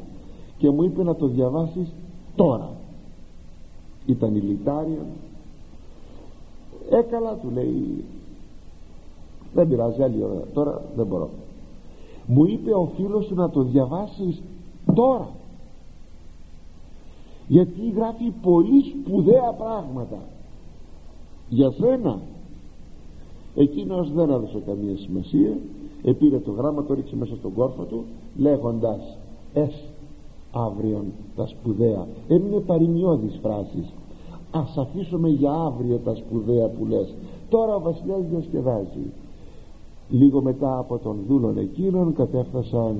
και 0.58 0.70
μου 0.70 0.82
είπε 0.82 1.02
να 1.02 1.14
το 1.14 1.26
διαβάσεις 1.26 1.92
τώρα 2.36 2.70
ήταν 4.06 4.34
ηλιτάριο 4.34 5.04
έκαλα 6.90 7.34
του 7.34 7.50
λέει 7.54 8.04
δεν 9.54 9.68
πειράζει 9.68 10.02
άλλη 10.02 10.22
ώρα. 10.22 10.42
Τώρα 10.52 10.82
δεν 10.96 11.06
μπορώ 11.06 11.28
μου 12.26 12.44
είπε 12.44 12.74
ο 12.74 12.88
φίλος 12.96 13.24
σου 13.24 13.34
να 13.34 13.50
το 13.50 13.62
διαβάσεις 13.62 14.42
τώρα. 14.92 15.28
Γιατί 17.48 17.90
γράφει 17.96 18.32
πολύ 18.42 18.82
σπουδαία 18.82 19.54
πράγματα. 19.58 20.18
Για 21.48 21.70
σένα. 21.70 22.18
Εκείνος 23.54 24.12
δεν 24.12 24.30
έδωσε 24.30 24.62
καμία 24.66 24.96
σημασία. 24.96 25.56
Επήρε 26.02 26.38
το 26.38 26.50
γράμμα 26.50 26.84
το 26.84 26.94
ρίξε 26.94 27.16
μέσα 27.16 27.36
στον 27.36 27.54
κόρφο 27.54 27.82
του 27.82 28.04
λέγοντας 28.36 29.16
ες 29.54 29.84
αύριον 30.52 31.04
τα 31.36 31.46
σπουδαία 31.46 32.06
έμεινε 32.28 32.60
παροιμιώδης 32.60 33.38
φράσης. 33.42 33.92
Ας 34.50 34.76
αφήσουμε 34.76 35.28
για 35.28 35.52
αύριο 35.52 35.96
τα 36.04 36.14
σπουδαία 36.14 36.68
που 36.68 36.86
λες 36.86 37.14
τώρα 37.50 37.74
ο 37.74 37.80
βασιλιάς 37.80 38.20
διασκεδάζει. 38.30 39.12
Λίγο 40.10 40.42
μετά 40.42 40.78
από 40.78 40.98
τον 40.98 41.16
δούλον 41.28 41.58
εκείνον 41.58 42.14
κατέφτασαν 42.14 42.96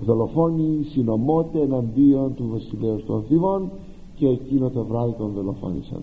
δολοφόνοι 0.00 0.84
συνομότε 0.84 1.60
εναντίον 1.60 2.34
του 2.34 2.48
βασιλέως 2.52 3.04
των 3.04 3.22
θύμων 3.28 3.70
και 4.14 4.28
εκείνο 4.28 4.70
το 4.70 4.84
βράδυ 4.84 5.12
τον 5.18 5.32
δολοφόνησαν. 5.34 6.02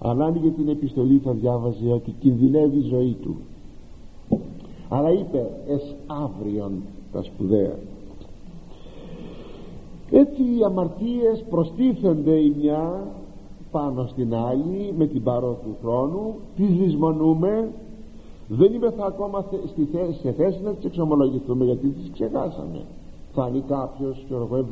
Αν 0.00 0.22
άνοιγε 0.22 0.48
την 0.48 0.68
επιστολή 0.68 1.20
θα 1.24 1.32
διάβαζε 1.32 1.92
ότι 1.92 2.14
κινδυνεύει 2.20 2.78
η 2.78 2.88
ζωή 2.88 3.16
του. 3.22 3.36
Αλλά 4.88 5.12
είπε 5.12 5.50
ες 5.66 5.94
αύριον 6.06 6.72
τα 7.12 7.22
σπουδαία 7.22 7.76
έτσι 10.10 10.42
οι 10.42 10.64
αμαρτίες 10.64 11.44
προστίθενται 11.50 12.30
η 12.30 12.54
μια 12.60 13.06
πάνω 13.70 14.06
στην 14.06 14.34
άλλη 14.34 14.94
με 14.98 15.06
την 15.06 15.22
παρό 15.22 15.58
του 15.64 15.76
χρόνου 15.82 16.34
τις 16.56 16.68
λησμονούμε 16.68 17.68
δεν 18.48 18.72
είμαι 18.72 18.90
θα 18.90 19.04
ακόμα 19.04 19.44
στη 19.66 19.88
θέση, 19.92 20.18
σε 20.20 20.32
θέση 20.32 20.60
να 20.64 20.70
τις 20.70 20.84
εξομολογηθούμε 20.84 21.64
γιατί 21.64 21.88
τις 21.88 22.10
ξεχάσαμε. 22.12 22.80
Θα 23.32 23.48
είναι 23.48 23.62
κάποιος 23.68 24.22
ξέρω 24.24 24.48
εγώ 24.50 24.66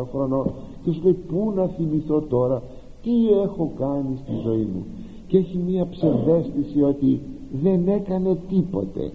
70-80 0.00 0.06
χρονών 0.12 0.50
και 0.82 0.92
σου 0.92 1.00
λέει 1.02 1.12
πού 1.12 1.52
να 1.56 1.66
θυμηθώ 1.66 2.20
τώρα 2.20 2.62
τι 3.02 3.30
έχω 3.42 3.72
κάνει 3.78 4.18
στη 4.22 4.32
ζωή 4.44 4.68
μου 4.74 4.84
και 5.26 5.38
έχει 5.38 5.58
μία 5.66 5.88
ψευδέστηση 5.88 6.82
ότι 6.82 7.20
δεν 7.62 7.88
έκανε 7.88 8.38
τίποτε. 8.48 9.12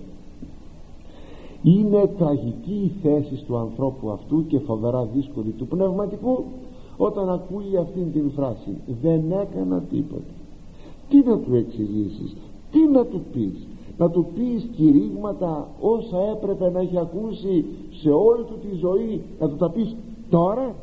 Είναι 1.64 2.08
τραγική 2.18 2.74
η 2.74 2.92
θέση 3.02 3.44
του 3.48 3.58
ανθρώπου 3.58 4.10
αυτού 4.10 4.48
και 4.48 4.60
φοβερά 4.60 5.06
δύσκολη 5.06 5.50
του 5.50 5.68
πνευματικού 5.68 6.44
όταν 6.98 7.30
ακούει 7.30 7.78
αυτήν 7.78 8.12
την 8.12 8.32
φράση 8.36 8.78
δεν 9.02 9.32
έκανα 9.32 9.80
τίποτα 9.80 10.34
τι 11.10 11.18
να 11.18 11.38
του 11.38 11.56
εξηγήσεις 11.56 12.36
τι 12.72 12.88
να 12.88 13.06
του 13.06 13.22
πεις 13.34 13.68
να 14.00 14.10
του 14.10 14.26
πεις 14.36 14.68
κηρύγματα 14.76 15.68
όσα 15.80 16.18
έπρεπε 16.36 16.70
να 16.70 16.80
έχει 16.80 16.98
ακούσει 16.98 17.66
σε 18.02 18.10
όλη 18.10 18.44
του 18.44 18.58
τη 18.62 18.76
ζωή. 18.76 19.22
Να 19.40 19.50
του 19.50 19.56
τα 19.56 19.70
πεις 19.70 19.96
τώρα. 20.30 20.76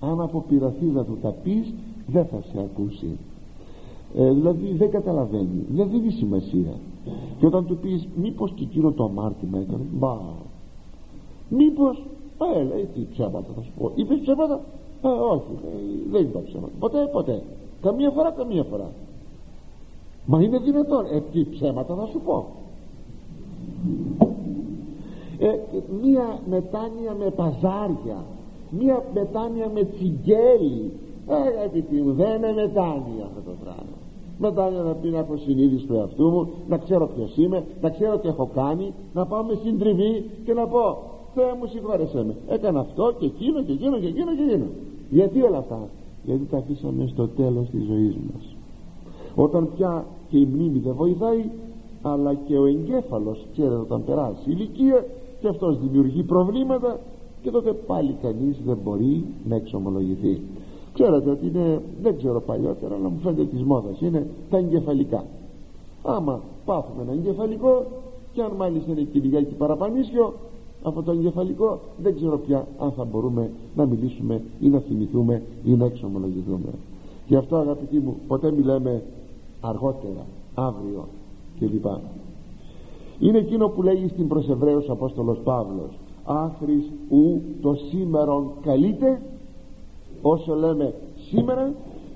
Αν 0.00 0.20
αποπειραθεί 0.20 0.84
να 0.84 1.04
του 1.04 1.18
τα 1.22 1.34
πεις 1.42 1.74
δεν 2.06 2.24
θα 2.24 2.42
σε 2.52 2.58
ακούσει. 2.58 3.18
Ε, 4.16 4.32
δηλαδή 4.32 4.72
δεν 4.72 4.90
καταλαβαίνει. 4.90 5.66
Δεν 5.68 5.90
δίνει 5.90 6.10
σημασία. 6.10 6.74
Και 7.38 7.46
όταν 7.46 7.66
του 7.66 7.76
πεις 7.76 8.08
μήπως 8.16 8.52
και 8.54 8.62
εκείνο 8.62 8.90
το 8.90 9.04
αμάρτημα 9.04 9.58
έκανε. 9.58 9.84
Μπα. 9.92 10.16
Μήπως 11.48 12.02
ε, 12.56 12.62
λέει 12.62 12.88
τι 12.94 13.00
ψέματα 13.12 13.46
θα 13.54 13.62
σου 13.62 13.70
πω. 13.78 13.90
Είπες 13.94 14.18
ψέματα; 14.18 14.60
Ε, 15.02 15.08
όχι 15.08 15.52
ε, 15.64 16.10
δεν 16.10 16.22
είπα 16.22 16.40
ψέματα. 16.44 16.72
Ποτέ 16.78 17.08
ποτέ. 17.12 17.42
Καμία 17.82 18.10
φορά 18.10 18.30
καμία 18.30 18.62
φορά 18.62 18.90
μα 20.26 20.42
είναι 20.42 20.58
δυνατόν. 20.58 21.04
Ε, 21.12 21.20
τι 21.32 21.44
ψέματα 21.50 21.94
θα 21.94 22.06
σου 22.06 22.20
πω. 22.20 22.46
Ε, 25.38 25.58
μία 26.02 26.40
μετάνοια 26.50 27.14
με 27.18 27.30
παζάρια 27.30 28.24
μία 28.78 29.04
μετάνοια 29.14 29.70
με 29.74 29.84
τσιγκέλι 29.84 30.90
ε, 31.28 31.34
αγαπητοί 31.34 32.00
μου 32.00 32.12
δεν 32.12 32.36
είναι 32.36 32.52
μετάνοια 32.52 33.24
αυτό 33.28 33.40
το 33.44 33.54
πράγμα. 33.62 33.96
Μετάνοια 34.38 34.82
να 34.82 34.92
πει 34.92 35.08
να 35.08 35.18
έχω 35.18 35.36
συνείδηση 35.36 35.86
του 35.86 35.94
εαυτού 35.94 36.28
μου 36.30 36.48
να 36.68 36.76
ξέρω 36.78 37.06
ποιος 37.06 37.36
είμαι 37.36 37.64
να 37.80 37.90
ξέρω 37.90 38.18
τι 38.18 38.28
έχω 38.28 38.50
κάνει 38.54 38.92
να 39.14 39.26
πάω 39.26 39.42
με 39.42 39.54
συντριβή 39.62 40.30
και 40.44 40.52
να 40.52 40.66
πω 40.66 40.98
Θεέ 41.34 41.52
μου 41.58 41.66
συγχώρεσέ 41.66 42.24
με. 42.24 42.34
Έκανα 42.48 42.80
αυτό 42.80 43.14
και 43.18 43.26
εκείνο 43.26 43.62
και 43.62 43.72
εκείνο 43.72 43.98
και 43.98 44.06
εκείνο 44.06 44.34
και 44.34 44.42
εκείνο 44.42 44.66
γιατί 45.10 45.42
όλα 45.42 45.58
αυτά; 45.58 45.88
Γιατί 46.24 46.44
τα 46.50 46.56
αφήσαμε 46.56 47.06
στο 47.06 47.28
τέλος 47.28 47.70
της 47.70 47.84
ζωής 47.84 48.16
μας 48.32 48.51
όταν 49.34 49.68
πια 49.76 50.04
και 50.28 50.38
η 50.38 50.48
μνήμη 50.52 50.78
δεν 50.78 50.94
βοηθάει 50.94 51.50
αλλά 52.02 52.34
και 52.34 52.58
ο 52.58 52.66
εγκέφαλος 52.66 53.46
ξέρετε 53.52 53.74
όταν 53.74 54.04
περάσει 54.04 54.50
η 54.50 54.54
ηλικία 54.56 55.06
και 55.40 55.48
αυτός 55.48 55.78
δημιουργεί 55.78 56.22
προβλήματα 56.22 56.98
και 57.42 57.50
τότε 57.50 57.72
πάλι 57.72 58.16
κανείς 58.22 58.56
δεν 58.64 58.78
μπορεί 58.84 59.24
να 59.48 59.54
εξομολογηθεί. 59.54 60.40
Ξέρετε 60.92 61.30
ότι 61.30 61.46
είναι 61.46 61.82
δεν 62.02 62.16
ξέρω 62.16 62.40
παλιότερα 62.40 62.94
αλλά 62.94 63.08
μου 63.08 63.18
φαίνεται 63.22 63.44
της 63.44 63.62
μόδας 63.62 64.00
είναι 64.00 64.26
τα 64.50 64.56
εγκεφαλικά. 64.56 65.24
Άμα 66.02 66.40
πάθουμε 66.64 67.02
ένα 67.02 67.12
εγκεφαλικό 67.12 67.84
και 68.32 68.42
αν 68.42 68.52
μάλιστα 68.56 68.90
είναι 68.90 69.00
και 69.12 69.20
λιγάκι 69.20 69.54
παραπανίσιο 69.54 70.34
από 70.82 71.02
το 71.02 71.12
εγκεφαλικό 71.12 71.80
δεν 72.02 72.14
ξέρω 72.14 72.38
πια 72.38 72.66
αν 72.78 72.92
θα 72.92 73.04
μπορούμε 73.04 73.50
να 73.74 73.86
μιλήσουμε 73.86 74.42
ή 74.60 74.68
να 74.68 74.78
θυμηθούμε 74.78 75.42
ή 75.64 75.70
να 75.70 75.84
εξομολογηθούμε. 75.84 76.72
Γι' 77.26 77.36
αυτό 77.36 77.56
αγαπητοί 77.56 77.98
μου 77.98 78.16
ποτέ 78.28 78.52
μιλάμε 78.52 79.02
αργότερα, 79.62 80.26
αύριο 80.54 81.08
κλπ. 81.58 81.86
Είναι 83.20 83.38
εκείνο 83.38 83.68
που 83.68 83.82
λέγει 83.82 84.08
στην 84.08 84.28
προς 84.28 84.48
Εβραίους 84.48 84.88
Απόστολος 84.88 85.38
Παύλος 85.44 85.90
άχρης 86.24 86.90
ου 87.10 87.40
το 87.60 87.74
σήμερον 87.74 88.50
καλείται 88.62 89.20
όσο 90.22 90.54
λέμε 90.54 90.94
σήμερα 91.30 91.74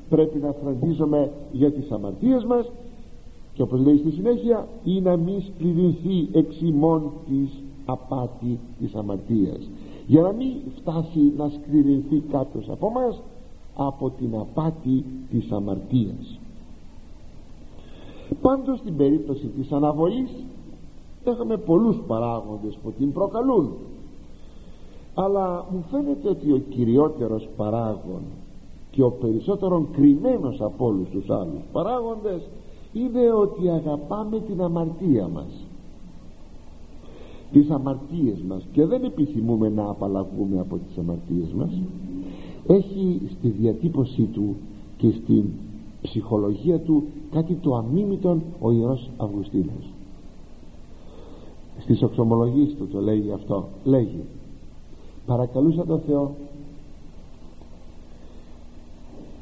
πρέπει 0.09 0.38
να 0.38 0.53
φροντίζουμε 0.53 1.30
για 1.53 1.72
τις 1.72 1.90
αμαρτίες 1.90 2.44
μας 2.44 2.70
και 3.55 3.62
όπως 3.62 3.80
λέει 3.80 3.97
στη 3.99 4.11
συνέχεια 4.11 4.68
ή 4.84 5.01
να 5.01 5.16
μην 5.16 5.42
σκληρυνθεί 5.42 6.28
εξ 6.32 6.61
ημών 6.61 7.11
της 7.28 7.62
απάτη 7.84 8.59
της 8.78 8.94
αμαρτίας 8.94 9.70
για 10.07 10.22
να 10.22 10.32
μην 10.32 10.53
φτάσει 10.76 11.32
να 11.36 11.49
σκληρυνθεί 11.49 12.22
κάποιος 12.30 12.68
από 12.68 12.90
μας 12.90 13.22
από 13.76 14.11
την 14.11 14.34
απάτη 14.34 15.05
της 15.30 15.51
αμαρτίας 15.51 16.38
πάντως 18.35 18.79
στην 18.79 18.97
περίπτωση 18.97 19.47
της 19.47 19.72
αναβολής 19.72 20.31
έχουμε 21.24 21.57
πολλούς 21.57 21.97
παράγοντες 22.07 22.79
που 22.83 22.93
την 22.99 23.12
προκαλούν. 23.12 23.70
Αλλά 25.14 25.66
μου 25.72 25.85
φαίνεται 25.91 26.29
ότι 26.29 26.53
ο 26.53 26.62
κυριότερος 26.68 27.49
παράγον 27.57 28.22
και 28.91 29.03
ο 29.03 29.11
περισσότερον 29.11 29.89
κρυμμένος 29.93 30.61
από 30.61 30.87
όλους 30.87 31.09
τους 31.09 31.31
άλλους 31.31 31.62
παράγοντες 31.72 32.49
είναι 32.93 33.33
ότι 33.33 33.68
αγαπάμε 33.68 34.41
την 34.41 34.62
αμαρτία 34.62 35.29
μας. 35.29 35.66
Τις 37.53 37.70
αμαρτίες 37.70 38.43
μας. 38.49 38.66
Και 38.72 38.87
δεν 38.87 39.05
επιθυμούμε 39.05 39.68
να 39.68 39.89
απαλλαγούμε 39.89 40.61
από 40.61 40.77
τις 40.77 40.99
αμαρτίες 40.99 41.53
μας. 41.57 41.70
Έχει 42.66 43.20
στη 43.39 43.49
διατύπωσή 43.49 44.22
του 44.22 44.57
και 44.97 45.11
στην 45.11 45.45
ψυχολογία 46.07 46.78
του 46.78 47.04
κάτι 47.30 47.54
το 47.54 47.74
αμίμητον 47.74 48.42
ο 48.61 48.72
Ιερός 48.72 49.11
Αυγουστίνος. 49.16 49.92
Στις 51.78 52.02
οξομολογίες 52.02 52.74
του 52.74 52.88
το 52.88 53.00
λέγει 53.00 53.32
αυτό. 53.32 53.68
Λέγει 53.84 54.24
παρακαλούσα 55.26 55.86
τον 55.86 56.00
Θεό 56.07 56.34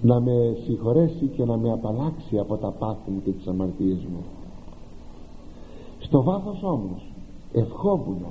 να 0.02 0.20
με 0.20 0.56
συγχωρέσει 0.64 1.30
και 1.36 1.44
να 1.44 1.56
με 1.56 1.72
απαλλάξει 1.72 2.38
από 2.38 2.56
τα 2.56 2.68
πάθη 2.68 3.10
μου 3.10 3.22
και 3.24 3.30
τις 3.30 3.46
αμαρτίες 3.46 3.98
μου. 3.98 4.24
Στο 5.98 6.22
βάθος 6.22 6.62
όμως 6.62 7.12
ευχόμουν 7.52 8.24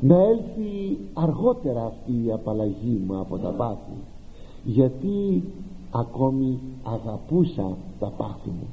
να 0.00 0.22
έλθει 0.22 0.98
αργότερα 1.12 1.84
αυτή 1.84 2.12
η 2.26 2.32
απαλλαγή 2.32 3.02
μου 3.06 3.18
από 3.18 3.38
τα 3.38 3.48
πάθη 3.48 3.96
γιατί 4.64 5.42
ακόμη 5.92 6.58
αγαπούσα 6.82 7.76
τα 7.98 8.12
πάθη 8.16 8.48
μου. 8.48 8.66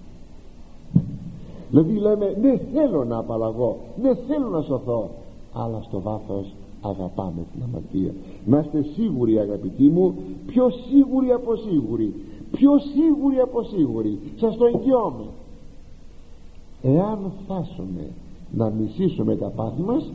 Δηλαδή 1.70 1.94
λέμε 1.94 2.38
ναι 2.42 2.58
θέλω 2.74 3.04
να 3.04 3.18
απαλλαγώ 3.18 3.78
ναι 4.02 4.16
θέλω 4.16 4.50
να 4.50 4.62
σωθώ 4.62 5.10
αλλά 5.54 5.82
στο 5.82 6.02
βάθος 6.02 6.54
αγαπάμε 6.82 7.42
την 7.54 7.64
αμαρτία 7.64 8.14
να 8.46 8.60
είστε 8.60 8.86
σίγουροι 8.96 9.40
αγαπητοί 9.40 9.84
μου 9.84 10.16
πιο 10.48 10.70
σίγουροι 10.70 11.32
από 11.32 11.56
σίγουροι 11.56 12.14
πιο 12.52 12.72
σίγουροι 12.80 13.40
από 13.40 13.64
σίγουροι. 13.64 14.20
Σας 14.40 14.58
το 14.58 14.66
εγγυώμαι. 14.66 15.26
Εάν 16.82 17.32
φτάσουμε 17.44 18.12
να 18.52 18.70
μισήσουμε 18.70 19.36
τα 19.36 19.48
πάθη 19.48 19.82
μας 19.82 20.12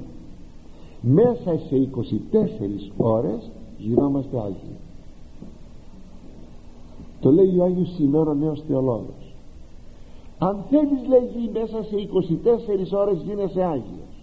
μέσα 1.01 1.59
σε 1.69 1.77
24 1.77 2.93
ώρες 2.97 3.51
γινόμαστε 3.79 4.39
Άγιοι 4.39 4.77
το 7.25 7.31
λέει 7.31 7.59
ο 7.59 7.65
Άγιος 7.65 7.95
Σημαίνο 7.95 8.31
ο 8.31 8.35
νέος 8.35 8.63
θεολόγος. 8.69 9.35
Αν 10.39 10.65
θέλεις 10.71 11.09
λέγει 11.09 11.51
μέσα 11.53 11.83
σε 11.83 11.97
24 12.93 12.99
ώρες 12.99 13.23
γίνεσαι 13.23 13.63
Άγιος. 13.63 14.15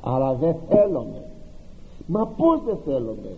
Αλλά 0.00 0.34
δεν 0.34 0.56
θέλουμε 0.68 1.22
μα 2.06 2.26
πως 2.26 2.60
δεν 2.64 2.76
θέλουμε 2.84 3.32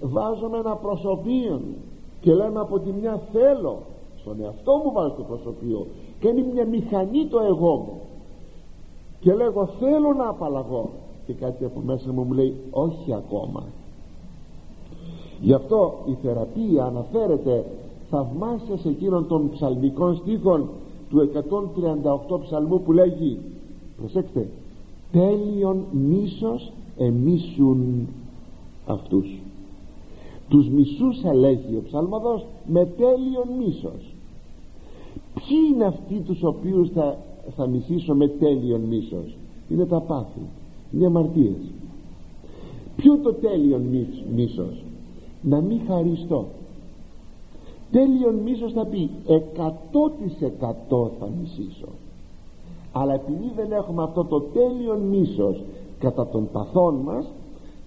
βάζουμε 0.00 0.58
ένα 0.58 0.74
προσωπείο 0.74 1.60
και 2.20 2.34
λέμε 2.34 2.60
από 2.60 2.78
τη 2.78 2.90
μια 2.90 3.20
θέλω 3.32 3.78
στον 4.20 4.40
εαυτό 4.40 4.80
μου 4.84 4.92
βάζω 4.92 5.14
το 5.16 5.22
προσωπείο 5.22 5.86
και 6.20 6.28
είναι 6.28 6.46
μια 6.52 6.66
μηχανή 6.66 7.26
το 7.26 7.40
εγώ 7.40 7.74
μου. 7.74 8.00
Και 9.20 9.34
λέγω 9.34 9.66
θέλω 9.66 10.12
να 10.12 10.28
απαλλαγώ. 10.28 10.90
Και 11.26 11.32
κάτι 11.32 11.64
από 11.64 11.80
μέσα 11.80 12.12
μου 12.12 12.22
μου 12.22 12.32
λέει 12.32 12.54
όχι 12.70 13.14
ακόμα 13.14 13.62
γι' 15.40 15.52
αυτό 15.52 15.94
η 16.06 16.16
θεραπεία 16.22 16.84
αναφέρεται 16.84 17.64
θαυμάσια 18.10 18.76
σε 18.76 18.88
εκείνον 18.88 19.26
των 19.26 19.50
ψαλμικών 19.50 20.16
στίχων 20.16 20.68
του 21.10 21.30
138 22.36 22.40
ψαλμού 22.40 22.80
που 22.80 22.92
λέγει 22.92 23.38
προσέξτε 23.96 24.48
τέλειον 25.12 25.84
μίσος 25.92 26.72
εμίσουν 26.96 28.08
αυτούς. 28.86 29.26
Τους 30.48 30.68
μισούς 30.68 31.22
λέγει 31.34 31.76
ο 31.76 31.82
ψαλμοδός 31.86 32.46
με 32.66 32.84
τέλειον 32.84 33.48
μίσος. 33.58 34.14
Ποιοι 35.34 35.58
είναι 35.72 35.84
αυτοί 35.84 36.20
τους 36.20 36.42
οποίους 36.42 36.90
θα 36.90 37.16
θα 37.56 37.66
μισήσω 37.66 38.14
με 38.14 38.28
τέλειον 38.28 38.80
μίσος; 38.80 39.36
Είναι 39.68 39.86
τα 39.86 40.00
πάθη 40.00 40.40
είναι 40.92 41.06
αμαρτίες 41.06 41.56
ποιο 42.96 43.12
είναι 43.12 43.22
το 43.22 43.32
τέλειον 43.32 43.82
μίσος; 44.34 44.84
Να 45.48 45.60
μην 45.60 45.80
χαριστώ. 45.86 46.44
Τέλειον 47.90 48.34
μίσος 48.34 48.72
θα 48.72 48.86
πει. 48.86 49.10
100% 49.26 51.10
θα 51.18 51.28
μισήσω. 51.40 51.88
Αλλά 52.92 53.14
επειδή 53.14 53.52
δεν 53.56 53.72
έχουμε 53.72 54.02
αυτό 54.02 54.24
το 54.24 54.40
τέλειον 54.40 55.00
μίσος 55.00 55.62
κατά 55.98 56.26
των 56.26 56.48
παθών 56.52 56.94
μας 56.94 57.26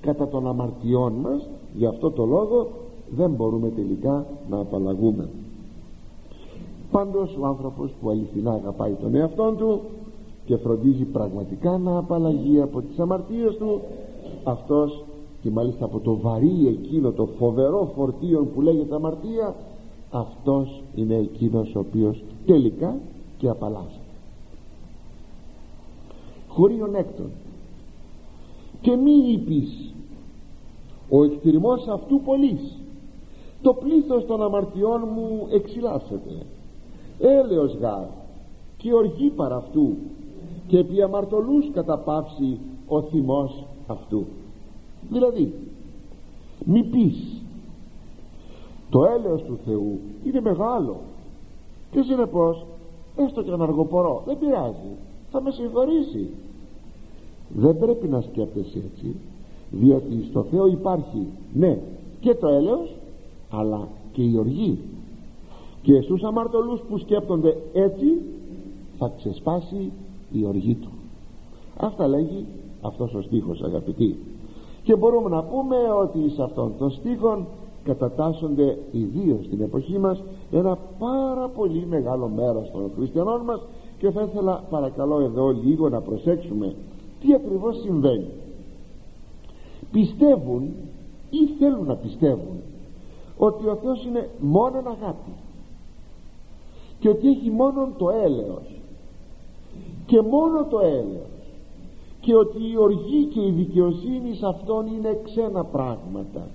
κατά 0.01 0.27
των 0.27 0.47
αμαρτιών 0.47 1.13
μας 1.13 1.49
γι' 1.73 1.85
αυτό 1.85 2.11
το 2.11 2.25
λόγο 2.25 2.67
δεν 3.15 3.31
μπορούμε 3.31 3.69
τελικά 3.69 4.25
να 4.49 4.59
απαλλαγούμε. 4.59 5.29
Πάντως 6.91 7.37
ο 7.41 7.45
άνθρωπος 7.45 7.91
που 8.01 8.09
αληθινά 8.09 8.51
αγαπάει 8.51 8.91
τον 8.91 9.15
εαυτόν 9.15 9.57
του 9.57 9.81
και 10.45 10.57
φροντίζει 10.57 11.03
πραγματικά 11.03 11.77
να 11.77 11.97
απαλλαγεί 11.97 12.61
από 12.61 12.81
τις 12.81 12.99
αμαρτίες 12.99 13.55
του 13.57 13.81
αυτός 14.43 15.03
και 15.41 15.49
μάλιστα 15.49 15.85
από 15.85 15.99
το 15.99 16.17
βαρύ 16.17 16.67
εκείνο 16.67 17.11
το 17.11 17.25
φοβερό 17.25 17.91
φορτίο 17.95 18.45
που 18.53 18.61
λέγεται 18.61 18.95
αμαρτία 18.95 19.55
αυτός 20.11 20.83
είναι 20.95 21.15
εκείνος 21.15 21.75
ο 21.75 21.79
οποίος 21.79 22.23
τελικά 22.45 22.97
και 23.37 23.49
απαλλάσσεται. 23.49 23.93
Χωρίον 26.47 26.95
έκτον 26.95 27.29
και 28.81 28.95
μη 28.95 29.11
είπεις 29.11 29.93
ο 31.09 31.23
εκτιμός 31.23 31.87
αυτού 31.87 32.21
πολλής 32.21 32.79
το 33.61 33.73
πλήθος 33.73 34.25
των 34.25 34.43
αμαρτιών 34.43 35.01
μου 35.15 35.47
εξυλάσσεται 35.51 36.45
έλεος 37.19 37.75
γάρ 37.75 38.05
και 38.77 38.93
οργή 38.93 39.29
παρά 39.29 39.55
αυτού 39.55 39.95
και 40.67 40.77
επί 40.77 41.01
αμαρτωλούς 41.01 41.71
καταπαύσει 41.73 42.59
ο 42.87 43.01
θυμός 43.01 43.65
αυτού 43.87 44.25
δηλαδή 45.09 45.53
μη 46.65 46.83
πεις 46.83 47.41
το 48.89 49.05
έλεος 49.05 49.41
του 49.41 49.57
Θεού 49.65 49.99
είναι 50.23 50.41
μεγάλο. 50.41 50.99
Και 51.91 52.01
συνεπώς 52.01 52.65
έστω 53.15 53.43
και 53.43 53.51
αργοπορώ 53.51 54.23
δεν 54.25 54.39
πειράζει 54.39 54.95
θα 55.31 55.41
με 55.41 55.51
συγχωρήσει. 55.51 56.29
Δεν 57.49 57.79
πρέπει 57.79 58.07
να 58.07 58.21
σκέφτεσαι 58.21 58.77
έτσι 58.77 59.15
διότι 59.71 60.25
στο 60.29 60.43
Θεό 60.43 60.67
υπάρχει 60.67 61.27
ναι 61.53 61.79
και 62.19 62.35
το 62.35 62.47
έλεος 62.47 62.95
αλλά 63.49 63.87
και 64.11 64.21
η 64.23 64.37
οργή. 64.37 64.77
Και 65.81 66.01
στους 66.01 66.23
αμαρτωλούς 66.23 66.81
που 66.89 66.97
σκέπτονται 66.97 67.57
έτσι 67.73 68.21
θα 68.97 69.13
ξεσπάσει 69.17 69.91
η 70.31 70.45
οργή 70.45 70.73
του. 70.73 70.89
Αυτά 71.77 72.07
λέγει 72.07 72.45
αυτός 72.81 73.13
ο 73.13 73.21
στίχος 73.21 73.61
αγαπητοί 73.61 74.17
και 74.83 74.95
μπορούμε 74.95 75.29
να 75.29 75.43
πούμε 75.43 75.75
ότι 76.01 76.29
σε 76.29 76.43
αυτόν 76.43 76.73
τον 76.77 76.91
στίχο 76.91 77.45
κατατάσσονται 77.83 78.77
ιδίω 78.91 79.39
στην 79.43 79.61
εποχή 79.61 79.99
μας 79.99 80.23
ένα 80.51 80.77
πάρα 80.99 81.47
πολύ 81.47 81.85
μεγάλο 81.89 82.27
μέρος 82.27 82.71
των 82.71 82.91
χριστιανών 82.95 83.41
μας 83.41 83.61
και 83.97 84.09
θα 84.09 84.21
ήθελα 84.21 84.63
παρακαλώ 84.69 85.19
εδώ 85.19 85.49
λίγο 85.49 85.89
να 85.89 86.01
προσέξουμε 86.01 86.75
τι 87.19 87.33
ακριβώς 87.33 87.79
συμβαίνει. 87.81 88.29
Πιστεύουν 89.91 90.73
ή 91.29 91.47
θέλουν 91.59 91.85
να 91.85 91.95
πιστεύουν 91.95 92.61
ότι 93.37 93.67
ο 93.67 93.75
Θεός 93.75 94.05
είναι 94.05 94.29
μόνον 94.39 94.87
αγάπη 94.87 95.31
και 96.99 97.09
ότι 97.09 97.27
έχει 97.27 97.49
μόνο 97.49 97.89
το 97.97 98.09
έλεος 98.09 98.81
και 100.05 100.21
μόνο 100.21 100.65
το 100.69 100.79
έλεος 100.79 101.38
και 102.21 102.35
ότι 102.35 102.57
η 102.71 102.77
οργή 102.77 103.23
και 103.33 103.41
η 103.41 103.51
δικαιοσύνη 103.51 104.35
σε 104.35 104.45
αυτόν 104.47 104.87
είναι 104.87 105.19
ξένα 105.23 105.63
πράγματα. 105.63 106.47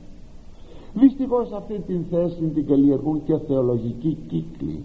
Δυστυχώς 0.94 1.52
αυτή 1.52 1.78
την 1.86 2.04
θέση 2.10 2.44
την 2.54 2.66
καλλιεργούν 2.66 3.24
και 3.24 3.36
θεολογικοί 3.36 4.18
κύκλοι. 4.28 4.84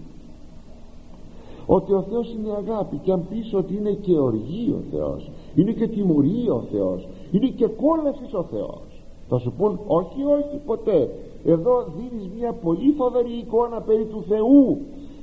Ότι 1.66 1.92
ο 1.92 2.02
Θεός 2.02 2.32
είναι 2.32 2.50
αγάπη 2.56 2.96
και 2.96 3.12
αν 3.12 3.22
πεις 3.30 3.54
ότι 3.54 3.76
είναι 3.76 3.92
και 3.92 4.18
οργή 4.18 4.70
ο 4.70 4.82
Θεός 4.90 5.30
είναι 5.54 5.72
και 5.72 5.88
τιμωρία 5.88 6.52
ο 6.52 6.60
Θεός 6.72 7.08
είναι 7.30 7.48
και 7.48 7.66
κόλασης 7.66 8.34
ο 8.34 8.42
Θεός 8.42 8.90
θα 9.30 9.38
σου 9.38 9.52
πούν 9.58 9.80
όχι 9.86 10.22
όχι 10.24 10.56
ποτέ. 10.66 11.08
Εδώ 11.44 11.84
δίνεις 11.96 12.28
μια 12.38 12.52
πολύ 12.52 12.90
φοβερή 12.96 13.32
εικόνα 13.32 13.80
περί 13.80 14.04
του 14.04 14.24
Θεού 14.28 14.78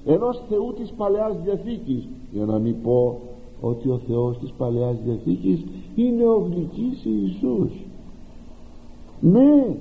ενός 0.05 0.41
Θεού 0.49 0.73
της 0.73 0.93
Παλαιάς 0.97 1.35
Διαθήκης 1.43 2.07
για 2.31 2.45
να 2.45 2.59
μην 2.59 2.81
πω 2.81 3.19
ότι 3.61 3.89
ο 3.89 3.99
Θεός 4.07 4.37
της 4.37 4.53
Παλαιάς 4.57 4.95
Διαθήκης 5.05 5.65
είναι 5.95 6.25
ο 6.25 6.49
γλυκής 6.49 7.05
Ιησούς. 7.05 7.71
Ναι 9.19 9.75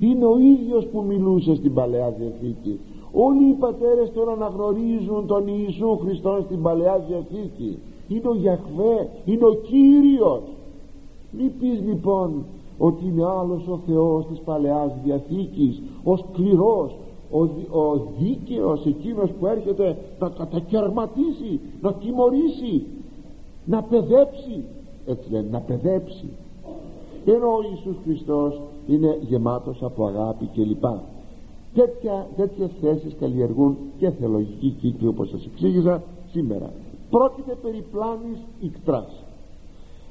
είναι 0.00 0.24
ο 0.24 0.38
ίδιος 0.38 0.86
που 0.86 1.04
μιλούσε 1.08 1.54
στην 1.54 1.74
Παλαιά 1.74 2.10
Διαθήκη. 2.10 2.78
Όλοι 3.12 3.48
οι 3.48 3.52
πατέρες 3.52 4.12
τώρα 4.12 4.32
αναγνωρίζουν 4.32 5.26
τον 5.26 5.46
Ιησού 5.46 5.98
Χριστό 5.98 6.42
στην 6.44 6.62
Παλαιά 6.62 7.04
Διαθήκη. 7.08 7.78
Είναι 8.08 8.28
ο 8.28 8.34
Γιαχβέ 8.34 9.08
είναι 9.24 9.44
ο 9.44 9.54
Κύριος. 9.54 10.42
Μη 11.30 11.52
πεις 11.60 11.80
λοιπόν 11.86 12.44
ότι 12.78 13.04
είναι 13.06 13.24
άλλος 13.24 13.68
ο 13.68 13.80
Θεός 13.86 14.26
της 14.26 14.38
Παλαιάς 14.38 14.92
Διαθήκης 15.04 15.82
ο 16.04 16.16
σκληρός 16.16 16.96
ο, 17.30 17.40
ο 17.78 18.06
δίκαιος 18.18 18.86
εκείνος 18.86 19.30
που 19.30 19.46
έρχεται 19.46 19.96
να 20.18 20.28
κατακαιρματίσει 20.28 21.60
να 21.80 21.92
τιμωρήσει 21.92 22.86
να 23.64 23.82
παιδέψει. 23.82 24.64
Έτσι 25.06 25.30
λένε 25.30 25.48
να 25.50 25.60
παιδέψει. 25.60 26.28
Ενώ 27.24 27.46
ο 27.46 27.60
Ιησούς 27.70 27.96
Χριστός 28.04 28.60
είναι 28.86 29.18
γεμάτος 29.20 29.82
από 29.82 30.06
αγάπη 30.06 30.46
κλπ 30.54 30.84
τέτοια, 31.74 32.26
τέτοιες 32.36 32.70
θέσεις 32.80 33.16
καλλιεργούν 33.20 33.76
και 33.98 34.10
θεολογικοί 34.10 34.68
κύκλοι 34.80 35.08
όπως 35.08 35.28
σας 35.28 35.46
εξήγησα 35.46 36.02
σήμερα. 36.30 36.70
Πρόκειται 37.10 37.54
περί 37.62 37.84
πλάνης 37.92 38.38
ικτράς. 38.60 39.24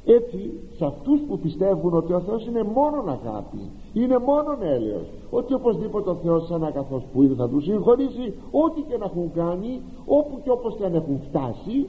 Έτσι 0.06 0.52
σε 0.78 0.86
αυτούς 0.86 1.20
που 1.28 1.40
πιστεύουν 1.40 1.94
ότι 1.94 2.14
ο 2.14 2.20
Θεός 2.20 2.46
είναι 2.46 2.64
μόνον 2.64 3.10
αγάπη 3.10 3.62
είναι 3.94 4.18
μόνον 4.18 4.58
έλεος 4.62 5.08
ότι 5.30 5.54
οπωσδήποτε 5.54 6.10
ο 6.10 6.16
Θεός 6.16 6.48
σαν 6.48 6.64
αγαθός 6.64 7.04
που 7.14 7.24
είναι 7.24 7.36
θα 7.36 7.50
τους 7.50 7.64
συγχωρήσει 7.64 8.34
ό,τι 8.52 8.82
και 8.82 8.98
να 8.98 9.06
έχουν 9.06 9.32
κάνει 9.34 9.82
όπου 10.06 10.40
και 10.44 10.50
όπως 10.50 10.76
και 10.76 10.86
αν 10.86 10.96
έχουν 10.96 11.20
φτάσει 11.30 11.88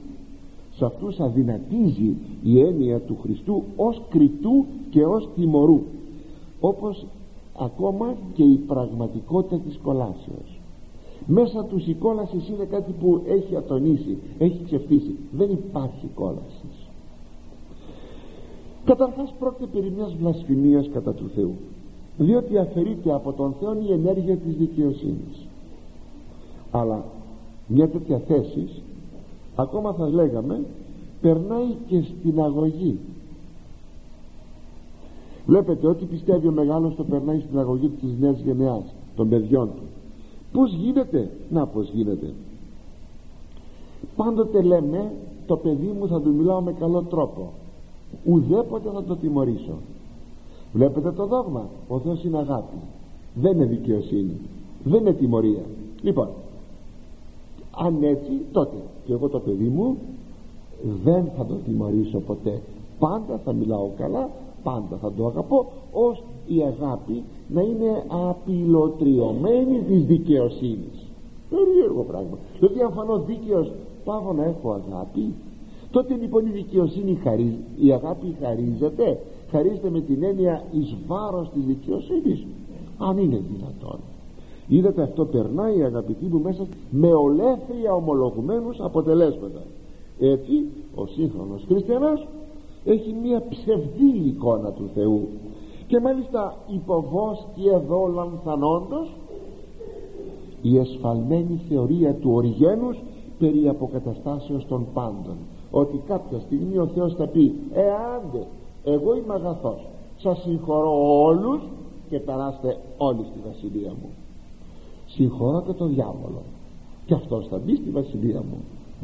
σε 0.81 0.87
αυτούς 0.87 1.19
αδυνατίζει 1.19 2.15
η 2.43 2.59
έννοια 2.59 2.99
του 2.99 3.17
Χριστού 3.21 3.63
ως 3.75 4.01
κριτού 4.09 4.65
και 4.89 5.05
ως 5.05 5.29
τιμωρού 5.35 5.81
όπως 6.59 7.05
ακόμα 7.59 8.15
και 8.33 8.43
η 8.43 8.55
πραγματικότητα 8.55 9.57
της 9.57 9.79
κολάσεως. 9.83 10.59
Μέσα 11.25 11.63
τους 11.63 11.87
η 11.87 11.93
κόλασης 11.93 12.47
είναι 12.47 12.63
κάτι 12.63 12.91
που 12.99 13.21
έχει 13.27 13.55
ατονίσει 13.55 14.17
έχει 14.37 14.63
ξεφτύσει. 14.65 15.15
Δεν 15.31 15.49
υπάρχει 15.51 16.07
κόλασης. 16.15 16.87
Καταρχάς 18.85 19.33
πρόκειται 19.39 19.67
περί 19.73 19.93
μιας 19.95 20.15
βλασφημίας 20.19 20.89
κατά 20.93 21.13
του 21.13 21.29
Θεού 21.35 21.53
διότι 22.17 22.57
αφαιρείται 22.57 23.13
από 23.13 23.31
τον 23.31 23.55
Θεό 23.59 23.73
η 23.87 23.91
ενέργεια 23.91 24.35
της 24.35 24.55
δικαιοσύνης. 24.55 25.47
Αλλά 26.71 27.03
μια 27.67 27.89
τέτοια 27.89 28.21
θέση 28.27 28.67
ακόμα 29.61 29.93
θα 29.93 30.09
λέγαμε 30.09 30.63
περνάει 31.21 31.75
και 31.87 32.01
στην 32.01 32.41
αγωγή. 32.41 32.99
Βλέπετε 35.45 35.87
ότι 35.87 36.05
πιστεύει 36.05 36.47
ο 36.47 36.51
μεγάλος 36.51 36.95
το 36.95 37.03
περνάει 37.03 37.39
στην 37.39 37.59
αγωγή 37.59 37.87
της 37.87 38.09
νέας 38.19 38.39
γενεάς 38.39 38.83
των 39.15 39.29
παιδιών 39.29 39.69
του. 39.75 39.83
Πως 40.51 40.73
γίνεται; 40.73 41.29
Να 41.49 41.67
πως 41.67 41.89
γίνεται. 41.89 42.33
Πάντοτε 44.15 44.61
λέμε 44.61 45.11
το 45.45 45.57
παιδί 45.57 45.95
μου 45.99 46.07
θα 46.07 46.21
του 46.21 46.33
μιλάω 46.33 46.61
με 46.61 46.73
καλό 46.73 47.01
τρόπο. 47.01 47.51
Ουδέποτε 48.25 48.89
θα 48.93 49.03
το 49.03 49.15
τιμωρήσω. 49.15 49.73
Βλέπετε 50.73 51.11
το 51.11 51.25
δόγμα. 51.25 51.69
Ο 51.87 51.99
Θεός 51.99 52.23
είναι 52.23 52.37
αγάπη. 52.37 52.77
Δεν 53.33 53.51
είναι 53.51 53.65
δικαιοσύνη. 53.65 54.37
Δεν 54.83 54.99
είναι 54.99 55.13
τιμωρία. 55.13 55.63
Λοιπόν 56.01 56.27
αν 57.75 58.03
έτσι 58.03 58.31
τότε 58.51 58.77
και 59.05 59.13
εγώ 59.13 59.27
το 59.27 59.39
παιδί 59.39 59.67
μου 59.67 59.97
δεν 61.03 61.31
θα 61.37 61.45
το 61.45 61.53
τιμωρήσω 61.53 62.19
ποτέ. 62.19 62.61
Πάντα 62.99 63.39
θα 63.45 63.53
μιλάω 63.53 63.89
καλά 63.97 64.29
πάντα 64.63 64.97
θα 65.01 65.11
το 65.11 65.25
αγαπώ 65.25 65.71
ως 65.91 66.23
η 66.47 66.61
αγάπη 66.61 67.23
να 67.47 67.61
είναι 67.61 68.03
απειλωτριωμένη 68.07 69.79
της 69.87 70.05
δικαιοσύνης. 70.05 71.05
Περίεργο 71.49 72.03
πράγμα. 72.03 72.37
Δηλαδή 72.59 72.81
αν 72.81 72.91
φανώ 72.91 73.19
δίκαιος 73.19 73.71
πάω 74.03 74.33
να 74.33 74.43
έχω 74.43 74.71
αγάπη 74.71 75.33
τότε 75.91 76.13
λοιπόν 76.13 76.45
η 76.45 76.49
δικαιοσύνη 76.49 77.19
χαρίζει 77.23 77.57
η 77.79 77.91
αγάπη 77.91 78.35
χαρίζεται 78.41 79.19
χαρίζεται 79.51 79.89
με 79.89 80.01
την 80.01 80.23
έννοια 80.23 80.63
εις 80.71 80.95
βάρος 81.07 81.49
της 81.53 81.63
δικαιοσύνης. 81.65 82.45
Αν 82.97 83.17
είναι 83.17 83.41
δυνατόν 83.51 83.99
είδατε 84.75 85.01
αυτό 85.01 85.25
περνάει 85.25 85.83
αγαπητοί 85.83 86.25
μου 86.25 86.39
μέσα 86.39 86.67
με 86.89 87.13
ολέθρια 87.13 87.93
ομολογουμένους 87.93 88.79
αποτελέσματα. 88.79 89.61
Έτσι 90.19 90.67
ο 90.95 91.05
σύγχρονος 91.05 91.63
χριστιανός 91.67 92.27
έχει 92.85 93.15
μια 93.23 93.43
ψευδή 93.49 94.27
εικόνα 94.27 94.71
του 94.71 94.89
Θεού. 94.93 95.27
Και 95.87 95.99
μάλιστα 95.99 96.57
υποβός 96.67 97.47
και 97.55 97.69
εδώ 97.69 98.05
λανθανόντος 98.07 99.15
η 100.61 100.77
εσφαλμένη 100.77 101.61
θεωρία 101.69 102.13
του 102.13 102.31
Οριγένους 102.31 103.03
περί 103.39 103.67
αποκαταστάσεως 103.67 104.65
των 104.67 104.85
πάντων. 104.93 105.35
Ότι 105.71 106.01
κάποια 106.07 106.39
στιγμή 106.39 106.77
ο 106.77 106.87
Θεός 106.87 107.15
θα 107.15 107.27
πει 107.27 107.53
εάντε 107.73 108.47
εγώ 108.83 109.15
είμαι 109.15 109.33
αγαθός. 109.33 109.87
Σας 110.17 110.41
συγχωρώ 110.41 111.21
όλους 111.23 111.61
και 112.09 112.19
περάστε 112.19 112.77
όλοι 112.97 113.25
στη 113.29 113.39
βασιλεία 113.47 113.91
μου 114.01 114.09
συγχωρώ 115.13 115.61
και 115.61 115.73
τον 115.73 115.93
διάβολο. 115.93 116.41
Και 117.05 117.13
αυτός 117.13 117.47
θα 117.47 117.57
μπει 117.65 117.75
στη 117.75 117.89
βασιλεία 117.89 118.39
μου. 118.49 118.57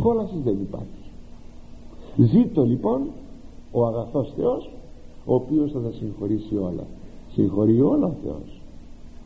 Κόλασης 0.04 0.42
δεν 0.44 0.58
υπάρχει. 0.62 1.04
Ζήτω 2.18 2.64
λοιπόν 2.64 3.02
ο 3.72 3.86
αγαθός 3.86 4.34
Θεός 4.36 4.70
ο 5.26 5.34
οποίος 5.34 5.72
θα 5.72 5.80
τα 5.80 5.92
συγχωρήσει 5.92 6.56
όλα. 6.56 6.86
Συγχωρεί 7.34 7.82
όλα 7.82 8.06
ο 8.06 8.14
Θεός. 8.24 8.62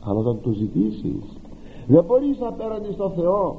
Αλλά 0.02 0.20
όταν 0.20 0.40
το 0.42 0.52
ζητήσεις 0.52 1.24
δεν 1.88 2.04
μπορείς 2.04 2.42
απέναντι 2.42 2.94
στο 2.94 3.10
Θεό 3.16 3.56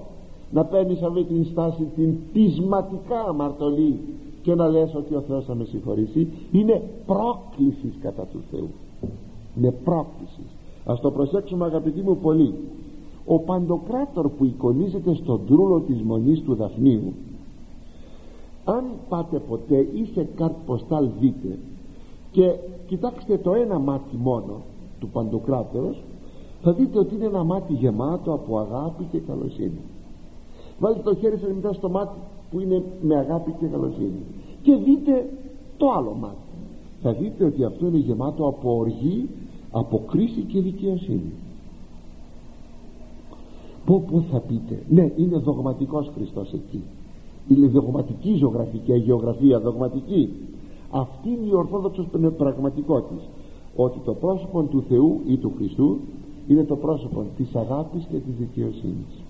να 0.50 0.64
παίρνεις 0.64 1.02
αυτή 1.02 1.24
την 1.24 1.44
στάση 1.44 1.86
την 1.96 2.16
πεισματικά 2.32 3.20
αμαρτωλή 3.28 3.98
και 4.42 4.54
να 4.54 4.68
λες 4.68 4.94
ότι 4.94 5.14
ο 5.14 5.20
Θεός 5.20 5.44
θα 5.44 5.54
με 5.54 5.64
συγχωρήσει. 5.64 6.28
Είναι 6.52 6.82
πρόκλησης 7.06 7.98
κατά 8.00 8.22
του 8.32 8.40
Θεού. 8.50 8.68
Είναι 9.56 9.70
πρόκλησης. 9.84 10.46
Ας 10.84 11.00
το 11.00 11.10
προσέξουμε 11.10 11.64
αγαπητοί 11.64 12.00
μου 12.00 12.16
πολύ 12.16 12.54
ο 13.26 13.38
Παντοκράτορ 13.38 14.28
που 14.28 14.44
εικονίζεται 14.44 15.14
στον 15.14 15.40
τρούλο 15.46 15.80
της 15.80 16.02
Μονής 16.02 16.40
του 16.40 16.54
Δαφνίου 16.54 17.12
αν 18.64 18.84
πάτε 19.08 19.38
ποτέ 19.38 19.76
ή 19.76 20.08
σε 20.14 20.28
καρτ 20.34 20.54
ποστάλ 20.66 21.08
δείτε 21.20 21.58
και 22.30 22.54
κοιτάξτε 22.86 23.38
το 23.38 23.54
ένα 23.54 23.78
μάτι 23.78 24.16
μόνο 24.16 24.60
του 25.00 25.08
Παντοκράτορος 25.08 26.02
θα 26.62 26.72
δείτε 26.72 26.98
ότι 26.98 27.14
είναι 27.14 27.24
ένα 27.24 27.44
μάτι 27.44 27.72
γεμάτο 27.72 28.32
από 28.32 28.58
αγάπη 28.58 29.04
και 29.12 29.18
καλοσύνη. 29.18 29.80
Βάλτε 30.78 31.00
το 31.00 31.14
χέρι 31.14 31.38
σας 31.38 31.52
μετά 31.54 31.72
στο 31.72 31.88
μάτι 31.88 32.18
που 32.50 32.60
είναι 32.60 32.82
με 33.02 33.16
αγάπη 33.16 33.54
και 33.60 33.66
καλοσύνη. 33.66 34.22
Και 34.62 34.74
δείτε 34.74 35.28
το 35.76 35.90
άλλο 35.90 36.16
μάτι. 36.20 36.36
Θα 37.02 37.12
δείτε 37.12 37.44
ότι 37.44 37.64
αυτό 37.64 37.86
είναι 37.86 37.98
γεμάτο 37.98 38.46
από 38.46 38.76
οργή 38.76 39.28
από 39.70 40.02
κρίση 40.10 40.40
και 40.40 40.60
δικαιοσύνη 40.60 41.32
πω 43.84 44.04
πω 44.10 44.24
θα 44.30 44.38
πείτε; 44.38 44.82
Ναι 44.88 45.12
είναι 45.16 45.38
δογματικός 45.38 46.10
Χριστός 46.14 46.52
εκεί. 46.52 46.82
Είναι 47.48 47.66
δογματική 47.66 48.34
ζωγραφική 48.34 48.94
γεωγραφία 48.94 49.60
δογματική. 49.60 50.28
Αυτή 50.90 51.28
είναι 51.28 51.46
η 51.46 51.54
ορθόδοξος 51.54 52.06
πραγματικότητα 52.36 53.22
ότι 53.76 53.98
το 54.04 54.14
πρόσωπο 54.14 54.62
του 54.62 54.84
Θεού 54.88 55.20
ή 55.26 55.36
του 55.36 55.52
Χριστού 55.56 55.98
είναι 56.48 56.64
το 56.64 56.76
πρόσωπο 56.76 57.24
της 57.36 57.54
αγάπης 57.54 58.06
και 58.10 58.16
της 58.16 58.34
δικαιοσύνης. 58.38 59.22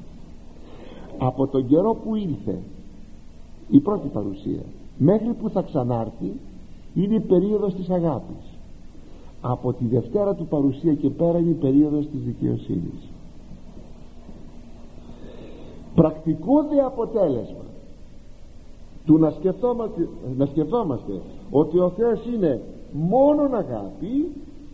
Από 1.19 1.47
τον 1.47 1.67
καιρό 1.67 1.97
που 2.05 2.15
ήλθε 2.15 2.59
η 3.71 3.81
πρώτη 3.81 4.09
παρουσία 4.09 4.63
μέχρι 4.99 5.33
που 5.41 5.49
θα 5.49 5.63
ξανάρθει 5.63 6.33
είναι 6.95 7.15
η 7.15 7.21
περίοδος 7.21 7.75
της 7.75 7.91
αγάπης. 7.91 8.59
Από 9.41 9.73
τη 9.73 9.85
Δευτέρα 9.85 10.35
του 10.35 10.47
παρουσία 10.47 10.95
και 10.95 11.11
πέρα 11.11 11.39
είναι 11.39 11.51
η 11.51 11.61
περίοδος 11.61 12.09
της 12.09 12.21
δικαιοσύνης 12.21 13.12
πρακτικό 16.03 16.63
δε 16.71 16.81
αποτέλεσμα. 16.85 17.65
Του 19.07 19.19
να 19.19 19.31
σκεφτόμαστε, 19.31 20.09
να 20.37 20.47
σκεφτόμαστε 20.47 21.13
ότι 21.51 21.79
ο 21.79 21.93
Θεός 21.97 22.27
είναι 22.35 22.61
μόνον 22.93 23.55
αγάπη 23.55 24.29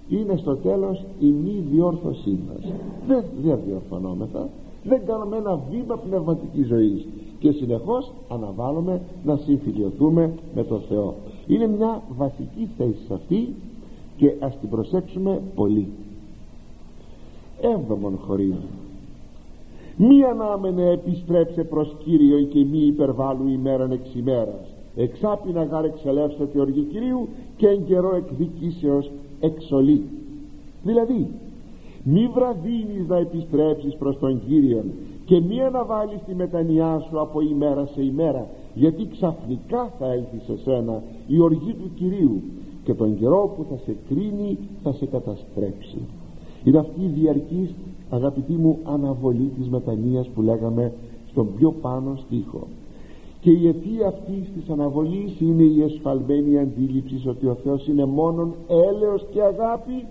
είναι 0.08 0.36
στο 0.36 0.56
τέλος 0.56 1.04
η 1.20 1.26
μη 1.26 1.64
διόρθωσή 1.70 2.38
μας. 2.48 2.72
Δεν, 3.06 3.24
δεν 3.42 3.58
διορθωνόμεθα 3.66 4.48
δεν 4.84 5.06
κάνουμε 5.06 5.36
ένα 5.36 5.60
βήμα 5.70 5.96
πνευματικής 5.96 6.66
ζωής 6.66 7.06
και 7.38 7.50
συνεχώς 7.50 8.12
αναβάλουμε 8.28 9.00
να 9.24 9.36
συμφιλειωθούμε 9.36 10.34
με 10.54 10.64
τον 10.64 10.80
Θεό. 10.88 11.14
Είναι 11.46 11.66
μια 11.66 12.02
βασική 12.16 12.68
θέση 12.76 13.12
αυτή 13.12 13.54
και 14.16 14.34
ας 14.40 14.58
την 14.60 14.68
προσέξουμε 14.68 15.42
πολύ. 15.54 15.88
Έβδομον 17.60 18.18
χωρί 18.26 18.54
μη 19.99 20.24
ανάμενε 20.24 20.90
επιστρέψε 20.90 21.64
προς 21.64 21.96
Κύριον 22.05 22.49
και 22.49 22.64
μη 22.64 22.78
υπερβάλλου 22.78 23.49
ημέραν 23.49 23.90
εξ 23.90 24.14
ημέρας. 24.14 24.74
Εξάπινα 24.96 25.64
γάρ 25.64 25.84
εξελεύσετε 25.84 26.61
οργή 26.61 26.80
Κυρίου 26.80 27.28
και 27.57 27.68
εν 27.68 27.84
καιρό 27.84 28.16
εκδικήσεως 28.16 29.11
εξολή 29.40 30.03
δηλαδή 30.82 31.26
μη 32.03 32.30
βραδύνεις 32.34 33.07
να 33.09 33.16
επιστρέψεις 33.16 33.94
προς 33.94 34.18
τον 34.18 34.40
Κύριον 34.46 34.84
και 35.24 35.40
μη 35.40 35.62
αναβάλεις 35.62 36.20
τη 36.26 36.34
μετανοιά 36.34 37.05
σου 37.09 37.20
από 37.20 37.40
ημέρα 37.40 37.86
σε 37.86 38.03
ημέρα 38.03 38.46
γιατί 38.74 39.09
ξαφνικά 39.11 39.92
θα 39.99 40.12
έλθεις 40.12 40.42
σε 40.46 40.57
σένα 40.64 41.03
η 41.26 41.40
οργή 41.40 41.72
του 41.72 41.90
Κυρίου 41.94 42.42
και 42.84 42.94
τον 42.94 43.18
καιρό 43.18 43.53
που 43.57 43.66
θα 43.70 43.76
σε 43.84 43.96
κρίνει 44.09 44.59
θα 44.82 44.92
σε 44.92 45.07
καταστρέψει. 45.07 45.99
Είναι 46.64 46.78
αυτή 46.78 47.01
η 47.01 47.12
διαρκής 47.20 47.74
αγαπητή 48.11 48.52
μου 48.52 48.78
αναβολή 48.84 49.50
της 49.59 49.68
μετανοίας 49.68 50.28
που 50.28 50.42
λέγαμε 50.42 50.92
στον 51.30 51.54
πιο 51.56 51.74
πάνω 51.80 52.18
στίχο. 52.26 52.66
Και 53.40 53.50
η 53.50 53.68
αιτία 53.68 54.06
αυτής 54.06 54.52
της 54.54 54.68
αναβολής 54.70 55.40
είναι 55.40 55.62
η 55.62 55.82
εσφαλμένη 55.82 56.59
αντίληψη 56.59 57.28
ότι 57.28 57.46
ο 57.46 57.56
Θεός 57.64 57.88
είναι 57.88 58.04
μόνον 58.04 58.54
έλεος 58.68 59.26
και 59.32 59.42
αγάπη 59.42 60.04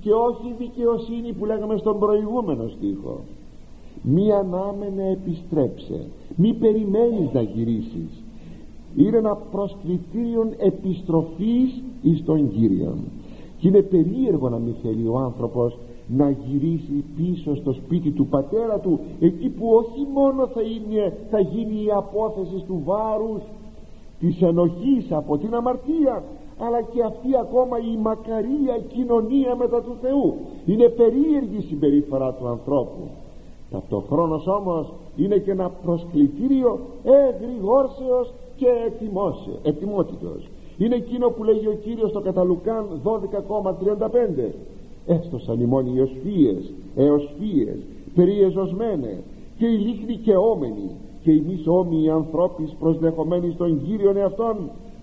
και 0.00 0.12
όχι 0.12 0.54
δικαιοσύνη 0.58 1.32
που 1.32 1.44
λέγαμε 1.44 1.76
στον 1.76 1.98
προηγούμενο 1.98 2.68
στίχο. 2.68 3.20
Μη 4.02 4.32
ανάμενε 4.32 5.10
επιστρέψε. 5.10 6.06
Μη 6.36 6.54
περιμένεις 6.54 7.32
να 7.32 7.42
γυρίσεις. 7.42 8.22
Είναι 8.96 9.16
ένα 9.16 9.34
προσκλητήριο 9.34 10.52
επιστροφής 10.58 11.82
εις 12.02 12.24
τον 12.24 12.50
Κύριον. 12.50 12.98
Και 13.58 13.68
είναι 13.68 13.82
περίεργο 13.82 14.48
να 14.48 14.58
μην 14.58 14.74
θέλει 14.82 15.06
ο 15.06 15.18
άνθρωπος 15.18 15.78
να 16.16 16.30
γυρίσει 16.30 17.04
πίσω 17.16 17.56
στο 17.56 17.72
σπίτι 17.72 18.10
του 18.10 18.26
πατέρα 18.26 18.78
του 18.78 19.00
εκεί 19.20 19.48
που 19.48 19.68
όχι 19.68 20.06
μόνο 20.12 20.46
θα, 20.46 20.60
είναι, 20.60 21.16
θα 21.30 21.40
γίνει 21.40 21.84
η 21.84 21.90
απόθεση 21.90 22.64
του 22.66 22.82
βάρους 22.84 23.42
της 24.20 24.42
ενοχής 24.42 25.12
από 25.12 25.38
την 25.38 25.54
αμαρτία 25.54 26.22
αλλά 26.58 26.82
και 26.82 27.02
αυτή 27.02 27.36
ακόμα 27.40 27.78
η 27.78 27.96
μακαρία 27.96 28.78
κοινωνία 28.88 29.56
μετά 29.56 29.82
του 29.82 29.96
Θεού. 30.00 30.34
Είναι 30.66 30.88
περίεργη 30.88 31.56
η 31.56 31.66
συμπεριφορά 31.68 32.32
του 32.32 32.48
ανθρώπου. 32.48 33.08
Ταυτοχρόνως 33.70 34.46
όμως 34.46 34.92
είναι 35.16 35.36
και 35.36 35.50
ένα 35.50 35.70
προσκλητήριο 35.84 36.78
εγρηγόρσεως 37.02 38.32
και 38.56 38.66
ετοιμότητος. 39.62 40.48
Είναι 40.78 40.94
εκείνο 40.94 41.28
που 41.28 41.44
λέγει 41.44 41.66
ο 41.66 41.78
Κύριος 41.82 42.10
στο 42.10 42.20
Καταλουκάν 42.20 43.00
12,35 43.04 44.50
έστωσαν 45.10 45.60
ημών 45.60 45.86
οι 45.86 46.00
οσφίες 46.00 46.72
εοσφίες 46.96 47.78
περιεζωσμένε 48.14 49.22
και 49.58 49.66
οι 49.66 49.76
λίχνοι 49.76 50.16
και 50.16 50.36
όμενοι 50.36 50.90
και 51.22 51.30
οι 51.32 51.44
μη 51.46 51.62
όμοιοι 51.66 52.10
ανθρώποι 52.10 52.68
προσδεχομένοι 52.78 53.52
στον 53.54 53.82
Κύριον 53.84 54.16
εαυτόν 54.16 54.56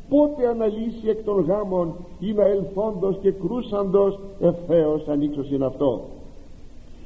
πότε 0.09 0.47
αναλύσει 0.47 1.09
εκ 1.09 1.23
των 1.23 1.45
γάμων 1.45 1.93
ή 2.19 2.33
να 2.33 2.43
ελθόντος 2.43 3.17
και 3.21 3.31
κρούσαντος 3.31 4.19
ευθέως 4.39 5.07
ανοίξωσιν 5.07 5.63
αυτό. 5.63 6.01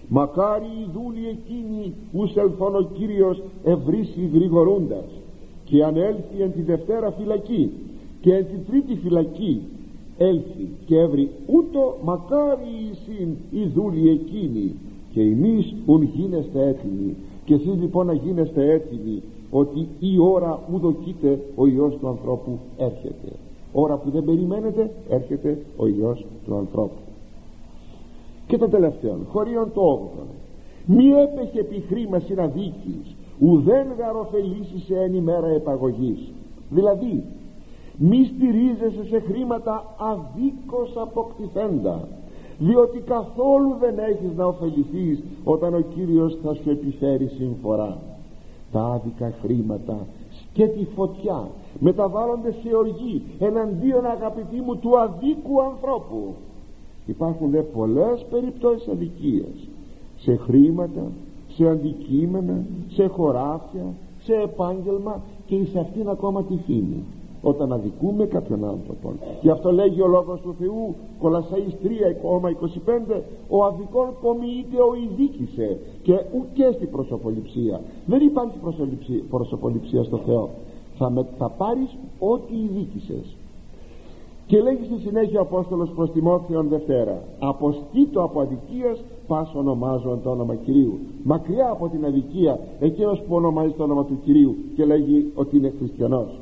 Μακάρι 0.08 0.66
οι 0.66 0.90
δούλοι 0.94 1.28
εκείνοι 1.28 1.94
ους 2.12 2.36
ελθόν 2.36 2.76
ο 2.76 2.82
Κύριος 2.94 3.42
ευρύσει 3.64 4.30
γρηγορούντας 4.34 5.06
και 5.66 5.84
αν 5.84 5.96
έλθει 5.96 6.42
εν 6.42 6.52
τη 6.52 6.62
Δευτέρα 6.62 7.12
φυλακή 7.12 7.72
και 8.22 8.34
εν 8.34 8.46
τη 8.46 8.72
Τρίτη 8.72 8.96
φυλακή 8.96 9.62
έλθει 10.24 10.68
και 10.86 10.98
έβρι 10.98 11.30
ούτω 11.46 11.98
μακάρι 12.04 12.70
εισήν 12.92 13.30
οι 13.52 13.66
δούλοι 13.66 14.10
εκείνοι 14.10 14.76
και 15.14 15.22
εμείς 15.22 15.76
ουν 15.86 16.02
γίνεστε 16.04 16.68
έτοιμοι. 16.68 17.16
Και 17.46 17.54
εσείς 17.54 17.76
λοιπόν 17.80 18.06
να 18.06 18.14
γίνεστε 18.14 18.72
έτοιμοι 18.72 19.22
ότι 19.52 19.88
η 20.00 20.20
ώρα 20.20 20.60
που 20.70 20.80
δοκείται 20.80 21.40
ο 21.56 21.68
Υιός 21.68 21.98
του 22.00 22.08
ανθρώπου 22.08 22.60
έρχεται. 22.78 23.32
Ώρα 23.72 23.98
που 23.98 24.10
δεν 24.10 24.24
περιμένετε 24.24 24.92
έρχεται 25.10 25.58
ο 25.78 25.88
Υιός 25.88 26.26
του 26.46 26.56
ανθρώπου. 26.56 27.02
Και 28.48 28.58
το 28.58 28.68
τελευταίο 28.68 29.18
χωρίον 29.28 29.72
το 29.74 29.82
όγδο 29.82 30.26
μη 30.86 31.06
έπεχε 31.10 31.60
επί 31.60 31.84
χρήμα 31.88 32.20
συναδίκης 32.20 33.16
ουδέν 33.40 33.88
γαροφελήσει 33.98 34.80
σε 34.86 34.96
εν 34.96 35.14
ημέρα 35.14 35.48
επαγωγής. 35.48 36.32
Δηλαδή 36.70 37.24
μη 38.04 38.32
στηρίζεσαι 38.36 39.06
σε 39.10 39.20
χρήματα 39.20 39.96
αδίκως 39.98 40.94
αποκτηθέντα 40.96 42.08
διότι 42.58 43.00
καθόλου 43.00 43.76
δεν 43.80 44.00
έχεις 44.00 44.36
να 44.36 44.46
ωφεληθείς 44.46 45.24
όταν 45.44 45.74
ο 45.74 45.80
Κύριος 45.80 46.38
θα 46.44 46.54
σου 46.54 46.70
επιφέρει 46.70 47.28
συμφορά. 47.28 47.98
Τα 48.72 48.82
άδικα 48.82 49.34
χρήματα 49.42 49.98
και 50.54 50.68
τη 50.68 50.86
φωτιά 50.96 51.48
μεταβάλλονται 51.80 52.52
σε 52.52 52.76
οργή 52.76 53.22
εναντίον 53.40 54.06
αγαπητοί 54.06 54.62
μου 54.62 54.78
του 54.78 55.00
αδίκου 55.00 55.62
ανθρώπου. 55.62 56.34
Υπάρχουν 57.06 57.50
δε 57.50 57.62
πολλές 57.62 58.26
περιπτώσεις 58.30 58.88
αδικίας. 58.88 59.68
Σε 60.18 60.36
χρήματα 60.36 61.12
σε 61.48 61.68
αντικείμενα 61.68 62.66
σε 62.88 63.06
χωράφια 63.06 63.86
σε 64.24 64.34
επάγγελμα 64.34 65.22
και 65.46 65.66
σε 65.72 65.80
αυτήν 65.80 66.10
ακόμα 66.10 66.44
τη 66.44 66.56
φήμη 66.66 67.04
όταν 67.42 67.74
αδικούμε 67.74 68.26
κάποιον 68.26 68.66
άνθρωπο. 68.66 69.14
Γι' 69.42 69.50
αυτό 69.50 69.72
λέγει 69.72 70.02
ο 70.02 70.08
λόγος 70.08 70.42
του 70.42 70.56
Θεού 70.60 70.96
Κολασσαΐς 71.22 71.74
3,25 73.14 73.22
ο 73.50 73.66
αδικών 73.66 74.08
πομοιείται 74.22 74.78
ο 74.78 74.96
ειδίκησε 75.04 75.78
και 76.04 76.14
ούτε 76.14 76.74
στην 76.74 76.90
προσωποληψία 76.92 77.82
δεν 78.06 78.22
υπάρχει 78.22 78.58
προσωποληψία 79.30 80.04
στο 80.04 80.18
Θεό. 80.18 80.50
Θα, 80.98 81.10
με, 81.10 81.26
θα 81.38 81.50
πάρεις 81.50 81.98
ό,τι 82.20 82.54
ειδίκησες. 82.56 83.36
Και 84.48 84.62
λέγει 84.62 84.84
στη 84.84 85.00
συνέχεια 85.08 85.40
ο 85.40 85.42
Απόστολος 85.42 85.90
προς 85.90 86.12
Τιμόθεον 86.12 86.68
Δευτέρα 86.68 87.22
αποστήτω 87.40 88.24
από 88.24 88.42
αδικίας 88.42 89.04
πας 89.28 89.52
ονομάζω 89.56 90.20
το 90.24 90.30
όνομα 90.30 90.56
Κυρίου 90.56 91.00
μακριά 91.24 91.70
από 91.70 91.88
την 91.88 92.06
αδικία 92.06 92.60
εκείνος 92.80 93.20
που 93.20 93.36
ονομάζει 93.36 93.72
το 93.72 93.84
όνομα 93.84 94.06
του 94.06 94.20
Κυρίου 94.24 94.56
και 94.76 94.86
λέγει 94.86 95.32
ότι 95.36 95.58
είναι 95.58 95.74
χριστιανός 95.80 96.41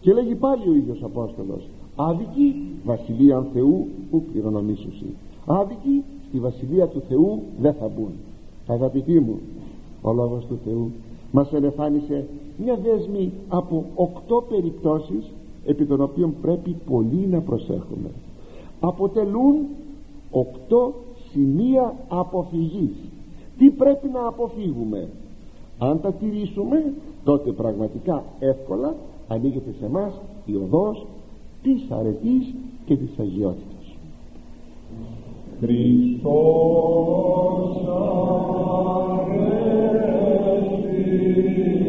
και 0.00 0.12
λέγει 0.12 0.34
πάλι 0.34 0.68
ο 0.68 0.74
ίδιος 0.74 1.02
Απόστολος 1.02 1.68
άδικη 1.96 2.54
βασιλεία 2.84 3.46
Θεού 3.52 3.86
που 4.10 4.24
κληρονομήσουσι. 4.32 5.06
Άδικοι 5.46 6.04
στη 6.28 6.38
βασιλεία 6.38 6.86
του 6.86 7.02
Θεού 7.08 7.42
δεν 7.60 7.74
θα 7.74 7.88
μπουν 7.88 8.12
αγαπητοί 8.68 9.20
μου 9.20 9.38
ο 10.02 10.12
λόγος 10.12 10.46
του 10.46 10.58
Θεού 10.64 10.90
μας 11.32 11.52
ελεφάνισε 11.52 12.26
μια 12.58 12.76
δέσμη 12.76 13.32
από 13.48 13.84
οκτώ 13.94 14.44
περιπτώσεις 14.48 15.32
επί 15.64 15.84
των 15.86 16.00
οποίων 16.00 16.34
πρέπει 16.42 16.76
πολύ 16.90 17.26
να 17.30 17.40
προσέχουμε. 17.40 18.10
Αποτελούν 18.80 19.54
οκτώ 20.30 20.94
σημεία 21.30 21.94
αποφυγής. 22.08 22.94
Τι 23.58 23.70
πρέπει 23.70 24.08
να 24.08 24.26
αποφύγουμε; 24.26 25.08
Αν 25.78 26.00
τα 26.00 26.12
τηρήσουμε 26.12 26.92
τότε 27.24 27.52
πραγματικά 27.52 28.24
εύκολα 28.38 28.94
ανοίγεται 29.28 29.74
σε 29.78 29.84
εμάς 29.86 30.12
η 30.44 30.54
οδός 30.54 31.06
της 31.62 31.90
αρετής 31.90 32.54
και 32.84 32.96
της 32.96 33.18
αγιότητας. 33.18 33.96
Χριστός 35.60 36.48
αρέσει 40.46 41.87